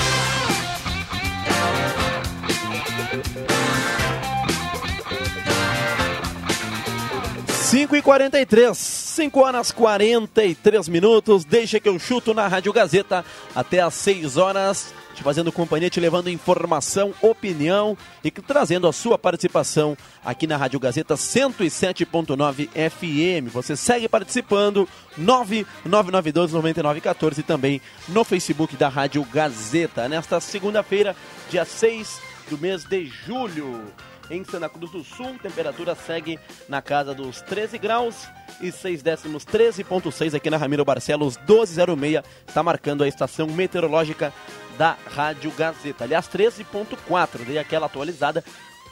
5 7.67 7.95
e 7.97 8.01
43 8.01 8.77
5 8.77 9.39
horas 9.41 9.73
43 9.73 10.87
minutos. 10.87 11.43
Deixa 11.43 11.81
que 11.81 11.89
eu 11.89 11.99
chuto 11.99 12.33
na 12.33 12.47
Rádio 12.47 12.71
Gazeta 12.71 13.25
até 13.53 13.81
às 13.81 13.93
6 13.95 14.37
horas. 14.37 14.93
Te 15.13 15.21
fazendo 15.21 15.51
companhia, 15.51 15.89
te 15.89 15.99
levando 15.99 16.29
informação, 16.29 17.13
opinião 17.21 17.97
e 18.23 18.31
trazendo 18.31 18.87
a 18.87 18.93
sua 18.93 19.17
participação 19.17 19.97
aqui 20.23 20.47
na 20.47 20.55
Rádio 20.55 20.79
Gazeta 20.79 21.15
107.9 21.15 22.69
FM. 22.69 23.51
Você 23.51 23.75
segue 23.75 24.07
participando, 24.07 24.87
99912-9914 25.19 27.39
e 27.39 27.43
também 27.43 27.81
no 28.07 28.23
Facebook 28.23 28.77
da 28.77 28.87
Rádio 28.87 29.25
Gazeta. 29.25 30.07
Nesta 30.07 30.39
segunda-feira, 30.39 31.13
dia 31.49 31.65
6 31.65 32.21
do 32.49 32.57
mês 32.57 32.85
de 32.85 33.07
julho 33.07 33.83
em 34.29 34.43
Santa 34.43 34.69
Cruz 34.69 34.91
do 34.91 35.03
Sul. 35.03 35.37
Temperatura 35.41 35.95
segue 35.95 36.39
na 36.67 36.81
casa 36.81 37.13
dos 37.13 37.41
13 37.41 37.77
graus 37.77 38.27
e 38.61 38.71
6 38.71 39.01
décimos, 39.01 39.45
13.6 39.45 40.35
aqui 40.35 40.49
na 40.49 40.57
Ramiro 40.57 40.85
Barcelos, 40.85 41.37
1206. 41.37 42.23
Está 42.47 42.63
marcando 42.63 43.03
a 43.03 43.07
estação 43.07 43.47
meteorológica 43.47 44.33
da 44.77 44.95
Rádio 45.15 45.51
Gazeta. 45.51 46.03
Aliás, 46.03 46.27
13.4, 46.27 47.45
dei 47.45 47.57
aquela 47.57 47.85
atualizada. 47.87 48.43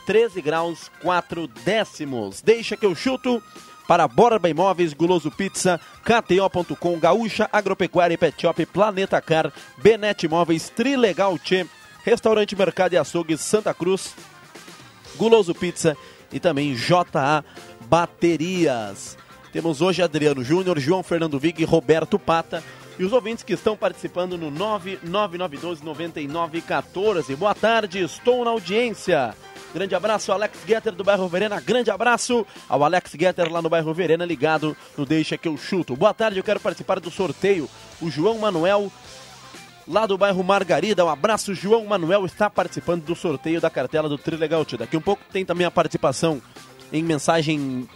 13 0.05 0.41
graus, 0.41 0.91
4 1.01 1.47
décimos. 1.47 2.41
Deixa 2.41 2.77
que 2.77 2.85
eu 2.85 2.93
chuto 2.93 3.41
para 3.87 4.07
Borba 4.07 4.49
Imóveis, 4.49 4.93
Guloso 4.93 5.31
Pizza, 5.31 5.79
KTO.com, 6.03 6.99
Gaúcha 6.99 7.49
Agropecuária 7.51 8.13
e 8.15 8.17
Pet 8.17 8.39
Shop, 8.39 8.65
Planeta 8.67 9.21
Car, 9.21 9.51
Benete 9.77 10.25
Imóveis, 10.25 10.69
Trilegal 10.69 11.37
Tchê, 11.37 11.65
Restaurante 12.03 12.55
Mercado 12.55 12.93
e 12.93 12.97
Açougue 12.97 13.37
Santa 13.37 13.73
Cruz, 13.73 14.15
Guloso 15.17 15.53
Pizza 15.53 15.97
e 16.31 16.39
também 16.39 16.73
JA 16.73 17.43
Baterias. 17.81 19.17
Temos 19.51 19.81
hoje 19.81 20.01
Adriano 20.01 20.43
Júnior, 20.43 20.79
João 20.79 21.01
Fernando 21.01 21.39
Vig 21.39 21.61
e 21.61 21.65
Roberto 21.65 22.19
Pata. 22.19 22.63
E 22.97 23.03
os 23.03 23.11
ouvintes 23.11 23.43
que 23.43 23.51
estão 23.53 23.75
participando 23.75 24.37
no 24.37 24.49
99912-9914. 24.51 27.35
Boa 27.35 27.53
tarde, 27.53 28.01
estou 28.03 28.45
na 28.45 28.51
audiência. 28.51 29.35
Grande 29.73 29.93
abraço, 29.93 30.31
Alex 30.31 30.57
Getter 30.65 30.93
do 30.93 31.03
bairro 31.03 31.27
Verena. 31.27 31.59
Grande 31.59 31.91
abraço 31.91 32.47
ao 32.69 32.81
Alex 32.81 33.11
Getter 33.19 33.51
lá 33.51 33.61
no 33.61 33.69
bairro 33.69 33.93
Verena, 33.93 34.23
ligado 34.23 34.77
no 34.97 35.05
Deixa 35.05 35.37
que 35.37 35.49
eu 35.49 35.57
chuto. 35.57 35.97
Boa 35.97 36.13
tarde, 36.13 36.39
eu 36.39 36.43
quero 36.45 36.61
participar 36.61 37.01
do 37.01 37.11
sorteio. 37.11 37.69
O 38.01 38.09
João 38.09 38.37
Manuel 38.37 38.89
lá 39.87 40.05
do 40.05 40.17
bairro 40.17 40.43
Margarida. 40.43 41.05
Um 41.05 41.09
abraço, 41.09 41.53
João 41.53 41.85
Manuel 41.85 42.25
está 42.25 42.49
participando 42.49 43.03
do 43.03 43.15
sorteio 43.15 43.61
da 43.61 43.69
cartela 43.69 44.09
do 44.09 44.17
Trilegal 44.17 44.65
Tio. 44.65 44.77
Daqui 44.77 44.97
um 44.97 45.01
pouco 45.01 45.23
tem 45.31 45.45
também 45.45 45.65
a 45.65 45.71
participação 45.71 46.41
em 46.91 47.03
mensagem 47.03 47.87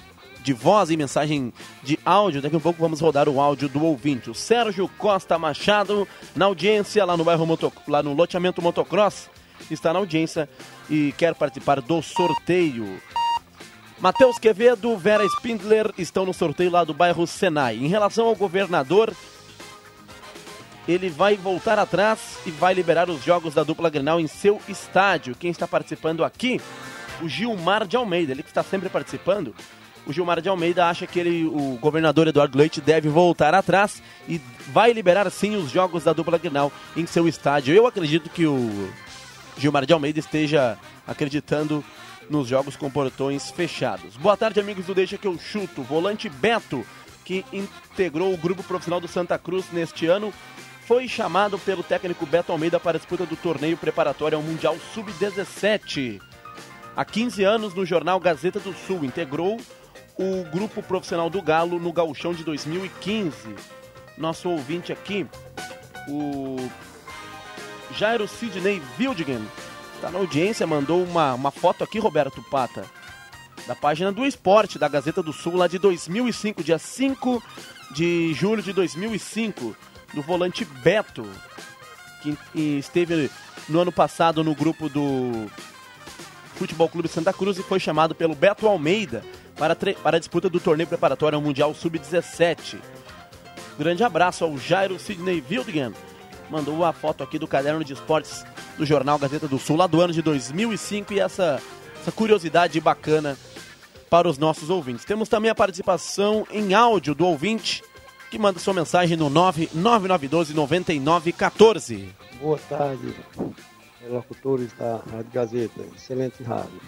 de 0.44 0.54
voz 0.54 0.90
e 0.90 0.98
mensagem 0.98 1.54
de 1.84 2.00
áudio. 2.06 2.42
Daqui 2.42 2.56
um 2.56 2.62
pouco 2.62 2.82
vamos 2.82 3.02
rodar 3.02 3.28
o 3.28 3.40
áudio 3.42 3.68
do 3.68 3.84
ouvinte. 3.84 4.30
O 4.30 4.36
Sérgio 4.36 4.88
Costa 4.98 5.38
Machado, 5.38 6.08
na 6.36 6.46
audiência 6.46 7.04
lá 7.06 7.18
no 7.18 7.24
bairro 7.24 7.46
Moto, 7.46 7.72
lá 7.88 8.02
no 8.02 8.14
loteamento 8.14 8.62
Motocross, 8.62 9.30
está 9.70 9.92
na 9.94 10.00
audiência 10.00 10.50
e 10.90 11.14
quer 11.18 11.36
participar 11.36 11.82
do 11.82 12.02
sorteio. 12.02 13.00
Matheus 14.00 14.40
Quevedo, 14.40 14.96
Vera 14.96 15.26
Spindler 15.26 15.94
estão 15.98 16.26
no 16.26 16.34
sorteio 16.34 16.72
lá 16.72 16.86
do 16.86 16.94
bairro 16.94 17.28
Senai. 17.28 17.76
Em 17.76 17.88
relação 17.88 18.28
ao 18.28 18.36
governador, 18.36 19.14
ele 20.90 21.08
vai 21.08 21.36
voltar 21.36 21.78
atrás 21.78 22.40
e 22.48 22.50
vai 22.50 22.74
liberar 22.74 23.12
os 23.12 23.24
jogos 23.24 23.54
da 23.54 23.64
dupla 23.64 23.92
Grenal 23.92 24.20
em 24.20 24.26
seu 24.26 24.60
estádio. 24.68 25.36
Quem 25.36 25.52
está 25.52 25.68
participando 25.68 26.24
aqui? 26.24 26.60
O 27.22 27.30
Gilmar 27.30 27.86
de 27.86 27.96
Almeida, 27.96 28.32
ele 28.32 28.42
que 28.42 28.50
está 28.50 28.64
sempre 28.64 28.90
participando. 28.90 29.54
O 30.08 30.12
Gilmar 30.12 30.42
de 30.42 30.50
Almeida 30.50 30.88
acha 30.88 31.06
que 31.06 31.20
ele, 31.20 31.46
o 31.46 31.78
governador 31.80 32.28
Eduardo 32.28 32.58
Leite 32.58 32.82
deve 32.82 33.08
voltar 33.08 33.54
atrás 33.54 34.02
e 34.28 34.42
vai 34.70 34.92
liberar 34.92 35.30
sim 35.30 35.56
os 35.56 35.70
jogos 35.70 36.06
da 36.06 36.14
dupla 36.14 36.40
Grenal 36.40 36.72
em 36.98 37.06
seu 37.06 37.28
estádio. 37.28 37.76
Eu 37.76 37.86
acredito 37.86 38.28
que 38.28 38.48
o 38.48 38.90
Gilmar 39.60 39.86
de 39.86 39.94
Almeida 39.94 40.18
esteja 40.18 40.76
acreditando 41.06 41.86
nos 42.32 42.48
jogos 42.48 42.76
com 42.76 42.90
portões 42.90 43.52
fechados. 43.52 44.18
Boa 44.18 44.36
tarde, 44.36 44.60
amigos 44.60 44.88
do 44.88 44.96
Deixa 44.96 45.20
que 45.20 45.28
eu 45.28 45.38
chuto. 45.38 45.84
Volante 45.84 46.30
Beto, 46.30 46.84
que 47.24 47.46
integrou 47.54 48.34
o 48.34 48.38
grupo 48.38 48.64
profissional 48.64 49.00
do 49.00 49.08
Santa 49.08 49.38
Cruz 49.38 49.66
neste 49.72 50.08
ano, 50.08 50.34
foi 50.90 51.08
chamado 51.08 51.60
pelo 51.60 51.84
técnico 51.84 52.26
Beto 52.26 52.52
Almeida 52.52 52.80
para 52.80 52.98
a 52.98 53.00
disputa 53.00 53.24
do 53.24 53.36
torneio 53.36 53.78
preparatório 53.78 54.36
ao 54.36 54.44
Mundial 54.44 54.76
Sub-17. 54.92 56.20
Há 56.96 57.06
15 57.06 57.44
anos, 57.44 57.76
no 57.76 57.86
jornal 57.86 58.20
Gazeta 58.20 58.60
do 58.60 58.74
Sul, 58.74 59.06
integrou 59.06 59.62
o 60.18 60.44
grupo 60.46 60.82
profissional 60.82 61.30
do 61.30 61.44
Galo 61.44 61.78
no 61.78 61.94
Gauchão 61.94 62.34
de 62.34 62.44
2015. 62.44 63.54
Nosso 64.18 64.50
ouvinte 64.50 64.92
aqui, 64.92 65.28
o 66.08 66.58
Jairo 67.96 68.28
Sidney 68.28 68.82
Wildgen, 69.00 69.48
está 69.94 70.10
na 70.10 70.18
audiência, 70.18 70.66
mandou 70.66 71.04
uma, 71.04 71.36
uma 71.36 71.52
foto 71.52 71.84
aqui, 71.84 72.00
Roberto 72.00 72.42
Pata, 72.50 72.84
da 73.68 73.76
página 73.76 74.12
do 74.12 74.26
Esporte 74.26 74.80
da 74.80 74.88
Gazeta 74.88 75.22
do 75.22 75.34
Sul, 75.34 75.56
lá 75.56 75.68
de 75.68 75.78
2005, 75.78 76.64
dia 76.64 76.80
5 76.80 77.44
de 77.92 78.34
julho 78.34 78.64
de 78.64 78.74
2005 78.74 79.76
do 80.14 80.22
volante 80.22 80.66
Beto, 80.66 81.28
que 82.22 82.78
esteve 82.78 83.30
no 83.68 83.80
ano 83.80 83.92
passado 83.92 84.44
no 84.44 84.56
grupo 84.56 84.90
do 84.90 85.50
Futebol 86.56 86.90
Clube 86.90 87.08
Santa 87.08 87.32
Cruz 87.32 87.58
e 87.58 87.64
foi 87.64 87.80
chamado 87.80 88.14
pelo 88.14 88.36
Beto 88.36 88.68
Almeida 88.68 89.24
para, 89.56 89.76
para 89.76 90.18
a 90.18 90.20
disputa 90.20 90.50
do 90.50 90.60
torneio 90.60 90.88
preparatório 90.88 91.40
Mundial 91.40 91.74
Sub-17. 91.74 92.80
Grande 93.78 94.04
abraço 94.04 94.44
ao 94.44 94.58
Jairo 94.58 95.00
Sidney 95.00 95.44
Wildgen. 95.50 95.94
Mandou 96.50 96.84
a 96.84 96.92
foto 96.92 97.24
aqui 97.24 97.38
do 97.38 97.48
caderno 97.48 97.84
de 97.84 97.94
esportes 97.94 98.44
do 98.78 98.86
jornal 98.86 99.20
Gazeta 99.20 99.48
do 99.48 99.60
Sul, 99.60 99.78
lá 99.78 99.88
do 99.88 100.02
ano 100.02 100.12
de 100.12 100.22
2005, 100.22 101.14
e 101.14 101.20
essa, 101.20 101.62
essa 102.02 102.12
curiosidade 102.12 102.80
bacana 102.82 103.38
para 104.10 104.28
os 104.28 104.38
nossos 104.38 104.70
ouvintes. 104.70 105.06
Temos 105.06 105.30
também 105.30 105.52
a 105.52 105.56
participação 105.56 106.48
em 106.50 106.74
áudio 106.74 107.14
do 107.14 107.26
ouvinte 107.26 107.84
que 108.30 108.38
manda 108.38 108.60
sua 108.60 108.74
mensagem 108.74 109.18
no 109.18 109.30
99912 109.30 110.54
9914. 110.54 112.10
Boa 112.40 112.60
tarde, 112.70 113.14
locutores 114.08 114.72
da 114.74 114.98
Rádio 114.98 115.32
Gazeta, 115.34 115.82
excelente 115.96 116.44
rádio. 116.44 116.80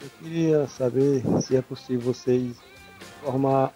Eu 0.00 0.08
queria 0.18 0.66
saber 0.66 1.22
se 1.42 1.56
é 1.56 1.62
possível 1.62 2.12
vocês 2.12 2.56
informar 3.20 3.72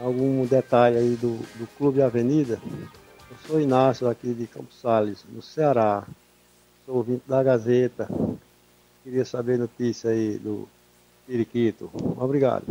algum 0.00 0.44
detalhe 0.46 0.96
aí 0.96 1.16
do, 1.16 1.36
do 1.56 1.68
Clube 1.78 2.02
Avenida. 2.02 2.60
Eu 3.30 3.36
sou 3.46 3.60
Inácio 3.60 4.08
aqui 4.08 4.32
de 4.32 4.46
Campos 4.46 4.80
Sales, 4.80 5.24
no 5.28 5.42
Ceará. 5.42 6.04
Sou 6.84 6.96
ouvinte 6.96 7.22
da 7.28 7.42
Gazeta. 7.42 8.08
Queria 9.04 9.24
saber 9.24 9.58
notícia 9.58 10.10
aí 10.10 10.38
do 10.38 10.68
Periquito. 11.26 11.90
Obrigado. 12.16 12.64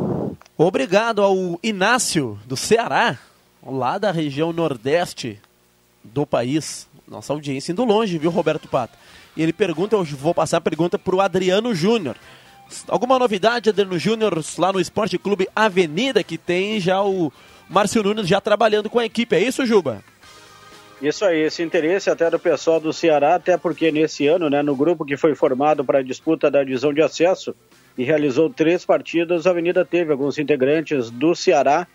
Obrigado 0.57 1.21
ao 1.21 1.59
Inácio 1.63 2.37
do 2.45 2.57
Ceará, 2.57 3.17
lá 3.65 3.97
da 3.97 4.11
região 4.11 4.53
nordeste 4.53 5.39
do 6.03 6.25
país. 6.25 6.87
Nossa 7.07 7.33
audiência 7.33 7.71
indo 7.71 7.83
longe, 7.83 8.17
viu, 8.17 8.29
Roberto 8.29 8.67
Pata? 8.67 8.97
E 9.35 9.41
ele 9.41 9.51
pergunta, 9.51 9.95
eu 9.95 10.03
vou 10.03 10.33
passar 10.33 10.57
a 10.57 10.61
pergunta 10.61 10.97
para 10.97 11.15
o 11.15 11.21
Adriano 11.21 11.73
Júnior. 11.73 12.15
Alguma 12.87 13.19
novidade, 13.19 13.69
Adriano 13.69 13.99
Júnior, 13.99 14.43
lá 14.57 14.71
no 14.71 14.79
Esporte 14.79 15.17
Clube 15.17 15.47
Avenida, 15.55 16.23
que 16.23 16.37
tem 16.37 16.79
já 16.79 17.03
o 17.03 17.31
Márcio 17.69 18.01
Nunes 18.01 18.27
já 18.27 18.39
trabalhando 18.39 18.89
com 18.89 18.99
a 18.99 19.05
equipe. 19.05 19.35
É 19.35 19.39
isso, 19.39 19.65
Juba? 19.65 20.03
Isso 21.01 21.25
aí, 21.25 21.41
esse 21.41 21.61
interesse 21.61 22.09
até 22.09 22.29
do 22.29 22.39
pessoal 22.39 22.79
do 22.79 22.93
Ceará, 22.93 23.35
até 23.35 23.57
porque 23.57 23.91
nesse 23.91 24.27
ano, 24.27 24.49
né, 24.49 24.61
no 24.63 24.75
grupo 24.75 25.05
que 25.05 25.17
foi 25.17 25.35
formado 25.35 25.83
para 25.83 25.99
a 25.99 26.03
disputa 26.03 26.49
da 26.49 26.63
divisão 26.63 26.93
de 26.93 27.01
acesso 27.01 27.53
e 27.97 28.03
realizou 28.03 28.49
três 28.49 28.85
partidas, 28.85 29.45
a 29.45 29.49
Avenida 29.49 29.83
teve 29.83 30.11
alguns 30.11 30.39
integrantes 30.39 31.11
do 31.11 31.35
Ceará 31.35 31.85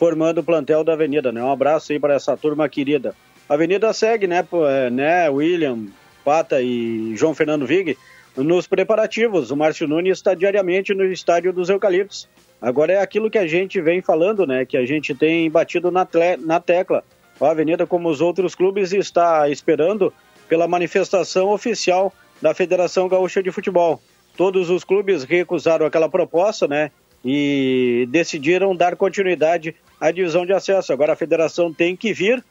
formando 0.00 0.38
o 0.38 0.42
plantel 0.42 0.82
da 0.82 0.94
Avenida, 0.94 1.30
né? 1.30 1.44
Um 1.44 1.52
abraço 1.52 1.92
aí 1.92 2.00
para 2.00 2.14
essa 2.14 2.34
turma 2.34 2.66
querida. 2.70 3.14
A 3.46 3.52
Avenida 3.52 3.92
segue, 3.92 4.26
né, 4.26 4.42
é, 4.66 4.88
né, 4.88 5.28
William, 5.28 5.88
Pata 6.24 6.62
e 6.62 7.14
João 7.16 7.34
Fernando 7.34 7.66
Vig, 7.66 7.98
nos 8.34 8.66
preparativos. 8.66 9.50
O 9.50 9.56
Márcio 9.58 9.86
Nunes 9.86 10.16
está 10.16 10.32
diariamente 10.32 10.94
no 10.94 11.04
estádio 11.04 11.52
dos 11.52 11.68
Eucaliptos. 11.68 12.26
Agora 12.62 12.94
é 12.94 12.98
aquilo 12.98 13.28
que 13.28 13.36
a 13.36 13.46
gente 13.46 13.78
vem 13.82 14.00
falando, 14.00 14.46
né? 14.46 14.64
Que 14.64 14.78
a 14.78 14.86
gente 14.86 15.14
tem 15.14 15.50
batido 15.50 15.90
na, 15.90 16.08
na 16.38 16.60
tecla. 16.60 17.04
A 17.38 17.50
Avenida, 17.50 17.86
como 17.86 18.08
os 18.08 18.22
outros 18.22 18.54
clubes, 18.54 18.94
está 18.94 19.50
esperando 19.50 20.10
pela 20.48 20.66
manifestação 20.66 21.50
oficial 21.50 22.10
da 22.40 22.54
Federação 22.54 23.06
Gaúcha 23.06 23.42
de 23.42 23.50
Futebol. 23.50 24.00
Todos 24.34 24.70
os 24.70 24.82
clubes 24.82 25.24
recusaram 25.24 25.84
aquela 25.84 26.08
proposta, 26.08 26.66
né? 26.66 26.90
E 27.24 28.08
decidiram 28.10 28.74
dar 28.74 28.96
continuidade 28.96 29.74
à 30.00 30.10
divisão 30.10 30.46
de 30.46 30.52
acesso. 30.52 30.92
Agora 30.92 31.12
a 31.12 31.16
federação 31.16 31.72
tem 31.72 31.94
que 31.94 32.12
vir 32.12 32.42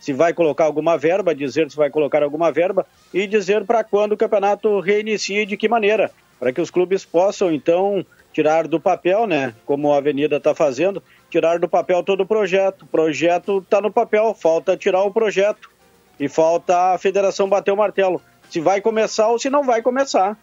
se 0.00 0.12
vai 0.12 0.32
colocar 0.32 0.64
alguma 0.64 0.96
verba, 0.96 1.34
dizer 1.34 1.70
se 1.70 1.76
vai 1.76 1.90
colocar 1.90 2.22
alguma 2.22 2.52
verba 2.52 2.86
e 3.12 3.26
dizer 3.26 3.64
para 3.64 3.82
quando 3.82 4.12
o 4.12 4.16
campeonato 4.16 4.80
reinicie 4.80 5.40
e 5.40 5.46
de 5.46 5.56
que 5.56 5.68
maneira, 5.68 6.10
para 6.38 6.52
que 6.52 6.60
os 6.60 6.70
clubes 6.70 7.04
possam 7.04 7.52
então 7.52 8.04
tirar 8.32 8.68
do 8.68 8.78
papel, 8.78 9.26
né, 9.26 9.54
como 9.66 9.92
a 9.92 9.96
Avenida 9.96 10.36
está 10.36 10.54
fazendo, 10.54 11.02
tirar 11.28 11.58
do 11.58 11.68
papel 11.68 12.02
todo 12.02 12.22
o 12.22 12.26
projeto. 12.26 12.82
O 12.82 12.86
projeto 12.86 13.58
está 13.58 13.80
no 13.80 13.90
papel, 13.90 14.34
falta 14.34 14.76
tirar 14.76 15.02
o 15.02 15.10
projeto 15.10 15.68
e 16.20 16.28
falta 16.28 16.94
a 16.94 16.98
federação 16.98 17.48
bater 17.48 17.72
o 17.72 17.76
martelo. 17.76 18.22
Se 18.48 18.60
vai 18.60 18.80
começar 18.80 19.28
ou 19.28 19.38
se 19.38 19.50
não 19.50 19.64
vai 19.64 19.82
começar. 19.82 20.36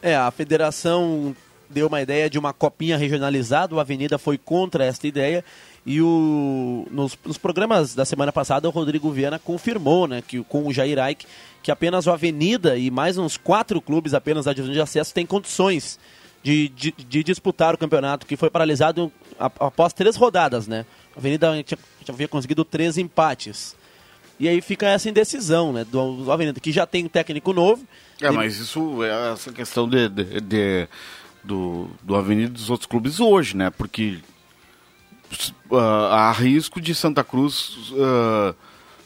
É, 0.00 0.14
a 0.14 0.30
federação 0.30 1.34
deu 1.70 1.86
uma 1.86 2.00
ideia 2.00 2.28
de 2.28 2.38
uma 2.38 2.52
copinha 2.52 2.96
regionalizada, 2.96 3.76
a 3.76 3.80
Avenida 3.80 4.18
foi 4.18 4.38
contra 4.38 4.84
esta 4.84 5.06
ideia 5.06 5.44
e 5.86 6.02
o, 6.02 6.86
nos, 6.90 7.16
nos, 7.24 7.38
programas 7.38 7.94
da 7.94 8.04
semana 8.04 8.30
passada, 8.30 8.68
o 8.68 8.70
Rodrigo 8.70 9.10
Viana 9.10 9.38
confirmou, 9.38 10.06
né, 10.06 10.22
que 10.26 10.42
com 10.44 10.66
o 10.66 10.72
Jair 10.72 10.98
Aik, 10.98 11.24
que 11.62 11.70
apenas 11.70 12.06
o 12.06 12.10
Avenida 12.10 12.76
e 12.76 12.90
mais 12.90 13.16
uns 13.16 13.36
quatro 13.38 13.80
clubes 13.80 14.12
apenas 14.12 14.44
da 14.44 14.52
divisão 14.52 14.74
de 14.74 14.80
acesso 14.80 15.14
têm 15.14 15.24
condições 15.24 15.98
de, 16.42 16.68
de, 16.68 16.92
de 16.92 17.24
disputar 17.24 17.74
o 17.74 17.78
campeonato, 17.78 18.26
que 18.26 18.36
foi 18.36 18.50
paralisado 18.50 19.10
após 19.38 19.92
três 19.92 20.14
rodadas, 20.14 20.66
né? 20.66 20.84
A 21.16 21.18
Avenida 21.18 21.62
tinha, 21.62 21.78
havia 22.08 22.28
conseguido 22.28 22.64
três 22.64 22.98
empates. 22.98 23.76
E 24.38 24.46
aí 24.48 24.60
fica 24.60 24.86
essa 24.86 25.08
indecisão, 25.08 25.72
né, 25.72 25.84
do, 25.84 26.24
do 26.24 26.30
Avenida, 26.30 26.60
que 26.60 26.70
já 26.70 26.86
tem 26.86 27.06
um 27.06 27.08
técnico 27.08 27.52
novo. 27.52 27.82
É, 28.20 28.30
mas 28.30 28.58
isso 28.58 29.02
é 29.02 29.32
essa 29.32 29.52
questão 29.52 29.88
de, 29.88 30.08
de, 30.08 30.40
de 30.40 30.88
do, 31.42 31.88
do 32.02 32.14
Avenida 32.14 32.50
dos 32.50 32.70
outros 32.70 32.86
clubes 32.86 33.20
hoje, 33.20 33.56
né? 33.56 33.70
Porque 33.70 34.18
uh, 35.70 35.76
há 36.10 36.32
risco 36.32 36.80
de 36.80 36.94
Santa 36.94 37.24
Cruz 37.24 37.90
uh, 37.92 38.54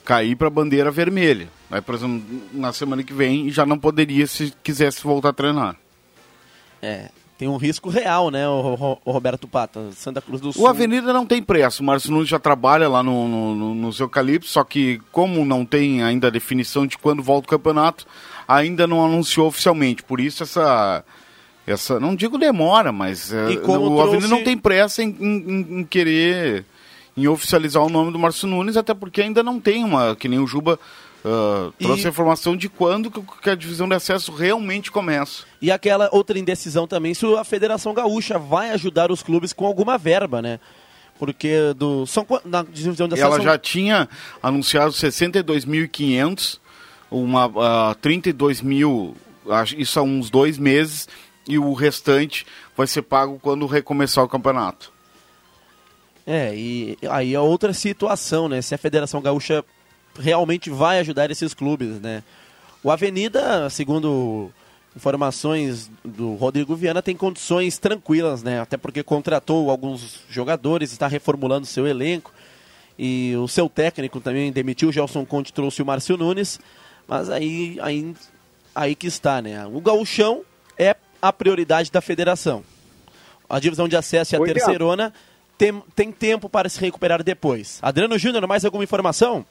cair 0.04 0.36
para 0.36 0.48
a 0.48 0.50
bandeira 0.50 0.90
vermelha. 0.90 1.48
Aí, 1.70 1.80
por 1.80 1.94
exemplo, 1.94 2.22
na 2.52 2.72
semana 2.72 3.02
que 3.02 3.12
vem 3.12 3.50
já 3.50 3.64
não 3.64 3.78
poderia 3.78 4.26
se 4.26 4.52
quisesse 4.62 5.02
voltar 5.02 5.30
a 5.30 5.32
treinar. 5.32 5.76
É, 6.80 7.10
tem 7.38 7.48
um 7.48 7.56
risco 7.56 7.88
real, 7.88 8.30
né, 8.30 8.46
o, 8.48 8.98
Roberto 9.04 9.48
Pata, 9.48 9.90
Santa 9.92 10.20
Cruz 10.20 10.40
do 10.40 10.52
Sul. 10.52 10.62
O 10.62 10.66
Avenida 10.66 11.12
não 11.12 11.26
tem 11.26 11.42
preço, 11.42 11.82
o 11.82 11.86
Márcio 11.86 12.12
Nunes 12.12 12.28
já 12.28 12.38
trabalha 12.38 12.88
lá 12.88 13.02
no, 13.02 13.26
no, 13.26 13.54
no, 13.54 13.74
nos 13.74 14.00
eucaliptos, 14.00 14.50
só 14.50 14.62
que 14.62 15.00
como 15.10 15.44
não 15.44 15.64
tem 15.64 16.02
ainda 16.02 16.26
a 16.26 16.30
definição 16.30 16.86
de 16.86 16.98
quando 16.98 17.22
volta 17.22 17.46
o 17.46 17.50
campeonato, 17.50 18.06
ainda 18.46 18.86
não 18.86 19.04
anunciou 19.04 19.46
oficialmente, 19.46 20.02
por 20.02 20.20
isso 20.20 20.42
essa 20.42 21.04
essa 21.66 22.00
não 22.00 22.14
digo 22.14 22.38
demora, 22.38 22.90
mas 22.90 23.32
é, 23.32 23.46
o. 23.64 24.00
Avenida 24.00 24.28
não 24.28 24.42
tem 24.42 24.58
pressa 24.58 25.02
em, 25.02 25.16
em, 25.20 25.80
em, 25.80 25.84
querer 25.84 26.64
em 27.16 27.28
oficializar 27.28 27.82
o 27.82 27.90
nome 27.90 28.10
do 28.10 28.18
Márcio 28.18 28.48
Nunes, 28.48 28.76
até 28.76 28.94
porque 28.94 29.22
ainda 29.22 29.42
não 29.42 29.60
tem 29.60 29.84
uma, 29.84 30.16
que 30.16 30.28
nem 30.28 30.38
o 30.38 30.46
Juba 30.46 30.78
uh, 31.24 31.72
trouxe 31.78 32.04
e... 32.04 32.06
a 32.06 32.10
informação 32.10 32.56
de 32.56 32.68
quando 32.68 33.10
que 33.10 33.50
a 33.50 33.54
divisão 33.54 33.88
de 33.88 33.94
acesso 33.94 34.32
realmente 34.32 34.90
começa. 34.90 35.44
E 35.60 35.70
aquela 35.70 36.08
outra 36.12 36.38
indecisão 36.38 36.86
também, 36.86 37.14
se 37.14 37.24
a 37.36 37.44
Federação 37.44 37.94
Gaúcha 37.94 38.38
vai 38.38 38.70
ajudar 38.70 39.10
os 39.12 39.22
clubes 39.22 39.52
com 39.52 39.66
alguma 39.66 39.96
verba, 39.96 40.42
né? 40.42 40.58
Porque 41.18 41.72
do, 41.76 42.06
são, 42.06 42.26
na 42.44 42.62
divisão 42.64 43.06
de 43.06 43.14
acesso... 43.14 43.34
Ela 43.34 43.40
já 43.40 43.58
tinha 43.58 44.08
anunciado 44.42 44.92
62.500, 44.92 46.58
uma 47.10 47.46
uh, 47.46 47.94
32 48.00 48.60
mil, 48.62 49.14
isso 49.76 50.00
há 50.00 50.02
uns 50.02 50.30
dois 50.30 50.58
meses, 50.58 51.06
e 51.46 51.58
o 51.58 51.72
restante 51.72 52.46
vai 52.76 52.86
ser 52.86 53.02
pago 53.02 53.38
quando 53.40 53.66
recomeçar 53.66 54.24
o 54.24 54.28
campeonato. 54.28 54.92
É, 56.26 56.54
e 56.54 56.96
aí 57.10 57.34
é 57.34 57.40
outra 57.40 57.72
situação, 57.72 58.48
né? 58.48 58.62
Se 58.62 58.74
a 58.74 58.78
Federação 58.78 59.20
Gaúcha 59.20 59.64
realmente 60.18 60.70
vai 60.70 61.00
ajudar 61.00 61.30
esses 61.30 61.52
clubes, 61.52 62.00
né? 62.00 62.22
O 62.82 62.90
Avenida, 62.90 63.68
segundo 63.70 64.50
informações 64.94 65.90
do 66.04 66.34
Rodrigo 66.34 66.76
Viana, 66.76 67.02
tem 67.02 67.16
condições 67.16 67.78
tranquilas, 67.78 68.42
né? 68.42 68.60
Até 68.60 68.76
porque 68.76 69.02
contratou 69.02 69.70
alguns 69.70 70.20
jogadores, 70.28 70.92
está 70.92 71.08
reformulando 71.08 71.66
seu 71.66 71.86
elenco. 71.86 72.32
E 72.98 73.34
o 73.36 73.48
seu 73.48 73.68
técnico 73.68 74.20
também 74.20 74.52
demitiu, 74.52 74.90
o 74.90 74.92
Gelson 74.92 75.24
Conte 75.24 75.52
trouxe 75.52 75.82
o 75.82 75.86
Márcio 75.86 76.16
Nunes. 76.16 76.60
Mas 77.08 77.30
aí, 77.30 77.78
aí, 77.80 78.14
aí 78.74 78.94
que 78.94 79.06
está, 79.06 79.40
né? 79.40 79.66
O 79.66 79.80
gauchão 79.80 80.42
é 80.78 80.94
a 81.22 81.32
prioridade 81.32 81.92
da 81.92 82.00
federação. 82.00 82.64
A 83.48 83.60
divisão 83.60 83.86
de 83.86 83.96
acesso 83.96 84.34
e 84.34 84.36
a 84.36 84.40
Oi, 84.40 84.52
terceirona 84.52 85.12
tem, 85.56 85.80
tem 85.94 86.10
tempo 86.10 86.48
para 86.48 86.68
se 86.68 86.80
recuperar 86.80 87.22
depois. 87.22 87.78
Adriano 87.80 88.18
Júnior, 88.18 88.44
mais 88.48 88.64
alguma 88.64 88.82
informação? 88.82 89.46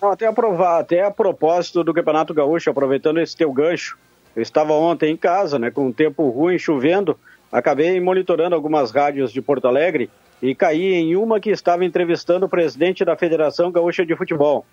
Não, 0.00 0.10
até, 0.10 0.26
aprovar, 0.26 0.80
até 0.80 1.04
a 1.04 1.10
propósito 1.12 1.84
do 1.84 1.94
Campeonato 1.94 2.34
Gaúcho, 2.34 2.68
aproveitando 2.68 3.20
esse 3.20 3.36
teu 3.36 3.52
gancho, 3.52 3.96
eu 4.34 4.42
estava 4.42 4.72
ontem 4.72 5.12
em 5.12 5.16
casa, 5.16 5.60
né, 5.60 5.70
com 5.70 5.86
um 5.86 5.92
tempo 5.92 6.28
ruim, 6.30 6.58
chovendo, 6.58 7.16
acabei 7.52 8.00
monitorando 8.00 8.56
algumas 8.56 8.90
rádios 8.90 9.32
de 9.32 9.40
Porto 9.40 9.68
Alegre 9.68 10.10
e 10.42 10.56
caí 10.56 10.94
em 10.94 11.14
uma 11.14 11.38
que 11.38 11.50
estava 11.50 11.84
entrevistando 11.84 12.46
o 12.46 12.48
presidente 12.48 13.04
da 13.04 13.14
Federação 13.14 13.70
Gaúcha 13.70 14.04
de 14.04 14.16
Futebol, 14.16 14.66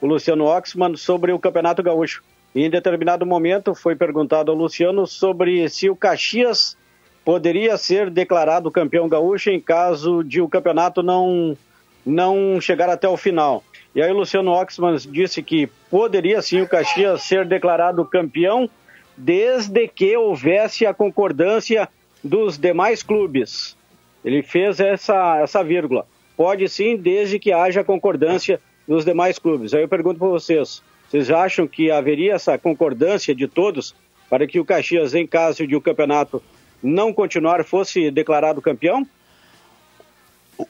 o 0.00 0.06
Luciano 0.06 0.46
Oxman, 0.46 0.96
sobre 0.96 1.30
o 1.30 1.38
Campeonato 1.38 1.80
Gaúcho. 1.80 2.24
Em 2.54 2.68
determinado 2.68 3.24
momento 3.24 3.74
foi 3.74 3.96
perguntado 3.96 4.50
ao 4.50 4.56
Luciano 4.56 5.06
sobre 5.06 5.68
se 5.68 5.88
o 5.88 5.96
Caxias 5.96 6.76
poderia 7.24 7.78
ser 7.78 8.10
declarado 8.10 8.70
campeão 8.70 9.08
gaúcho 9.08 9.50
em 9.50 9.60
caso 9.60 10.22
de 10.22 10.40
o 10.40 10.48
campeonato 10.48 11.02
não, 11.02 11.56
não 12.04 12.60
chegar 12.60 12.90
até 12.90 13.08
o 13.08 13.16
final. 13.16 13.64
E 13.94 14.02
aí 14.02 14.10
o 14.10 14.16
Luciano 14.16 14.50
Oxman 14.50 14.96
disse 14.96 15.42
que 15.42 15.66
poderia 15.90 16.42
sim 16.42 16.60
o 16.60 16.68
Caxias 16.68 17.22
ser 17.22 17.46
declarado 17.46 18.04
campeão 18.04 18.68
desde 19.16 19.88
que 19.88 20.16
houvesse 20.16 20.84
a 20.84 20.92
concordância 20.92 21.88
dos 22.22 22.58
demais 22.58 23.02
clubes. 23.02 23.76
Ele 24.24 24.42
fez 24.42 24.78
essa, 24.78 25.40
essa 25.40 25.62
vírgula. 25.62 26.06
Pode 26.36 26.68
sim, 26.68 26.96
desde 26.96 27.38
que 27.38 27.52
haja 27.52 27.84
concordância 27.84 28.60
dos 28.86 29.04
demais 29.04 29.38
clubes. 29.38 29.74
Aí 29.74 29.82
eu 29.82 29.88
pergunto 29.88 30.18
para 30.18 30.28
vocês, 30.28 30.82
vocês 31.12 31.30
acham 31.30 31.66
que 31.66 31.90
haveria 31.90 32.32
essa 32.32 32.56
concordância 32.56 33.34
de 33.34 33.46
todos 33.46 33.94
para 34.30 34.46
que 34.46 34.58
o 34.58 34.64
Caxias, 34.64 35.14
em 35.14 35.26
caso 35.26 35.66
de 35.66 35.76
o 35.76 35.80
campeonato 35.80 36.42
não 36.82 37.12
continuar, 37.12 37.62
fosse 37.66 38.10
declarado 38.10 38.62
campeão? 38.62 39.06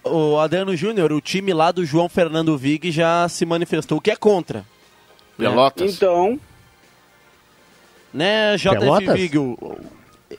O 0.03 0.37
Adriano 0.41 0.75
Júnior, 0.75 1.13
o 1.13 1.21
time 1.21 1.53
lá 1.53 1.71
do 1.71 1.85
João 1.85 2.09
Fernando 2.09 2.59
Vig 2.59 2.91
já 2.91 3.29
se 3.29 3.47
manifestou 3.47 4.01
que 4.01 4.11
é 4.11 4.17
contra. 4.17 4.65
Pelotas. 5.39 5.95
Então, 5.95 6.41
Né, 8.13 8.57
JF? 8.57 9.13
Vig? 9.15 9.39
O, 9.39 9.79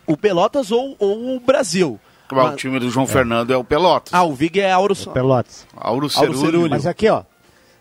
o 0.05 0.17
Pelotas 0.17 0.69
ou, 0.69 0.97
ou 0.99 1.37
o 1.37 1.39
Brasil? 1.39 1.97
Mas- 2.29 2.53
O 2.53 2.57
time 2.57 2.77
do 2.77 2.89
João 2.89 3.07
Fernando 3.07 3.53
é 3.53 3.57
o 3.57 3.63
Pelotas. 3.63 4.13
Ah, 4.13 4.23
o 4.23 4.33
Vig 4.33 4.59
é 4.59 4.69
Auro... 4.69 4.95
Pelotas. 5.13 5.65
Auro. 5.77 6.09
Cerulli. 6.09 6.67
Mas 6.69 6.85
aqui, 6.85 7.07
ó. 7.07 7.23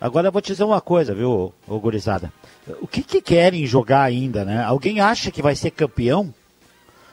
Agora 0.02 0.26
eu 0.26 0.32
vou 0.32 0.42
te 0.42 0.48
dizer 0.48 0.64
uma 0.64 0.80
coisa, 0.80 1.14
viu, 1.14 1.54
ô 1.64 1.78
gurizada? 1.78 2.32
O 2.80 2.88
que, 2.88 3.04
que 3.04 3.22
querem 3.22 3.64
jogar 3.64 4.02
ainda, 4.02 4.44
né? 4.44 4.60
Alguém 4.64 4.98
acha 4.98 5.30
que 5.30 5.40
vai 5.40 5.54
ser 5.54 5.70
campeão? 5.70 6.34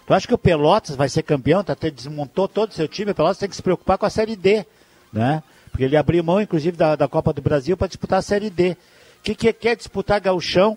Tu 0.07 0.13
acha 0.15 0.27
que 0.27 0.33
o 0.33 0.39
Pelotas 0.39 0.95
vai 0.95 1.07
ser 1.07 1.21
campeão? 1.21 1.63
Tá, 1.63 1.75
desmontou 1.93 2.47
todo 2.47 2.71
o 2.71 2.73
seu 2.73 2.87
time, 2.87 3.11
o 3.11 3.15
Pelotas 3.15 3.37
tem 3.37 3.47
que 3.47 3.55
se 3.55 3.61
preocupar 3.61 3.99
com 3.99 4.07
a 4.07 4.09
Série 4.09 4.35
D, 4.35 4.65
né? 5.13 5.43
Porque 5.69 5.83
ele 5.83 5.95
abriu 5.95 6.23
mão, 6.23 6.41
inclusive, 6.41 6.75
da, 6.75 6.95
da 6.95 7.07
Copa 7.07 7.31
do 7.31 7.43
Brasil 7.43 7.77
para 7.77 7.85
disputar 7.85 8.17
a 8.17 8.23
Série 8.23 8.49
D. 8.49 8.71
O 8.71 9.21
que, 9.21 9.35
que 9.35 9.53
quer 9.53 9.75
disputar 9.75 10.19
gauchão? 10.19 10.75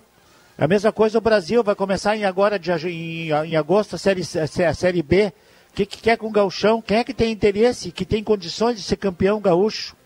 A 0.59 0.69
mesma 0.69 0.93
coisa 0.93 1.17
o 1.17 1.23
Brasil, 1.23 1.65
vai 1.65 1.75
começar 1.75 2.15
em 2.15 2.27
agora, 2.27 2.59
de, 2.59 2.71
em, 2.91 3.31
em 3.31 3.57
agosto, 3.57 3.97
a 3.97 3.99
série, 3.99 4.21
a 4.21 4.75
série 4.75 5.03
B. 5.03 5.33
O 5.71 5.75
que, 5.77 5.87
que 5.87 5.97
quer 5.97 6.19
com 6.19 6.27
o 6.27 6.31
gauchão? 6.31 6.83
Quem 6.83 6.99
é 6.99 7.05
que 7.05 7.15
tem 7.15 7.33
interesse, 7.33 7.91
que 7.91 8.05
tem 8.05 8.23
condições 8.23 8.77
de 8.77 8.83
ser 8.83 8.97
campeão 8.97 9.41
gaúcho? 9.41 9.97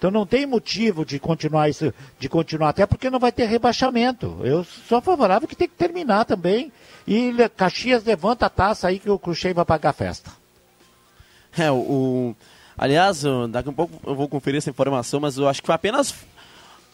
Então 0.00 0.10
não 0.10 0.24
tem 0.24 0.46
motivo 0.46 1.04
de 1.04 1.18
continuar 1.18 1.68
isso, 1.68 1.92
de 2.18 2.26
continuar, 2.26 2.70
até 2.70 2.86
porque 2.86 3.10
não 3.10 3.18
vai 3.18 3.30
ter 3.30 3.44
rebaixamento. 3.44 4.40
Eu 4.42 4.64
sou 4.88 4.98
favorável 5.02 5.46
que 5.46 5.54
tem 5.54 5.68
que 5.68 5.74
terminar 5.74 6.24
também. 6.24 6.72
E 7.06 7.30
Caxias 7.54 8.02
levanta 8.02 8.46
a 8.46 8.48
taça 8.48 8.88
aí 8.88 8.98
que 8.98 9.10
o 9.10 9.18
Cruxem 9.18 9.52
vai 9.52 9.62
pagar 9.66 9.90
a 9.90 9.92
festa. 9.92 10.30
É, 11.58 11.70
o, 11.70 12.34
aliás, 12.78 13.24
daqui 13.50 13.68
a 13.68 13.72
um 13.72 13.74
pouco 13.74 14.00
eu 14.06 14.14
vou 14.14 14.26
conferir 14.26 14.56
essa 14.56 14.70
informação, 14.70 15.20
mas 15.20 15.36
eu 15.36 15.46
acho 15.46 15.60
que 15.60 15.66
foi 15.66 15.74
apenas. 15.74 16.14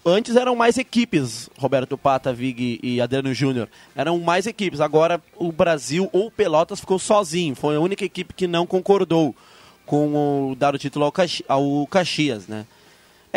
Antes 0.04 0.34
eram 0.34 0.56
mais 0.56 0.76
equipes, 0.76 1.48
Roberto 1.56 1.96
Pata, 1.96 2.32
Vig 2.32 2.80
e 2.82 3.00
Adriano 3.00 3.32
Júnior. 3.32 3.68
Eram 3.94 4.18
mais 4.18 4.48
equipes. 4.48 4.80
Agora 4.80 5.22
o 5.36 5.52
Brasil 5.52 6.10
ou 6.12 6.28
Pelotas 6.28 6.80
ficou 6.80 6.98
sozinho. 6.98 7.54
Foi 7.54 7.76
a 7.76 7.80
única 7.80 8.04
equipe 8.04 8.34
que 8.34 8.48
não 8.48 8.66
concordou 8.66 9.32
com 9.84 10.50
o 10.50 10.56
dar 10.56 10.74
o 10.74 10.78
título 10.78 11.04
ao, 11.04 11.12
Caxi- 11.12 11.44
ao 11.46 11.86
Caxias, 11.86 12.48
né? 12.48 12.66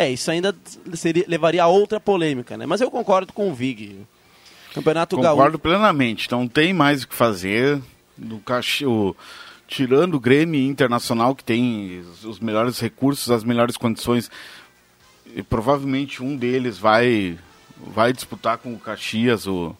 É, 0.00 0.10
isso 0.10 0.30
ainda 0.30 0.54
seria, 0.94 1.24
levaria 1.28 1.62
a 1.62 1.66
outra 1.66 2.00
polêmica, 2.00 2.56
né? 2.56 2.64
Mas 2.64 2.80
eu 2.80 2.90
concordo 2.90 3.32
com 3.32 3.50
o 3.50 3.54
Vig. 3.54 3.98
Campeonato 4.72 5.16
Concordo 5.16 5.36
Gaúcho. 5.42 5.58
plenamente. 5.58 6.30
Não 6.30 6.46
tem 6.48 6.72
mais 6.72 7.02
o 7.02 7.08
que 7.08 7.14
fazer. 7.14 7.80
No 8.16 8.38
Caxi... 8.40 8.86
o- 8.86 9.14
Tirando 9.68 10.14
o 10.14 10.20
Grêmio 10.20 10.60
Internacional, 10.60 11.32
que 11.34 11.44
tem 11.44 12.02
os- 12.24 12.40
melhores 12.40 12.80
recursos, 12.80 13.30
as 13.30 13.44
melhores 13.44 13.76
condições, 13.76 14.28
e 15.36 15.44
provavelmente 15.44 16.22
um 16.24 16.34
deles 16.36 16.76
vai, 16.76 17.38
vai 17.76 18.12
disputar 18.12 18.58
com 18.58 18.74
o 18.74 18.78
Caxias. 18.80 19.46
O... 19.46 19.76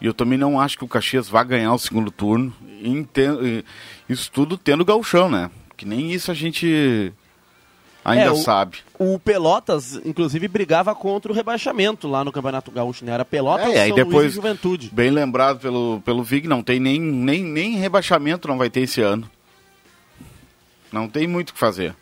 E 0.00 0.06
eu 0.06 0.12
também 0.14 0.36
não 0.36 0.58
acho 0.60 0.76
que 0.78 0.84
o 0.84 0.88
Caxias 0.88 1.28
vá 1.28 1.44
ganhar 1.44 1.72
o 1.72 1.78
segundo 1.78 2.10
turno. 2.10 2.52
Isso 4.08 4.30
tudo 4.32 4.58
tendo 4.58 4.84
gauchão, 4.84 5.28
né? 5.30 5.50
Que 5.76 5.84
nem 5.86 6.10
isso 6.12 6.30
a 6.30 6.34
gente 6.34 7.12
ainda 8.06 8.24
É, 8.26 8.30
o- 8.30 8.36
sabe. 8.36 8.78
O 8.98 9.18
Pelotas, 9.18 10.00
inclusive, 10.04 10.46
brigava 10.48 10.94
contra 10.94 11.30
o 11.30 11.34
rebaixamento 11.34 12.06
lá 12.08 12.24
no 12.24 12.32
Campeonato 12.32 12.70
Gaúcho, 12.70 13.04
né? 13.04 13.12
Era 13.12 13.24
Pelotas, 13.24 13.68
É, 13.74 13.88
São 13.88 13.96
depois- 13.96 14.14
Luís 14.16 14.32
e 14.32 14.34
Juventude. 14.36 14.90
Bem 14.92 15.10
lembrado 15.10 15.58
pelo, 15.60 16.00
pelo 16.04 16.22
Vig, 16.22 16.46
não 16.48 16.62
tem 16.62 16.78
nem, 16.80 17.00
nem, 17.00 17.42
nem 17.44 17.76
rebaixamento 17.76 18.46
não 18.48 18.56
vai 18.56 18.70
ter 18.70 18.80
esse 18.80 19.00
ano. 19.00 19.28
Não 20.92 21.08
tem 21.08 21.26
muito 21.26 21.50
o 21.50 21.52
que 21.52 21.58
fazer. 21.58 21.94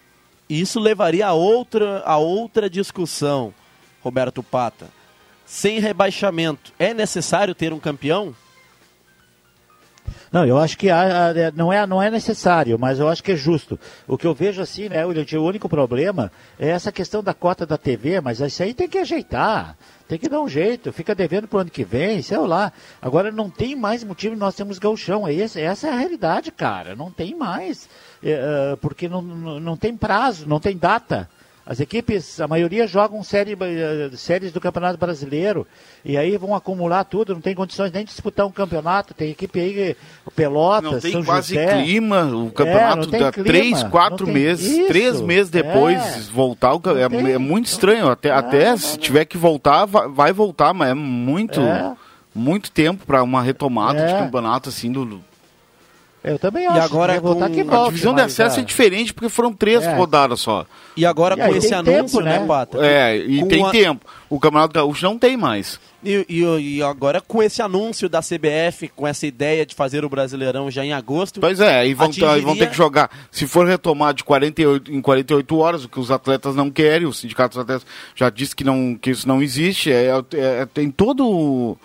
Isso 0.49 0.79
levaria 0.79 1.27
a 1.27 1.33
outra, 1.33 2.03
a 2.05 2.17
outra 2.19 2.69
discussão, 2.69 3.53
Roberto 4.03 4.43
Pata. 4.43 4.89
Sem 5.47 5.79
rebaixamento, 5.81 6.73
é 6.79 6.93
necessário 6.95 7.55
ter 7.55 7.73
um 7.73 7.81
campeão? 7.81 8.35
Não, 10.31 10.45
eu 10.45 10.59
acho 10.59 10.77
que 10.77 10.91
há- 10.91 11.29
há- 11.31 11.53
não, 11.55 11.73
é, 11.73 11.87
não 11.87 12.03
é 12.03 12.11
necessário, 12.11 12.79
mas 12.79 12.99
eu 12.99 13.09
acho 13.09 13.23
que 13.23 13.33
é 13.33 13.37
justo. 13.37 13.79
O 14.07 14.19
que 14.19 14.27
eu 14.27 14.35
vejo 14.35 14.61
assim, 14.61 14.89
né, 14.89 15.05
William, 15.05 15.25
o 15.41 15.45
único 15.45 15.69
problema 15.69 16.31
é 16.59 16.69
essa 16.71 16.91
questão 16.93 17.23
da 17.23 17.33
cota 17.33 17.65
da 17.65 17.79
TV, 17.79 18.21
mas 18.21 18.41
isso 18.41 18.63
aí 18.63 18.75
tem 18.75 18.89
que 18.89 18.99
ajeitar, 18.99 19.77
tem 20.09 20.19
que 20.19 20.29
dar 20.29 20.41
um 20.41 20.49
jeito, 20.49 20.93
fica 20.93 21.15
devendo 21.15 21.49
pro 21.49 21.61
ano 21.61 21.71
que 21.71 21.85
vem, 21.85 22.21
sei 22.23 22.39
lá. 22.39 22.73
Agora 23.01 23.31
não 23.31 23.49
tem 23.49 23.75
mais 23.77 24.03
motivo, 24.05 24.37
nós 24.37 24.55
temos 24.55 24.79
gauchão, 24.79 25.27
é 25.27 25.33
esse, 25.33 25.61
essa 25.61 25.89
é 25.89 25.93
a 25.93 25.97
realidade, 25.97 26.51
cara, 26.51 26.95
não 26.97 27.11
tem 27.11 27.35
mais, 27.35 27.89
É, 28.23 28.73
é, 28.73 28.77
porque 28.77 29.09
não, 29.09 29.21
não 29.23 29.77
tem 29.77 29.97
prazo, 29.97 30.49
não 30.49 30.59
tem 30.59 30.77
data. 30.77 31.29
As 31.67 31.81
equipes, 31.81 32.41
a 32.43 32.47
maioria 32.47 32.87
jogam 32.87 33.23
série, 33.25 33.57
eh, 33.59 34.11
séries 34.17 34.53
do 34.53 34.61
Campeonato 34.61 34.99
Brasileiro 34.99 35.67
e 36.05 36.15
aí 36.19 36.37
vão 36.37 36.55
acumular 36.55 37.05
tudo, 37.05 37.33
não 37.33 37.41
tem 37.41 37.55
condições 37.55 37.91
nem 37.91 38.05
de 38.05 38.11
disputar 38.11 38.45
um 38.47 38.51
campeonato. 38.51 39.15
Tem 39.15 39.31
equipe 39.31 39.59
aí, 39.59 39.97
o 40.27 40.31
Pelotas, 40.31 40.93
Não 40.93 41.01
tem 41.01 41.13
São 41.13 41.25
quase 41.25 41.55
José. 41.55 41.83
clima, 41.83 42.25
o 42.27 42.49
É, 42.49 42.51
campeonato 42.51 43.07
tem 43.11 43.21
dá 43.21 43.33
clima, 43.33 43.47
três, 43.49 43.83
quatro 43.85 44.27
meses, 44.27 44.67
isso, 44.77 44.89
três 44.89 45.23
meses 45.23 45.51
depois 45.51 45.99
é. 45.99 46.21
voltar, 46.31 46.75
é, 46.75 47.09
tem, 47.09 47.33
é 47.33 47.39
muito 47.39 47.65
estranho. 47.67 48.11
Até, 48.11 48.31
até 48.31 48.77
se 48.77 48.99
tiver 48.99 49.25
que 49.25 49.39
voltar, 49.39 49.87
vai, 49.87 50.07
vai 50.09 50.33
voltar, 50.35 50.75
mas 50.75 50.91
é 50.91 50.95
muito, 50.95 51.63
É. 51.63 51.95
muito 52.35 52.71
tempo 52.71 53.07
para 53.07 53.23
uma 53.23 53.41
retomada 53.41 54.05
de 54.07 54.13
É. 54.13 54.19
campeonato 54.19 54.69
assim 54.69 54.93
do, 54.93 55.23
Eu 56.25 56.39
também 56.39 56.67
acho. 56.67 56.81
agora 56.81 57.13
que 57.15 57.21
vai 57.21 57.31
voltar 57.33 57.49
com 57.49 57.55
que 57.55 57.61
a 57.61 57.65
volte, 57.65 57.87
A 57.87 57.91
divisão 57.91 58.15
de 58.15 58.23
acesso 58.23 58.59
ah, 58.59 58.63
é 58.63 58.65
diferente 58.65 59.13
porque 59.13 59.29
foram 59.29 59.53
três 59.53 59.83
É. 59.85 59.95
rodadas 59.95 60.41
só. 60.41 60.65
E 60.97 61.05
agora 61.05 61.35
E 61.35 61.47
com 61.49 61.55
esse 61.55 61.75
anúncio, 61.75 61.93
tempo, 61.93 62.21
né, 62.23 62.39
né? 62.39 62.47
Pata? 62.47 62.79
É, 62.87 63.17
e 63.19 63.41
Com 63.41 63.49
tem 63.49 63.65
a- 63.67 63.71
tempo. 63.71 64.07
O 64.31 64.41
Campeonato 64.41 64.73
Gaúcho 64.73 65.05
não 65.05 65.19
tem 65.19 65.37
mais. 65.37 65.79
E, 66.03 66.25
e- 66.29 66.77
e 66.79 66.83
agora 66.83 67.21
com 67.21 67.43
esse 67.43 67.61
anúncio 67.63 68.09
da 68.09 68.21
CBF, 68.23 68.89
com 68.89 69.07
essa 69.07 69.27
ideia 69.27 69.65
de 69.67 69.75
fazer 69.75 70.05
o 70.05 70.09
Brasileirão 70.09 70.71
já 70.71 70.85
em 70.85 70.93
agosto, 70.95 71.41
Pois 71.41 71.61
é, 71.61 71.79
aí 71.81 71.93
vão, 71.95 72.07
Atingiria- 72.07 72.33
aí 72.35 72.41
vão 72.41 72.57
ter 72.57 72.71
que 72.71 72.77
jogar. 72.77 73.11
Se 73.31 73.47
for 73.47 73.67
retomar 73.67 74.15
de 74.15 74.25
48, 74.25 74.91
em 74.93 75.01
48 75.03 75.59
horas, 75.59 75.85
o 75.85 75.89
que 75.89 76.01
os 76.01 76.11
atletas 76.11 76.55
não 76.57 76.71
querem, 76.71 77.07
o 77.07 77.13
sindicato 77.13 77.55
dos 77.57 77.63
atletas 77.63 77.87
já 78.15 78.29
disse 78.31 78.57
que, 78.57 78.65
não, 78.65 78.97
que 79.01 79.11
isso 79.11 79.29
não 79.29 79.43
existe, 79.43 79.91
é, 79.93 80.09
é- 80.35 80.67
tem 80.73 80.91
todo 80.91 81.77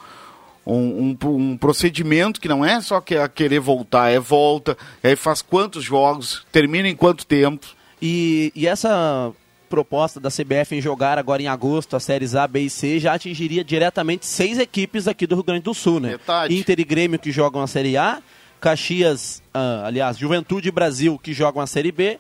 um, 0.65 1.15
um- 1.23 1.35
um 1.35 1.57
procedimento 1.57 2.39
que 2.39 2.47
não 2.47 2.63
é 2.63 2.79
só 2.81 2.99
que 3.01 3.15
é 3.15 3.27
querer 3.27 3.59
voltar, 3.59 4.09
é 4.11 4.19
volta, 4.19 4.77
aí 5.03 5.15
faz 5.15 5.41
quantos 5.41 5.83
jogos, 5.83 6.45
termina 6.51 6.87
em 6.87 6.95
quanto 6.95 7.25
tempo. 7.25 7.65
E, 8.01 8.51
e 8.55 8.67
essa 8.67 9.31
proposta 9.69 10.19
da 10.19 10.29
CBF 10.29 10.75
em 10.75 10.81
jogar 10.81 11.17
agora 11.19 11.41
em 11.41 11.47
agosto 11.47 11.95
as 11.95 12.03
séries 12.03 12.33
A, 12.33 12.47
B 12.47 12.61
e 12.61 12.69
C 12.69 12.99
já 12.99 13.13
atingiria 13.13 13.63
diretamente 13.63 14.25
seis 14.25 14.57
equipes 14.57 15.07
aqui 15.07 15.27
do 15.27 15.35
Rio 15.35 15.43
Grande 15.43 15.61
do 15.63 15.73
Sul, 15.73 15.99
né? 15.99 16.11
Metade. 16.11 16.55
Inter 16.57 16.79
e 16.79 16.83
Grêmio 16.83 17.19
que 17.19 17.31
jogam 17.31 17.61
a 17.61 17.67
Série 17.67 17.95
A, 17.95 18.19
Caxias, 18.59 19.41
ah, 19.53 19.83
aliás, 19.85 20.17
Juventude 20.17 20.69
e 20.69 20.71
Brasil 20.71 21.19
que 21.21 21.33
jogam 21.33 21.61
a 21.61 21.67
Série 21.67 21.91
B, 21.91 22.19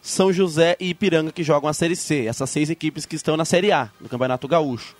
São 0.00 0.32
José 0.32 0.76
e 0.78 0.90
Ipiranga 0.90 1.32
que 1.32 1.42
jogam 1.42 1.68
a 1.68 1.74
Série 1.74 1.96
C. 1.96 2.26
Essas 2.26 2.48
seis 2.50 2.70
equipes 2.70 3.04
que 3.04 3.16
estão 3.16 3.36
na 3.36 3.44
Série 3.44 3.72
A, 3.72 3.90
no 4.00 4.08
Campeonato 4.08 4.46
Gaúcho. 4.48 4.94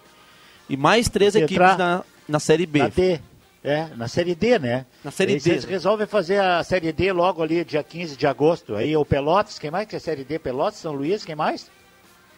E 0.69 0.77
mais 0.77 1.09
três 1.09 1.35
equipes 1.45 1.57
na, 1.79 2.03
na 2.29 2.39
Série 2.39 2.67
B. 2.67 2.79
Na 2.81 2.89
D. 2.89 3.21
É, 3.65 3.89
na 3.97 4.07
Série 4.07 4.35
D, 4.35 4.59
né? 4.59 4.87
Na 5.03 5.11
Série 5.11 5.35
Aí 5.35 5.41
D. 5.41 5.51
Eles 5.51 5.65
resolvem 5.65 6.07
fazer 6.07 6.41
a 6.41 6.63
Série 6.63 6.93
D 6.93 7.13
logo 7.13 7.43
ali, 7.43 7.65
dia 7.65 7.83
15 7.83 8.17
de 8.17 8.27
agosto. 8.27 8.77
Aí 8.77 8.97
o 8.97 9.05
Pelotas, 9.05 9.59
quem 9.59 9.71
mais 9.71 9.89
que 9.89 9.97
é 9.97 9.99
Série 9.99 10.25
D? 10.25 10.39
Pelotas, 10.39 10.79
São 10.79 10.93
Luís, 10.93 11.25
quem 11.25 11.35
mais? 11.35 11.69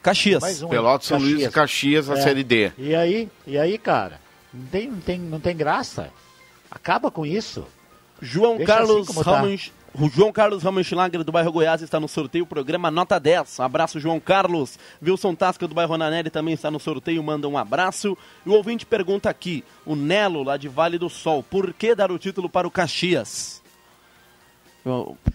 Caxias. 0.03 0.41
Mais 0.41 0.63
um. 0.63 0.69
Pelotas, 0.69 1.07
São 1.09 1.19
Luís 1.19 1.43
e 1.45 1.51
Caxias, 1.51 2.09
a 2.09 2.15
É. 2.15 2.23
Série 2.23 2.43
D. 2.43 2.73
E 2.79 2.95
aí, 2.95 3.29
e 3.47 3.59
aí, 3.59 3.77
cara? 3.77 4.19
Não 4.53 4.67
tem, 4.67 4.91
não 4.91 5.01
tem, 5.01 5.19
não 5.21 5.41
tem 5.41 5.57
graça. 5.57 6.11
Acaba 6.71 7.11
com 7.11 7.27
isso. 7.27 7.67
João 8.23 8.57
Deixa 8.57 8.73
Carlos 8.73 9.09
assim 9.11 9.23
tá. 9.23 9.43
Ramos. 9.95 10.13
O 10.13 10.17
João 10.17 10.33
Carlos 10.33 10.63
Ramenschlager 10.63 11.23
do 11.25 11.33
bairro 11.33 11.53
Goiás 11.53 11.83
está 11.83 11.99
no 11.99 12.09
sorteio, 12.09 12.47
programa 12.47 12.91
Nota 12.91 13.19
10. 13.19 13.61
Abraço, 13.61 13.99
João 14.01 14.21
Carlos. 14.21 14.79
Wilson 15.05 15.35
Tasca 15.35 15.67
do 15.67 15.75
bairro 15.75 15.95
Ananelli 15.95 16.31
também 16.31 16.55
está 16.55 16.71
no 16.71 16.79
sorteio, 16.81 17.23
manda 17.23 17.49
um 17.49 17.59
abraço. 17.59 18.17
E 18.47 18.49
o 18.49 18.53
ouvinte 18.55 18.87
pergunta 18.87 19.29
aqui, 19.29 19.65
o 19.85 19.95
Nelo, 19.97 20.43
lá 20.43 20.57
de 20.57 20.69
Vale 20.69 20.99
do 20.99 21.09
Sol, 21.09 21.43
por 21.43 21.73
que 21.75 21.95
dar 21.95 22.11
o 22.13 22.19
título 22.19 22.49
para 22.49 22.67
o 22.67 22.71
Caxias? 22.71 23.61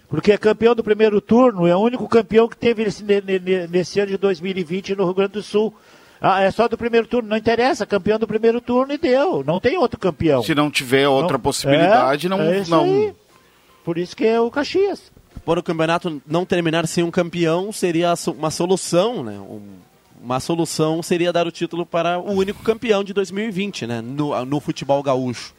Porque 0.10 0.32
é 0.32 0.38
campeão 0.38 0.74
do 0.74 0.84
primeiro 0.84 1.22
turno, 1.22 1.68
é 1.68 1.76
o 1.76 1.80
único 1.80 2.08
campeão 2.08 2.48
que 2.48 2.58
teve 2.58 2.84
nesse, 2.86 3.04
ne- 3.04 3.22
ne- 3.22 3.68
nesse 3.68 4.00
ano 4.00 4.10
de 4.12 4.18
2020 4.18 4.96
no 4.96 5.06
Rio 5.06 5.14
Grande 5.14 5.34
do 5.34 5.44
Sul. 5.44 5.74
Ah, 6.20 6.42
é 6.42 6.50
só 6.50 6.68
do 6.68 6.78
primeiro 6.78 7.06
turno, 7.06 7.30
não 7.30 7.38
interessa, 7.38 7.86
campeão 7.86 8.18
do 8.18 8.26
primeiro 8.26 8.60
turno 8.60 8.92
e 8.94 8.98
deu. 8.98 9.44
Não 9.46 9.60
tem 9.60 9.78
outro 9.78 10.00
campeão. 10.00 10.42
Se 10.42 10.56
não 10.56 10.72
tiver 10.72 11.08
outra 11.08 11.34
Não- 11.34 11.42
possibilidade, 11.42 12.26
é, 12.26 12.30
não. 12.30 12.42
é 12.42 12.60
isso 12.60 12.72
não... 12.72 13.16
Por 13.86 13.98
isso 13.98 14.16
que 14.16 14.26
é 14.26 14.42
o 14.42 14.52
Caxias. 14.52 15.12
Por 15.46 15.58
o 15.60 15.64
campeonato 15.64 16.22
não 16.28 16.44
terminar 16.46 16.86
sem 16.88 17.04
um 17.04 17.12
campeão 17.12 17.72
seria 17.72 18.12
a 18.12 18.16
uma 18.32 18.50
solução, 18.52 19.24
né? 19.24 19.38
Um- 19.40 19.78
uma 20.22 20.40
solução 20.40 21.04
seria 21.04 21.32
dar 21.32 21.46
o 21.46 21.52
título 21.52 21.86
para 21.86 22.18
o 22.20 22.32
único 22.32 22.64
campeão 22.64 23.04
de 23.04 23.14
2020, 23.14 23.86
né? 23.86 24.02
No, 24.02 24.44
no 24.44 24.60
futebol 24.60 25.04
gaúcho. 25.04 25.54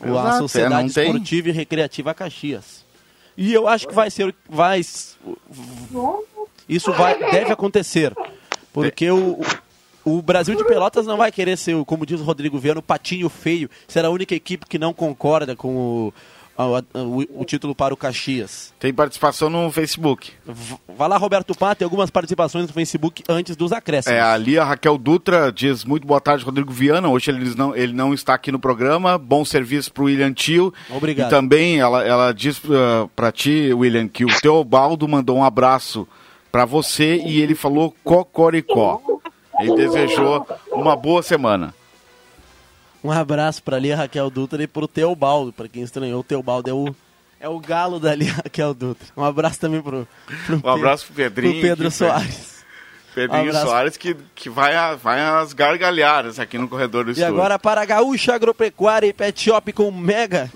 a 0.00 0.06
Exato, 0.08 0.28
é, 0.28 0.38
Sociedade 0.38 0.94
tem. 0.94 1.06
Esportiva 1.06 1.48
e 1.48 1.52
Recreativa 1.52 2.14
Caxias. 2.14 2.84
E 3.36 3.52
eu 3.52 3.66
acho 3.66 3.88
que 3.88 3.94
vai 3.94 4.08
ser, 4.10 4.32
vai, 4.48 4.80
isso 6.68 6.92
vai, 6.92 7.18
deve 7.18 7.52
acontecer, 7.52 8.14
porque 8.72 9.10
o, 9.10 9.40
o 10.04 10.22
Brasil 10.22 10.54
de 10.54 10.64
Pelotas 10.64 11.06
não 11.06 11.16
vai 11.16 11.32
querer 11.32 11.56
ser, 11.56 11.82
como 11.84 12.06
diz 12.06 12.20
o 12.20 12.24
Rodrigo 12.24 12.58
Viano, 12.58 12.80
o 12.80 12.82
patinho 12.82 13.28
feio. 13.28 13.68
Será 13.88 14.08
a 14.08 14.10
única 14.10 14.34
equipe 14.34 14.66
que 14.66 14.78
não 14.78 14.92
concorda 14.92 15.56
com 15.56 15.74
o, 15.76 16.14
a- 16.14 16.14
a- 16.14 16.39
o, 16.66 17.40
o 17.40 17.44
título 17.44 17.74
para 17.74 17.92
o 17.94 17.96
Caxias. 17.96 18.72
Tem 18.78 18.92
participação 18.92 19.48
no 19.50 19.70
Facebook. 19.70 20.32
V- 20.46 20.76
Vai 20.96 21.08
lá, 21.08 21.16
Roberto 21.16 21.54
Pá, 21.56 21.74
tem 21.74 21.84
algumas 21.84 22.10
participações 22.10 22.66
no 22.66 22.72
Facebook 22.72 23.22
antes 23.28 23.56
dos 23.56 23.72
acréscimos. 23.72 24.18
É, 24.18 24.20
ali 24.20 24.58
a 24.58 24.64
Raquel 24.64 24.98
Dutra 24.98 25.50
diz 25.50 25.84
muito 25.84 26.06
boa 26.06 26.20
tarde, 26.20 26.44
Rodrigo 26.44 26.72
Viana. 26.72 27.08
Hoje 27.08 27.30
ele 27.30 27.54
não, 27.54 27.74
ele 27.74 27.92
não 27.92 28.12
está 28.12 28.34
aqui 28.34 28.52
no 28.52 28.58
programa. 28.58 29.16
Bom 29.16 29.44
serviço 29.44 29.92
para 29.92 30.02
o 30.02 30.06
William 30.06 30.32
Tio. 30.32 30.72
Obrigado. 30.90 31.28
E 31.28 31.30
também 31.30 31.78
ela, 31.80 32.04
ela 32.04 32.32
diz 32.32 32.60
para 33.16 33.32
ti, 33.32 33.72
William, 33.72 34.06
que 34.08 34.24
o 34.24 34.40
Teobaldo 34.40 35.08
mandou 35.08 35.36
um 35.38 35.44
abraço 35.44 36.06
para 36.52 36.64
você 36.64 37.16
e 37.24 37.40
ele 37.40 37.54
falou 37.54 37.94
cocoricó. 38.04 39.00
Ele 39.60 39.74
desejou 39.76 40.46
uma 40.72 40.96
boa 40.96 41.22
semana. 41.22 41.74
Um 43.02 43.10
abraço 43.10 43.62
para 43.62 43.76
ali 43.76 43.92
a 43.92 43.96
Raquel 43.96 44.28
Dutra 44.30 44.62
e 44.62 44.66
para 44.66 44.84
o 44.84 44.88
Teobaldo, 44.88 45.52
para 45.52 45.68
quem 45.68 45.82
estranhou, 45.82 46.20
o 46.20 46.24
Teobaldo 46.24 46.68
é 46.68 46.72
o, 46.74 46.94
é 47.40 47.48
o 47.48 47.58
galo 47.58 47.98
dali, 47.98 48.28
a 48.28 48.34
Raquel 48.34 48.74
Dutra. 48.74 49.08
Um 49.16 49.24
abraço 49.24 49.58
também 49.58 49.80
para 49.80 50.06
Um 50.62 50.68
abraço 50.68 51.06
pro 51.06 51.14
Pedrinho. 51.14 51.52
pro 51.54 51.62
Pedro 51.62 51.90
Soares. 51.90 52.60
Pedrinho 53.14 53.48
Abraço. 53.48 53.66
Soares 53.66 53.96
que, 53.96 54.16
que 54.36 54.48
vai, 54.48 54.76
a, 54.76 54.94
vai 54.94 55.20
às 55.20 55.52
gargalhadas 55.52 56.38
aqui 56.38 56.56
no 56.56 56.68
corredor 56.68 57.04
do 57.04 57.10
E 57.10 57.12
estúdio. 57.14 57.34
agora 57.34 57.58
para 57.58 57.80
a 57.80 57.84
Gaúcha 57.84 58.34
Agropecuária 58.34 59.06
e 59.08 59.12
Pet 59.12 59.42
Shop 59.46 59.72
com 59.72 59.90
mega 59.90 60.48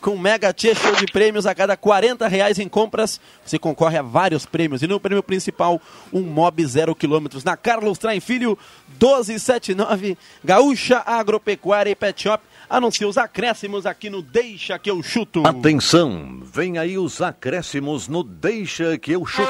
com 0.00 0.16
mega 0.16 0.52
tia 0.52 0.74
show 0.74 0.94
de 0.94 1.06
prêmios 1.06 1.46
a 1.46 1.54
cada 1.54 1.76
40 1.76 2.26
reais 2.28 2.58
em 2.58 2.68
compras, 2.68 3.20
você 3.44 3.58
concorre 3.58 3.98
a 3.98 4.02
vários 4.02 4.46
prêmios. 4.46 4.82
E 4.82 4.86
no 4.86 5.00
prêmio 5.00 5.22
principal, 5.22 5.80
um 6.12 6.22
Mob 6.22 6.64
0 6.64 6.94
km 6.94 7.26
na 7.44 7.56
Carlos 7.56 7.98
Traem 7.98 8.20
Filho, 8.20 8.58
1279, 9.00 10.16
Gaúcha 10.44 11.02
Agropecuária 11.04 11.90
e 11.90 11.94
Pet 11.94 12.22
Shop. 12.22 12.42
Anuncia 12.68 13.08
os 13.08 13.16
acréscimos 13.16 13.86
aqui 13.86 14.10
no 14.10 14.20
Deixa 14.20 14.78
que 14.78 14.90
eu 14.90 15.02
chuto. 15.02 15.46
Atenção, 15.46 16.40
vem 16.42 16.78
aí 16.78 16.98
os 16.98 17.22
acréscimos 17.22 18.08
no 18.08 18.22
Deixa 18.22 18.98
que 18.98 19.12
eu 19.12 19.24
chuto. 19.24 19.48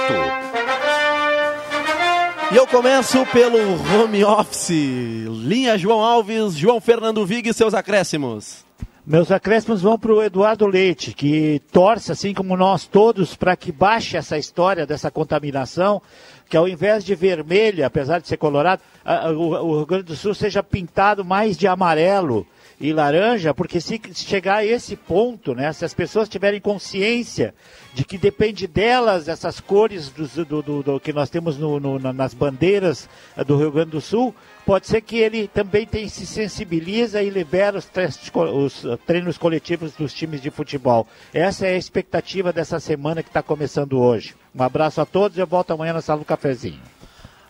E 2.50 2.56
eu 2.56 2.66
começo 2.66 3.26
pelo 3.26 3.58
home 3.92 4.24
office. 4.24 4.70
Linha 4.70 5.76
João 5.76 6.00
Alves, 6.02 6.54
João 6.54 6.80
Fernando 6.80 7.26
Vig 7.26 7.46
e 7.48 7.52
seus 7.52 7.74
acréscimos. 7.74 8.64
Meus 9.10 9.30
acréscimos 9.32 9.80
vão 9.80 9.98
para 9.98 10.12
o 10.12 10.22
Eduardo 10.22 10.66
Leite, 10.66 11.14
que 11.14 11.62
torce, 11.72 12.12
assim 12.12 12.34
como 12.34 12.54
nós 12.58 12.84
todos, 12.84 13.34
para 13.34 13.56
que 13.56 13.72
baixe 13.72 14.18
essa 14.18 14.36
história 14.36 14.84
dessa 14.84 15.10
contaminação, 15.10 16.02
que 16.46 16.54
ao 16.58 16.68
invés 16.68 17.02
de 17.02 17.14
vermelho, 17.14 17.86
apesar 17.86 18.20
de 18.20 18.28
ser 18.28 18.36
colorado, 18.36 18.82
a- 19.02 19.28
a- 19.28 19.32
o 19.32 19.76
Rio 19.78 19.86
Grande 19.86 20.04
do 20.04 20.14
Sul 20.14 20.34
seja 20.34 20.62
pintado 20.62 21.24
mais 21.24 21.56
de 21.56 21.66
amarelo 21.66 22.46
e 22.80 22.92
laranja, 22.92 23.52
porque 23.52 23.80
se 23.80 24.00
chegar 24.14 24.58
a 24.58 24.64
esse 24.64 24.94
ponto, 24.94 25.52
né, 25.54 25.72
se 25.72 25.84
as 25.84 25.92
pessoas 25.92 26.28
tiverem 26.28 26.60
consciência 26.60 27.52
de 27.92 28.04
que 28.04 28.16
depende 28.16 28.68
delas 28.68 29.26
essas 29.26 29.58
cores 29.58 30.10
dos- 30.10 30.34
do, 30.34 30.62
do- 30.62 30.82
do 30.84 31.00
que 31.00 31.12
nós 31.12 31.28
temos 31.28 31.58
no- 31.58 31.80
no- 31.80 31.98
na- 31.98 32.12
nas 32.12 32.32
bandeiras 32.34 33.08
eh, 33.36 33.42
do 33.42 33.56
Rio 33.56 33.72
Grande 33.72 33.90
do 33.90 34.00
Sul, 34.00 34.32
pode 34.64 34.86
ser 34.86 35.00
que 35.00 35.16
ele 35.16 35.48
também 35.48 35.86
tem, 35.86 36.08
se 36.08 36.24
sensibiliza 36.24 37.20
e 37.20 37.30
libera 37.30 37.78
os, 37.78 37.90
co- 38.30 38.44
os, 38.44 38.84
eh, 38.84 38.96
treinos 39.04 39.36
coletivos 39.36 39.92
dos 39.94 40.14
times 40.14 40.40
de 40.40 40.50
futebol. 40.50 41.06
Essa 41.34 41.66
é 41.66 41.74
a 41.74 41.78
expectativa 41.78 42.52
dessa 42.52 42.78
semana 42.78 43.24
que 43.24 43.28
está 43.30 43.42
começando 43.42 43.98
hoje. 43.98 44.36
Um 44.54 44.62
abraço 44.62 45.00
a 45.00 45.04
todos 45.06 45.36
e 45.36 45.40
eu 45.40 45.46
volto 45.48 45.72
amanhã 45.72 45.92
na 45.92 46.00
sala 46.00 46.20
do 46.20 46.24
cafezinho. 46.24 46.80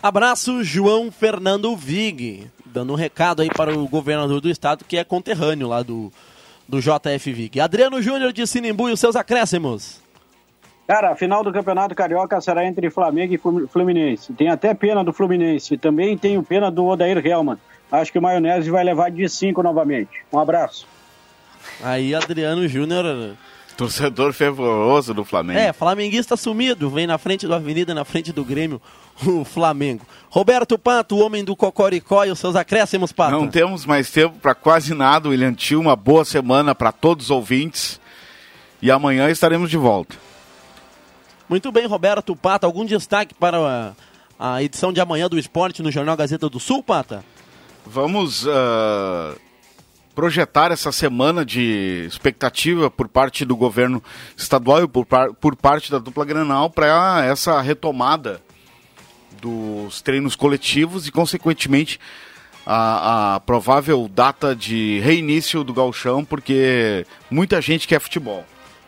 Abraço, 0.02 0.62
João 0.62 1.10
Fernando 1.10 1.74
Vig, 1.76 2.48
dando 2.72 2.92
um 2.92 2.96
recado 2.96 3.42
aí 3.42 3.48
para 3.48 3.76
o 3.76 3.86
governador 3.88 4.40
do 4.40 4.48
estado, 4.50 4.84
que 4.86 4.96
é 4.96 5.04
conterrâneo 5.04 5.68
lá 5.68 5.82
do, 5.82 6.12
do 6.68 6.80
JF 6.80 7.32
Vig. 7.32 7.60
Adriano 7.60 8.00
Júnior 8.02 8.32
de 8.32 8.46
Sinimbu 8.46 8.88
e 8.88 8.92
os 8.92 9.00
seus 9.00 9.16
acréscimos. 9.16 10.00
Cara, 10.86 11.10
a 11.12 11.16
final 11.16 11.44
do 11.44 11.52
Campeonato 11.52 11.94
Carioca 11.94 12.40
será 12.40 12.64
entre 12.64 12.88
Flamengo 12.88 13.34
e 13.34 13.38
Flu- 13.38 13.68
Fluminense. 13.68 14.32
Tem 14.32 14.48
até 14.48 14.72
pena 14.72 15.04
do 15.04 15.12
Fluminense. 15.12 15.76
Também 15.76 16.16
tenho 16.16 16.42
pena 16.42 16.70
do 16.70 16.86
Odair 16.86 17.18
Helman. 17.26 17.58
Acho 17.92 18.10
que 18.10 18.18
o 18.18 18.22
Maionese 18.22 18.70
vai 18.70 18.84
levar 18.84 19.10
de 19.10 19.28
5 19.28 19.62
novamente. 19.62 20.10
Um 20.32 20.38
abraço. 20.38 20.86
Aí, 21.82 22.14
Adriano 22.14 22.66
Júnior. 22.66 23.34
Torcedor 23.78 24.32
fervoroso 24.32 25.14
do 25.14 25.24
Flamengo. 25.24 25.60
É, 25.60 25.72
flamenguista 25.72 26.36
sumido, 26.36 26.90
vem 26.90 27.06
na 27.06 27.16
frente 27.16 27.46
do 27.46 27.54
Avenida, 27.54 27.94
na 27.94 28.04
frente 28.04 28.32
do 28.32 28.44
Grêmio, 28.44 28.82
o 29.24 29.44
Flamengo. 29.44 30.04
Roberto 30.28 30.76
Pato, 30.76 31.14
o 31.14 31.20
homem 31.20 31.44
do 31.44 31.54
Cocoricó 31.54 32.24
e 32.24 32.30
os 32.32 32.40
seus 32.40 32.56
acréscimos, 32.56 33.12
Pato. 33.12 33.30
Não 33.30 33.46
temos 33.46 33.86
mais 33.86 34.10
tempo 34.10 34.36
para 34.40 34.52
quase 34.52 34.94
nada, 34.94 35.28
William 35.28 35.54
Tio. 35.54 35.80
Uma 35.80 35.94
boa 35.94 36.24
semana 36.24 36.74
para 36.74 36.90
todos 36.90 37.26
os 37.26 37.30
ouvintes. 37.30 38.00
E 38.82 38.90
amanhã 38.90 39.30
estaremos 39.30 39.70
de 39.70 39.76
volta. 39.76 40.16
Muito 41.48 41.70
bem, 41.70 41.86
Roberto 41.86 42.34
Pato. 42.34 42.66
Algum 42.66 42.84
destaque 42.84 43.32
para 43.32 43.94
a, 44.40 44.54
a 44.56 44.60
edição 44.60 44.92
de 44.92 45.00
amanhã 45.00 45.28
do 45.28 45.38
esporte 45.38 45.84
no 45.84 45.92
Jornal 45.92 46.16
Gazeta 46.16 46.48
do 46.48 46.58
Sul, 46.58 46.82
Pata? 46.82 47.24
Vamos 47.86 48.44
ah, 48.48 49.36
projetar 50.18 50.72
essa 50.72 50.90
semana 50.90 51.44
de 51.44 52.04
expectativa 52.08 52.90
por 52.90 53.06
parte 53.06 53.44
do 53.44 53.54
governo 53.54 54.02
estadual 54.36 54.82
e 54.82 54.88
por, 54.88 55.06
par- 55.06 55.32
por 55.32 55.54
parte 55.54 55.92
da 55.92 55.98
dupla 56.00 56.24
Granal 56.24 56.68
para 56.68 57.24
essa 57.24 57.60
retomada 57.60 58.42
dos 59.40 60.02
treinos 60.02 60.34
coletivos 60.34 61.06
e, 61.06 61.12
consequentemente, 61.12 62.00
a, 62.66 63.36
a 63.36 63.40
provável 63.40 64.10
data 64.12 64.56
de 64.56 64.98
reinício 65.04 65.62
do 65.62 65.72
gauchão, 65.72 66.24
porque 66.24 67.06
muita 67.30 67.62
gente 67.62 67.86
quer 67.86 68.00
futebol. 68.00 68.44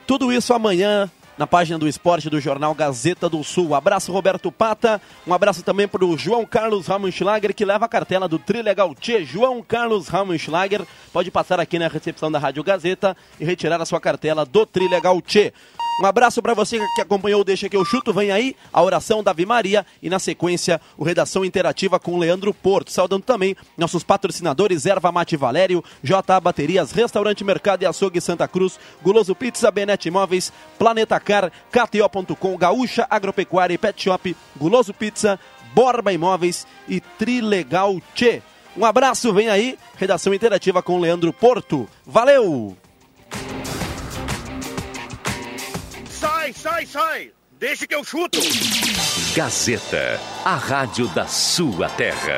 Tudo 0.09 0.33
isso 0.33 0.53
amanhã 0.53 1.09
na 1.41 1.47
página 1.47 1.79
do 1.79 1.89
esporte 1.89 2.29
do 2.29 2.39
Jornal 2.39 2.75
Gazeta 2.75 3.27
do 3.27 3.43
Sul. 3.43 3.75
Abraço, 3.75 4.13
Roberto 4.13 4.53
Pata. 4.53 5.01
Um 5.27 5.33
abraço 5.33 5.63
também 5.63 5.89
para 5.89 6.05
o 6.05 6.19
João 6.19 6.45
Carlos 6.45 6.87
Ramenschlager, 6.87 7.55
que 7.55 7.65
leva 7.65 7.87
a 7.87 7.89
cartela 7.89 8.29
do 8.29 8.39
Trilegal 8.39 8.95
Tchê. 8.95 9.25
João 9.25 9.63
Carlos 9.63 10.07
Ramenschlager 10.09 10.83
pode 11.15 11.31
passar 11.31 11.59
aqui 11.59 11.79
na 11.79 11.89
recepção 11.89 12.31
da 12.31 12.39
Rádio 12.39 12.63
Gazeta 12.63 13.17
e 13.41 13.45
retirar 13.47 13.81
a 13.81 13.87
sua 13.87 13.99
cartela 13.99 14.45
do 14.45 14.67
Trilegal 14.67 15.19
Tchê. 15.23 15.55
Um 16.01 16.07
abraço 16.07 16.41
para 16.41 16.55
você 16.55 16.81
que 16.95 17.03
acompanhou 17.03 17.43
o 17.43 17.45
Deixa 17.45 17.69
que 17.69 17.77
eu 17.77 17.85
chuto. 17.85 18.11
Vem 18.11 18.31
aí 18.31 18.57
a 18.73 18.83
oração 18.83 19.23
da 19.23 19.33
Ave 19.33 19.45
Maria 19.45 19.85
e 20.03 20.09
na 20.09 20.19
sequência 20.19 20.81
o 20.97 21.05
Redação 21.05 21.45
Interativa 21.45 22.01
com 22.01 22.19
Leandro 22.19 22.55
Porto. 22.55 22.91
Saudando 22.91 23.23
também 23.23 23.55
nossos 23.77 24.03
patrocinadores 24.03 24.87
Erva 24.87 25.13
Mate 25.13 25.37
Valério, 25.37 25.85
JA 26.03 26.41
Baterias, 26.41 26.91
Restaurante 26.91 27.45
Mercado 27.45 27.83
e 27.83 27.87
Açougue 27.87 28.19
Santa 28.19 28.49
Cruz, 28.49 28.81
Guloso 29.03 29.35
Pizza, 29.35 29.71
Benete 29.71 30.09
Imóveis, 30.09 30.51
Planeta 30.79 31.21
Car, 31.21 31.53
KTO.com, 31.71 32.57
Gaúcha 32.57 33.07
Agropecuária 33.11 33.75
e 33.75 33.79
Pet 33.79 34.03
Shop, 34.03 34.35
Guloso 34.57 34.95
Pizza, 34.95 35.39
Borba 35.75 36.15
Imóveis 36.15 36.67
e 36.89 36.99
Trilegal 36.99 38.01
Tchê. 38.15 38.41
Um 38.75 38.87
abraço, 38.87 39.35
vem 39.35 39.51
aí, 39.51 39.77
Redação 39.97 40.33
Interativa 40.33 40.83
com 40.83 40.99
Leandro 40.99 41.31
Porto. 41.31 41.87
Valeu! 42.07 42.75
Sai, 46.51 46.55
sai, 46.55 46.87
sai! 46.87 47.33
Deixa 47.59 47.87
que 47.87 47.95
eu 47.95 48.03
chuto! 48.03 48.39
Gazeta, 49.37 50.21
a 50.45 50.57
rádio 50.57 51.07
da 51.09 51.27
sua 51.27 51.89
terra. 51.91 52.37